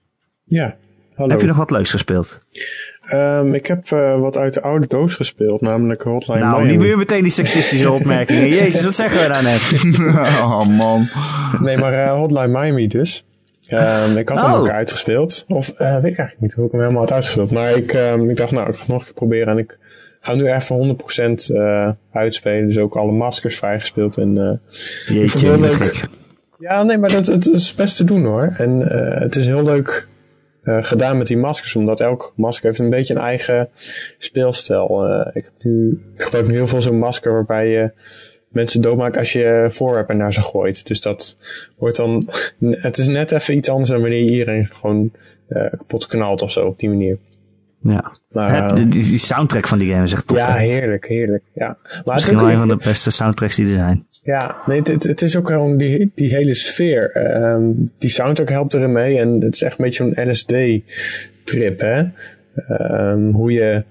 [0.45, 0.77] Ja,
[1.15, 1.31] hallo.
[1.31, 2.41] heb je nog wat leuks gespeeld?
[3.01, 6.71] Ehm, ik heb eh, wat uit de oude doos gespeeld, namelijk Hotline nou, Miami.
[6.71, 8.49] niet weer meteen die seksistische opmerkingen.
[8.49, 9.83] Jezus, wat zeggen we daar net?
[10.45, 11.09] oh man.
[11.61, 13.25] Nee, maar eh, Hotline Miami dus.
[13.71, 14.59] Ehm, ik had hem Oh.
[14.61, 15.45] ook uitgespeeld.
[15.49, 17.51] Of eh, weet ik eigenlijk niet hoe ik hem helemaal had uitgespeeld.
[17.51, 19.49] Maar ik, ehm, ik dacht, nou, ik ga het nog een keer proberen.
[19.49, 19.79] En ik
[20.21, 22.67] ga nu even 100% eh uitspelen.
[22.67, 24.17] Dus ook alle maskers vrijgespeeld.
[24.17, 25.73] En, eh, Jeetje, heel leuk.
[25.73, 26.05] gek.
[26.59, 28.55] ja, nee, maar dat, het is best te doen hoor.
[28.59, 30.09] En eh, het is heel leuk
[30.63, 31.77] eh, gedaan met die maskers.
[31.77, 33.69] Omdat elk masker heeft een beetje een eigen
[34.19, 35.07] speelstijl.
[35.09, 37.91] Eh, ik, heb nu, ik gebruik nu heel veel zo'n masker waarbij je
[38.51, 40.87] mensen doodmaakt als je voorwerpen naar ze gooit.
[40.87, 41.35] Dus dat
[41.79, 42.29] wordt dan...
[42.59, 45.13] Het is net even iets anders dan wanneer je iedereen gewoon
[45.49, 47.19] eh, kapot knalt of zo op die manier.
[47.83, 48.13] Ja.
[48.33, 50.37] Maar, eh, die, die soundtrack van die game is echt top.
[50.37, 50.59] ja, hè?
[50.59, 51.43] heerlijk, heerlijk.
[51.55, 51.67] Ja.
[51.67, 54.07] Maar het is Misschien wel een van de beste soundtracks die er zijn.
[54.23, 57.11] Ja, nee, het, het, het is ook gewoon die, die hele sfeer.
[57.11, 59.19] Ehm, die soundtrack helpt erin mee.
[59.19, 62.05] En het is echt een beetje zo'n LSD-trip, hè.
[62.55, 63.85] Ehm, hoe je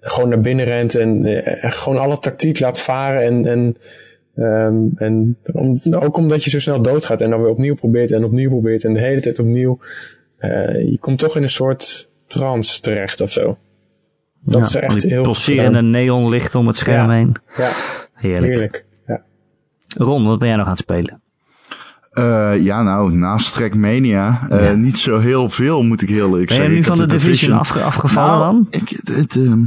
[0.00, 3.22] gewoon naar binnen rent en eh, echt gewoon alle tactiek laat varen.
[3.22, 3.76] En, en,
[4.36, 8.24] ehm, en om, ook omdat je zo snel doodgaat en dan weer opnieuw probeert en
[8.24, 9.78] opnieuw probeert en de hele tijd opnieuw.
[10.38, 13.58] eh, je komt toch in een soort trance terecht of zo.
[14.40, 17.16] Dat is echt heel pulserende neonlicht om het scherm Ja.
[17.16, 17.36] heen.
[17.56, 17.70] Ja,
[18.14, 18.46] Heerlijk.
[18.52, 18.84] heerlijk.
[19.06, 19.22] Ja.
[19.96, 21.22] Ron, wat ben jij nog aan het spelen?
[22.18, 24.72] Eh, ja, nou, naast Trackmania, eh, Ja.
[24.72, 26.72] niet zo heel veel, moet ik heel eerlijk Ben je zeggen.
[26.72, 28.66] nu Ik van de Division afge- afgevallen Nou, dan?
[28.70, 29.60] Ik, het, ehm,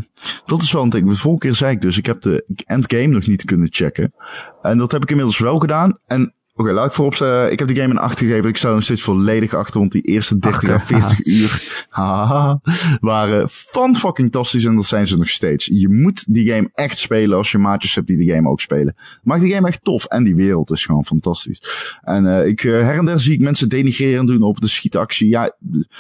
[0.45, 1.10] dat is wel een ding.
[1.10, 4.14] De vorige keer zei ik dus, ik heb de endgame nog niet kunnen checken.
[4.62, 5.97] En dat heb ik inmiddels wel gedaan.
[6.08, 8.49] En oké, laat ik voorop zeggen, ik heb die game een 8 gegeven.
[8.49, 12.59] Ik sta nog steeds volledig achter, want die eerste 30 à Achter, 40 uur haha,
[12.99, 15.66] waren fan fucking fantastisch en dat zijn ze nog steeds.
[15.66, 18.95] Je moet die game echt spelen als je maatjes hebt die de game ook spelen.
[19.24, 21.62] Maakt die game echt tof en die wereld is gewoon fantastisch.
[22.01, 25.30] En eh, ik, eh, her en der zie ik mensen denigreren doen over de schietactie.
[25.30, 25.55] Ja,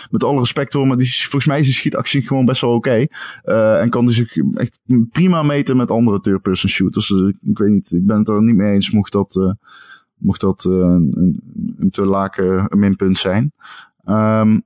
[0.09, 3.05] met alle respect hoor, maar die, volgens mij is die schietactie gewoon best wel oké.
[3.43, 4.79] Eh, en kan die zich echt
[5.11, 7.07] prima meten met andere third-person shooters.
[7.07, 9.55] Dus ik, weet niet, ik ben het er niet mee eens mocht dat,
[10.21, 11.41] mocht dat eh, een, een,
[11.79, 13.51] een te lake minpunt zijn.
[14.03, 14.59] Ehm,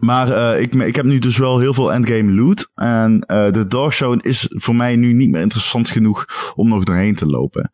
[0.00, 2.70] maar eh, ik, ik heb nu dus wel heel veel endgame loot.
[2.74, 6.84] En eh, de Dark Zone is voor mij nu niet meer interessant genoeg om nog
[6.84, 7.70] doorheen te lopen.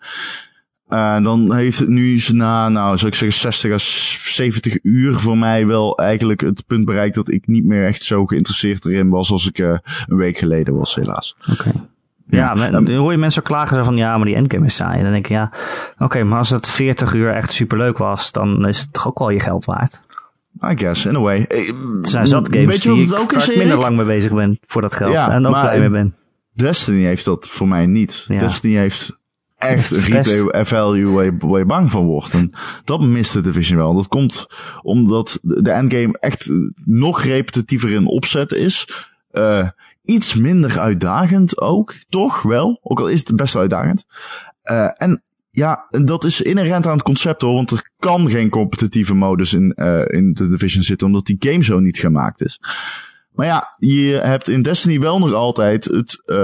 [0.88, 5.38] En dan heeft het nu na, nou zou ik zeggen 60 à 70 uur voor
[5.38, 9.30] mij wel eigenlijk het punt bereikt dat ik niet meer echt zo geïnteresseerd erin was
[9.30, 11.36] als ik een week geleden was helaas.
[11.50, 11.72] Oké.
[12.30, 14.96] Ja, maar dan hoor je mensen klagen van ja, maar die endgame is saai.
[14.96, 15.50] En dan denk ik ja,
[15.98, 19.30] oké, maar als het 40 uur echt superleuk was, dan is het toch ook wel
[19.30, 20.02] je geld waard.
[20.64, 21.44] I guess, in a way.
[21.48, 23.96] Eh, Er zijn zat games Weet je die wat ik het ook vaak minder lang
[23.96, 25.12] mee bezig ben voor dat geld.
[25.12, 26.14] Ja, en ook blij mee ben.
[26.52, 28.24] Destiny heeft dat voor mij niet.
[28.28, 28.38] Ja.
[28.38, 29.18] Destiny heeft
[29.58, 32.34] echt replay value waar je, waar je bang van wordt.
[32.34, 32.52] En
[32.84, 33.94] dat mist de Division wel.
[33.94, 34.46] Dat komt
[34.82, 36.52] omdat de endgame echt
[36.84, 38.88] nog repetitiever in opzet is.
[39.30, 39.68] Eh,
[40.10, 42.78] iets minder uitdagend ook, toch wel.
[42.82, 44.04] Ook al is het best wel uitdagend.
[44.62, 47.54] Eh, en ja, dat is inherent aan het concept hoor.
[47.54, 51.06] Want er kan geen competitieve modus in, eh, in de Division zitten.
[51.06, 52.60] Omdat die game zo niet gemaakt is.
[53.32, 56.36] Maar ja, je hebt in Destiny wel nog altijd het, eh,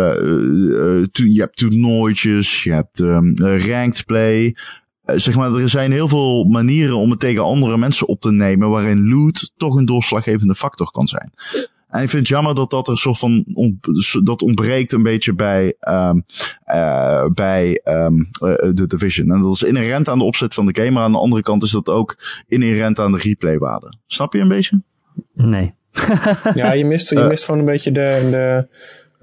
[1.13, 4.57] je hebt toernooitjes, je hebt eh, ranked play.
[5.05, 8.69] Zeg maar, er zijn heel veel manieren om het tegen andere mensen op te nemen,
[8.69, 11.33] waarin loot toch een doorslaggevende factor kan zijn.
[11.89, 13.81] En ik vind het jammer dat dat er een soort van, on-
[14.23, 16.21] dat ontbreekt een beetje bij, ehm,
[16.65, 19.31] eh, bij ehm, eh, de Division.
[19.31, 21.63] En dat is inherent aan de opzet van de game, maar aan de andere kant
[21.63, 22.17] is dat ook
[22.49, 23.95] inherent aan de replaywaarde.
[24.07, 24.83] Snap je een beetje?
[25.35, 25.75] Nee.
[26.55, 27.29] Ja, je mist, je Eh.
[27.29, 28.69] mist gewoon een beetje de, de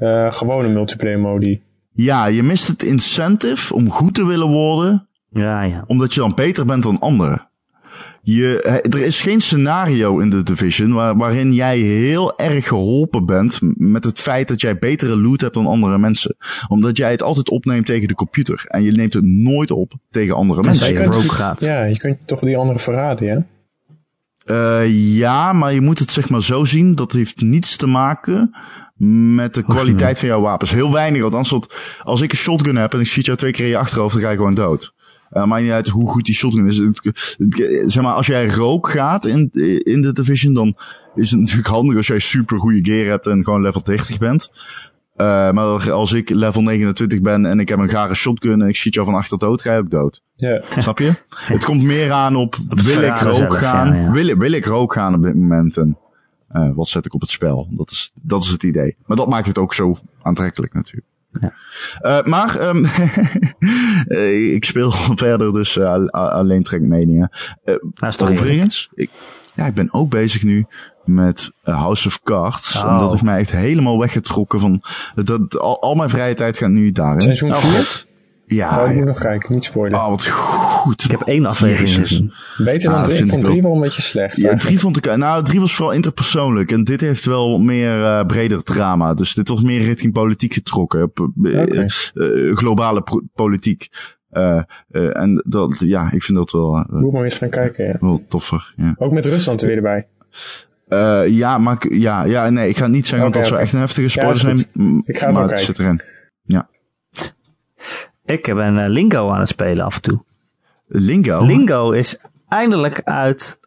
[0.05, 1.61] eh, gewone multiplayer modi.
[1.93, 5.83] Ja, je mist het incentive om goed te willen worden, Ja, ja.
[5.87, 7.47] omdat je dan beter bent dan anderen.
[8.25, 13.59] Je, er is geen scenario in de Division waar, waarin jij heel erg geholpen bent
[13.77, 16.35] met het feit dat jij betere loot hebt dan andere mensen.
[16.67, 18.65] Omdat jij het altijd opneemt tegen de computer.
[18.67, 20.87] En je neemt het nooit op tegen andere mensen.
[20.87, 21.61] je je kunt, rogue gaat.
[21.61, 23.45] Ja, je kunt toch die andere verraden, ja?
[24.45, 26.95] Uh, ja, maar je moet het zeg maar zo zien.
[26.95, 28.55] Dat heeft niets te maken
[29.35, 30.71] met de kwaliteit van jouw wapens.
[30.71, 31.29] Heel weinig.
[31.29, 31.67] Want
[32.03, 34.23] als ik een shotgun heb en ik schiet jou twee keer in je achterhoofd, dan
[34.23, 34.93] ga je gewoon dood.
[35.33, 36.75] Uh, maakt niet uit hoe goed die shotgun is.
[37.93, 39.49] Zeg maar, als jij rook gaat in,
[39.83, 40.77] in de division, dan
[41.15, 44.51] is het natuurlijk handig als jij super goede gear hebt en gewoon level 30 bent.
[45.17, 48.75] Uh, maar als ik level 29 ben en ik heb een gare shotgun en ik
[48.75, 50.21] schiet jou van achter dood, ga je ook dood.
[50.35, 50.61] Ja.
[50.77, 51.13] Snap je?
[51.53, 53.95] Het komt meer aan op, wil ik rook zelf, gaan?
[53.95, 54.11] ja, ja.
[54.11, 55.77] Wil, wil ik rook gaan op dit moment?
[55.77, 55.97] En
[56.53, 57.67] uh, wat zet ik op het spel?
[57.71, 58.95] Dat is, dat is het idee.
[59.05, 61.07] Maar dat maakt het ook zo aantrekkelijk natuurlijk.
[61.41, 61.53] Ja.
[62.01, 62.85] Uh, maar um,
[64.55, 64.91] ik speel
[65.25, 67.31] verder dus uh, alleen Trackmania.
[67.65, 68.45] Uh, Dat is toch eerlijk.
[68.45, 69.09] overigens, ik,
[69.53, 70.65] ja, ik ben ook bezig nu
[71.05, 72.75] met House of Cards.
[72.75, 72.91] Oh.
[72.91, 74.81] En dat heeft mij echt helemaal weggetrokken van...
[75.15, 77.21] Dat, al, al mijn vrije tijd gaat nu daarin.
[77.21, 78.05] Seizoen Oh, 4?
[78.53, 78.95] Ja, oh, ik ja.
[78.97, 79.99] moet nog kijken, niet spoilen.
[79.99, 81.03] Ah, wat goed.
[81.03, 82.33] Ik heb één aflevering gezien.
[82.57, 83.15] Beter dan Ah, 3.
[83.17, 83.63] vind Ik vond ik 3 ook.
[83.67, 84.35] wel een beetje slecht.
[84.35, 84.61] Ja, eigenlijk.
[84.61, 85.15] drie vond ik.
[85.17, 86.71] Nou, drie was vooral interpersoonlijk.
[86.71, 89.13] En dit heeft wel meer uh, breder drama.
[89.13, 91.11] Dus dit was meer richting politiek getrokken.
[91.11, 91.85] P- uh, Oké.
[92.13, 93.87] uh, globale pro- politiek.
[94.31, 97.85] Uh, uh, en dat, ja, ik vind dat wel, uh, Moet maar eens gaan kijken,
[97.85, 97.97] ja.
[97.99, 98.73] wel toffer.
[98.75, 98.95] Ja.
[98.97, 100.07] Ook met Rusland er weer erbij.
[100.89, 103.55] Uh, ja, maar ik- ja, ja, nee, ik ga het niet zeggen, want dat zou
[103.55, 103.63] oké.
[103.63, 105.01] echt een heftige Ja, spoiler is zijn.
[105.05, 105.65] Ik ga het maar wel het kijken.
[105.75, 106.01] zit erin.
[108.25, 110.23] Ik ben uh, Lingo aan het spelen af en toe.
[110.87, 111.45] Lingo?
[111.45, 112.17] Lingo is
[112.47, 113.59] eindelijk uit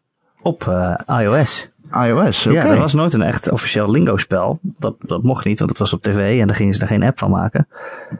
[0.42, 1.70] op uh, iOS.
[1.92, 2.56] iOS, oké.
[2.56, 4.58] Ja, er was nooit een echt officieel Lingo-spel.
[4.62, 7.02] Dat, dat mocht niet, want het was op tv en daar gingen ze er geen
[7.02, 7.68] app van maken.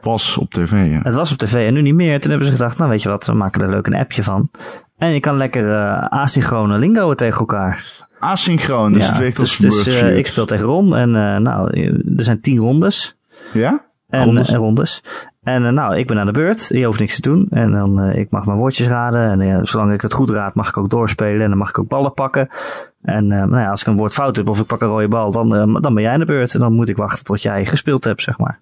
[0.01, 0.99] Was op tv, ja.
[1.03, 2.19] Het was op tv en nu niet meer.
[2.19, 4.49] Toen hebben ze gedacht, nou weet je wat, we maken er leuk een appje van.
[4.97, 8.05] En je kan lekker uh, asynchrone lingoen tegen elkaar.
[8.19, 11.37] Asynchroon, dus ja, het werkt als dus, dus uh, ik speel tegen Ron en uh,
[11.37, 11.71] nou,
[12.17, 13.17] er zijn tien rondes.
[13.53, 13.85] Ja?
[14.09, 14.49] En Rondes?
[14.49, 15.03] en rondes.
[15.47, 16.67] En uh, nou, ik ben aan de beurt.
[16.67, 17.47] Je hoeft niks te doen.
[17.49, 19.21] En dan, uh, ik mag mijn woordjes raden.
[19.21, 21.41] En uh, zolang ik het goed raad, mag ik ook doorspelen.
[21.41, 22.49] En dan mag ik ook ballen pakken.
[23.01, 25.31] En nou ja, als ik een woord fout heb of ik pak een rode bal,
[25.31, 25.49] dan,
[25.81, 26.53] dan ben jij aan de beurt.
[26.53, 28.59] En dan moet ik wachten tot jij gespeeld hebt, zeg maar.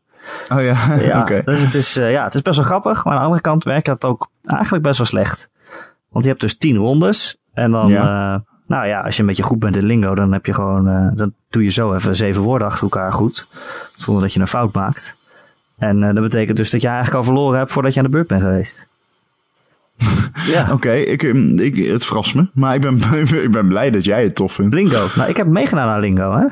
[0.49, 1.41] Oh ja, Ja, oké.
[1.45, 3.03] dus het is, ja, het is best wel grappig.
[3.03, 5.49] Maar aan de andere kant werkt dat ook eigenlijk best wel slecht.
[6.09, 7.37] Want je hebt dus tien rondes.
[7.53, 8.43] En dan, Ja.
[8.67, 11.33] nou ja, als je een beetje goed bent in lingo, dan heb je gewoon, dan
[11.49, 13.47] doe je zo even zeven woorden achter elkaar goed.
[13.95, 15.15] Zonder dat je een fout maakt.
[15.77, 18.11] En uh, dat betekent dus dat je eigenlijk al verloren hebt voordat je aan de
[18.11, 18.87] beurt bent geweest.
[20.53, 20.63] ja.
[20.63, 21.23] Oké, okay, ik,
[21.59, 22.47] ik, het verrast me.
[22.53, 23.01] Maar ik ben,
[23.43, 24.75] ik ben blij dat jij het tof vindt.
[24.75, 25.07] Lingo.
[25.15, 26.47] Nou, ik heb meegedaan aan Lingo, hè?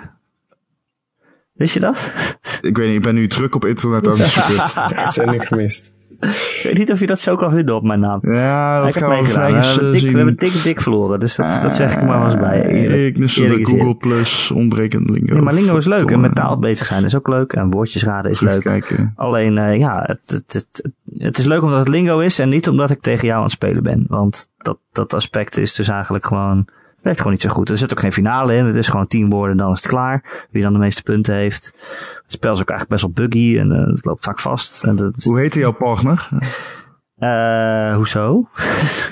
[1.53, 2.13] Wist je dat?
[2.61, 4.97] Ik weet niet, ik ben nu druk op internet aan het zoeken.
[4.97, 5.91] Uitzending gemist.
[6.23, 8.19] Ik weet niet of je dat zo kan vinden op mijn naam.
[8.21, 11.59] Ja, dat ik heb gaan we uh, dik, we hebben dik, dik verloren, dus dat,
[11.61, 12.59] dat zeg ik maar wel eens bij.
[13.07, 13.95] Ik mis de Google.
[13.95, 15.33] Plus ontbrekend lingo.
[15.33, 16.11] Nee, maar lingo is leuk.
[16.11, 17.53] En met taal bezig zijn is ook leuk.
[17.53, 18.61] En woordjes raden is leuk.
[18.61, 19.13] Kijken.
[19.15, 22.67] Alleen, uh, ja, het, het, het, het is leuk omdat het lingo is en niet
[22.67, 24.05] omdat ik tegen jou aan het spelen ben.
[24.07, 26.67] Want dat, dat aspect is dus eigenlijk gewoon,
[27.03, 27.69] werkt gewoon niet zo goed.
[27.69, 28.65] Er zit ook geen finale in.
[28.65, 30.45] Het is gewoon tien woorden en dan is het klaar.
[30.51, 31.65] Wie dan de meeste punten heeft.
[32.23, 34.83] Het spel is ook eigenlijk best wel buggy en uh, het loopt vaak vast.
[34.83, 36.29] En dat, Hoe heette jouw partner?
[37.19, 38.47] uh, hoezo?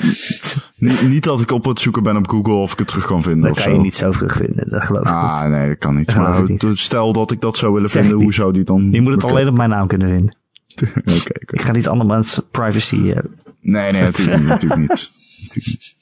[0.77, 3.21] niet, niet dat ik op het zoeken ben op Google of ik het terug kan
[3.23, 3.71] vinden Dat kan zo.
[3.71, 4.69] je niet zo terugvinden.
[4.69, 5.51] Dat geloof ik Ah, niet.
[5.51, 6.05] nee, dat kan niet.
[6.05, 6.77] Dat geloof Maar ik niet.
[6.79, 8.87] Stel dat ik dat zou willen Zeg vinden, hoe zou die dan...
[8.91, 10.35] Je moet het alleen op mijn naam kunnen vinden.
[11.19, 11.53] Oké.
[11.53, 13.15] Ik ga niet andermans privacy uh,
[13.61, 14.47] Nee, nee, natuurlijk niet.
[14.47, 14.89] Natuurlijk niet.
[15.53, 15.95] Natuurlijk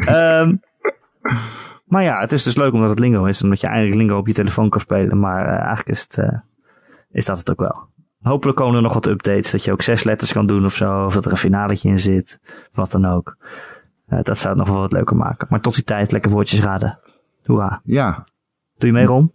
[0.00, 0.08] niet.
[0.08, 0.60] um,
[1.84, 3.42] maar ja, het is dus leuk omdat het lingo is.
[3.42, 5.18] Omdat je eigenlijk lingo op je telefoon kan spelen.
[5.18, 6.38] Maar uh, eigenlijk is, het, uh,
[7.10, 7.86] is dat het ook wel.
[8.20, 9.50] Hopelijk komen er nog wat updates.
[9.50, 11.04] Dat je ook zes letters kan doen of zo.
[11.04, 12.40] Of dat er een finaletje in zit.
[12.72, 13.36] Wat dan ook.
[14.08, 15.46] Uh, dat zou het nog wel wat leuker maken.
[15.50, 16.98] Maar tot die tijd lekker woordjes raden.
[17.44, 17.80] Hoera.
[17.84, 18.24] Ja.
[18.78, 19.32] Doe je mee, Ron?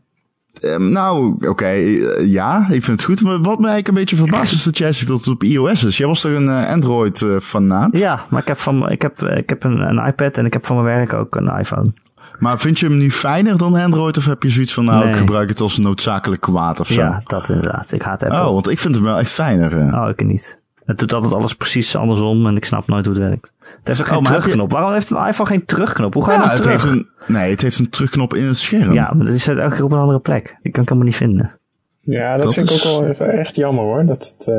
[0.62, 3.22] Um, nou, oké, okay, uh, ja, ik vind het goed.
[3.22, 5.84] Maar wat mij eigenlijk een beetje verbaast is dat jij zit dat het op iOS
[5.84, 5.98] is.
[5.98, 7.98] Jij was toch een uh, Android-fanaat?
[7.98, 10.66] Ja, maar ik heb, van, ik heb, ik heb een, een, iPad en ik heb
[10.66, 11.94] van mijn werk ook een iPhone.
[12.40, 15.14] Maar vind je hem nu fijner dan Android of heb je zoiets van, nou, Nee.
[15.14, 17.02] ik gebruik het als noodzakelijk kwaad of zo?
[17.02, 17.92] Ja, dat inderdaad.
[17.92, 18.40] Ik haat Apple.
[18.40, 19.94] Oh, want ik vind hem wel echt fijner.
[19.94, 20.62] Oh, ik niet.
[20.86, 23.54] Het doet altijd alles precies andersom en ik snap nooit hoe het werkt.
[23.60, 24.72] Het heeft ook geen Oh, terugknop.
[24.72, 26.14] Waarom heeft een iPhone geen terugknop?
[26.14, 26.84] Hoe ga je Ja, nou het terug?
[26.84, 28.94] heeft een, nee, het heeft een terugknop in het scherm.
[28.94, 30.58] Ja, maar die zit elke keer op een andere plek.
[30.62, 31.60] Die kan ik helemaal niet vinden.
[32.00, 34.06] Ja, dat, Dat vind is- ik ook wel even echt jammer hoor.
[34.06, 34.56] Dat, het, uh,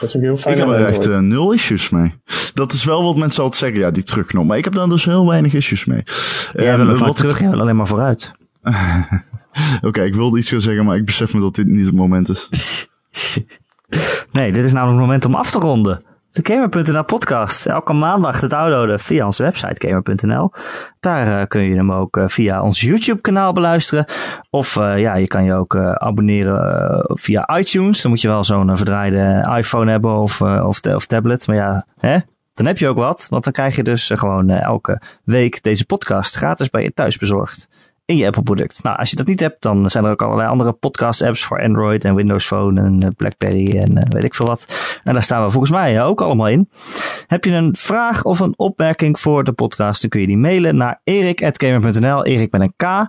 [0.00, 2.14] dat is ook heel fijn Ik heb er echt uh, nul issues mee.
[2.54, 4.44] Dat is wel wat mensen altijd zeggen, ja, die terugknop.
[4.46, 6.02] Maar ik heb daar dus heel weinig issues mee.
[6.52, 8.32] Jij wil ook nooit wat- terug, wil alleen maar vooruit.
[9.82, 12.28] Oké, ik wilde iets gaan zeggen, maar ik besef me dat dit niet het moment
[12.28, 12.48] is.
[14.32, 16.02] Nee, dit is namelijk het moment om af te ronden.
[16.30, 17.66] de Gamer.nl podcast.
[17.66, 20.52] Elke maandag te downloaden via onze website Gamer.nl.
[21.00, 24.04] Daar uh, kun je hem ook uh, via ons YouTube kanaal beluisteren.
[24.50, 28.02] Of uh, ja, je kan je ook abonneren via iTunes.
[28.02, 31.46] Dan moet je wel zo'n verdraaide iPhone hebben of, of, of, tablet.
[31.46, 32.18] Maar ja, hè?
[32.54, 33.26] dan heb je ook wat.
[33.30, 37.68] Want dan krijg je dus gewoon elke week deze podcast gratis bij je thuis bezorgd
[38.06, 38.82] in je Apple product.
[38.82, 41.62] Nou, als je dat niet hebt, dan zijn er ook allerlei andere podcast apps voor
[41.62, 44.98] Android en Windows Phone en eh, Blackberry en uh, weet ik veel wat.
[45.04, 46.70] En daar staan we volgens mij ook allemaal in.
[47.26, 50.76] Heb je een vraag of een opmerking voor de podcast, dan kun je die mailen
[50.76, 53.08] naar erik.gamer.nl, erik met een k,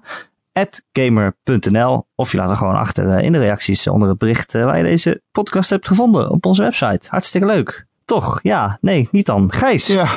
[0.92, 4.78] gamer.nl of je laat er gewoon achter eh, in de reacties onder het bericht waar
[4.78, 7.08] je deze podcast hebt gevonden op onze website.
[7.10, 7.86] Hartstikke leuk.
[8.06, 8.40] Toch?
[8.42, 9.52] Ja, nee, niet dan.
[9.52, 9.88] Gijs.
[9.88, 10.08] Ja,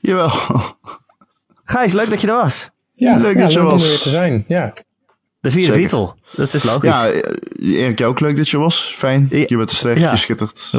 [0.00, 0.30] jawel.
[1.64, 2.73] Gijs, leuk dat je er was.
[2.94, 4.44] Ja, leuk, ja, leuk om er weer te zijn.
[4.48, 4.72] Ja.
[5.40, 5.88] De vierde Zeker.
[5.98, 6.14] Beatle.
[6.30, 6.90] Dat is logisch.
[6.90, 7.10] Ja,
[7.60, 8.94] Erik, jou ook leuk dat je was.
[8.96, 9.26] Fijn.
[9.30, 10.10] Je bent ja.
[10.10, 10.70] je schittert.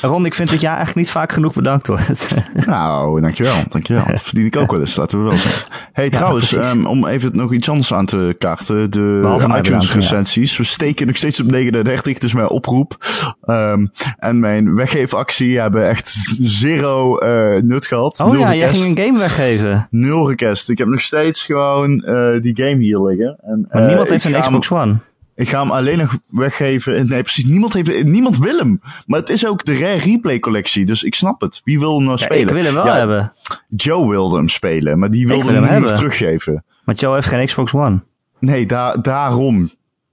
[0.00, 2.34] Ron, ik vind dat jij eigenlijk niet vaak genoeg bedankt wordt.
[2.66, 3.54] nou, dankjewel.
[3.68, 4.04] Dankjewel.
[4.06, 5.72] Dat verdien ik ook wel eens, laten we wel zeggen.
[5.92, 8.90] hey, ja, trouwens, um, om even nog iets anders aan te kaarten.
[8.90, 10.56] De iTunes recensies.
[10.56, 12.96] We steken nog steeds op 39, dus mijn oproep.
[13.44, 18.20] Um, en mijn weggeefactie hebben echt zero uh, nut gehad.
[18.20, 19.88] Oh Nul ja, jij ging een game weggeven.
[19.90, 20.68] Nul request.
[20.68, 23.38] Ik heb nog steeds gewoon uh, die game hier liggen.
[23.42, 24.95] En, maar niemand heeft een Xbox One.
[25.36, 27.08] Ik ga hem alleen nog weggeven.
[27.08, 27.44] Nee, precies.
[27.44, 28.80] Niemand, heeft, niemand wil hem.
[29.06, 30.86] Maar het is ook de Rare Replay collectie.
[30.86, 31.60] Dus ik snap het.
[31.64, 32.48] Wie wil hem nou spelen?
[32.48, 33.32] ik wil hem wel hebben.
[33.68, 34.98] Joe wilde hem spelen.
[34.98, 36.64] Maar die wilde hem, hem niet teruggeven.
[36.84, 38.00] Maar Joe heeft geen Xbox One.
[38.38, 39.70] Nee, da daarom.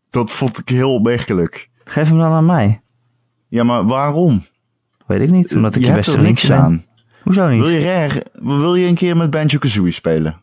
[0.09, 1.69] Dat vond ik heel opmerkelijk.
[1.83, 2.81] Geef hem dan aan mij.
[3.47, 4.45] Ja, maar waarom?
[5.05, 5.55] Weet ik niet.
[5.55, 6.85] Omdat ik je, je beste niks aan.
[7.23, 7.61] Hoezo niet?
[7.61, 10.41] Wil je, Rare, wil je een keer met Banjo-Kazooie spelen?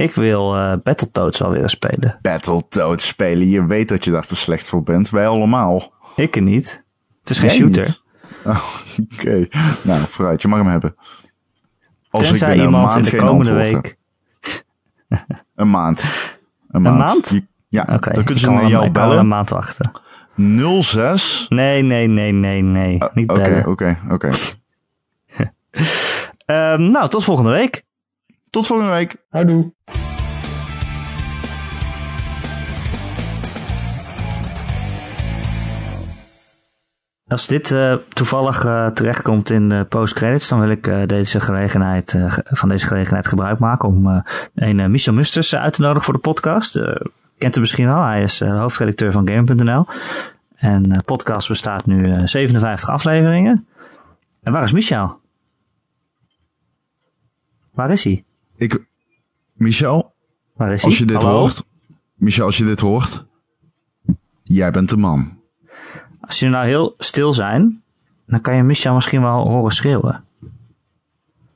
[0.00, 2.18] Ik wil uh, Battletoads alweer spelen.
[2.22, 3.48] Battletoads spelen?
[3.48, 5.10] Je weet dat je daar te slecht voor bent.
[5.10, 5.92] Wij allemaal.
[6.16, 6.84] Ik er niet.
[7.20, 8.00] Het is geen shooter.
[8.44, 8.64] Oh,
[9.12, 9.20] Oké.
[9.20, 9.50] Okay.
[9.84, 10.42] Nou, vooruit.
[10.42, 10.94] Je mag hem hebben.
[12.10, 13.96] Als Tenzij ik iemand in de komende week...
[15.54, 16.04] een maand.
[16.68, 16.96] Een maand?
[16.96, 17.40] Een maand?
[17.68, 18.14] ja, okay.
[18.14, 19.18] dan kunnen ze naar jou bellen.
[19.18, 19.90] een maand wachten.
[20.80, 21.46] 06?
[21.48, 22.94] Nee, nee, nee, nee, nee.
[22.94, 23.66] Uh, niet bellen.
[23.66, 24.30] Oké, oké, oké.
[26.46, 27.84] Ehm, nou, tot volgende week.
[28.50, 29.16] Tot volgende week.
[29.28, 29.72] Houdoe.
[37.28, 42.18] Als dit uh, toevallig uh, terechtkomt in de post-credits, dan wil ik uh, deze gelegenheid,
[42.44, 44.22] van deze gelegenheid gebruik maken om
[44.54, 46.72] een Michel Musters uit te nodigen voor de podcast.
[47.38, 49.86] kent hem misschien wel, hij is hoofdredacteur van Game.nl.
[50.56, 53.66] En de podcast bestaat nu 57 afleveringen.
[54.42, 55.20] En waar is Michel?
[57.70, 58.24] Waar is hij?
[58.60, 58.84] Ik,
[59.52, 60.14] Michel,
[60.52, 61.38] waar is als je dit Hallo?
[61.38, 61.64] hoort,
[62.14, 63.24] Michel, als je dit hoort,
[64.42, 65.38] jij bent de man.
[66.20, 67.82] Als je nou heel stil zijn,
[68.26, 70.24] dan kan je Michel misschien wel horen schreeuwen.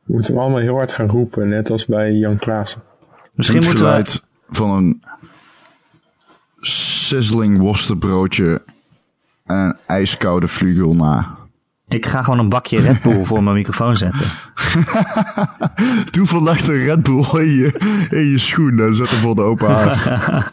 [0.02, 2.82] We moeten allemaal heel hard gaan roepen, net als bij Jan Klaassen.
[3.32, 4.20] Misschien het moeten we...
[4.51, 5.02] van een
[6.60, 8.62] sizzling worstenbroodje
[9.44, 11.36] en een ijskoude vlugel na.
[11.94, 14.26] Ik ga gewoon een bakje Red Bull voor mijn microfoon zetten.
[16.10, 19.42] Doe vannacht een Red Bull in je, in je schoen en zet hem voor de
[19.42, 20.52] open haard.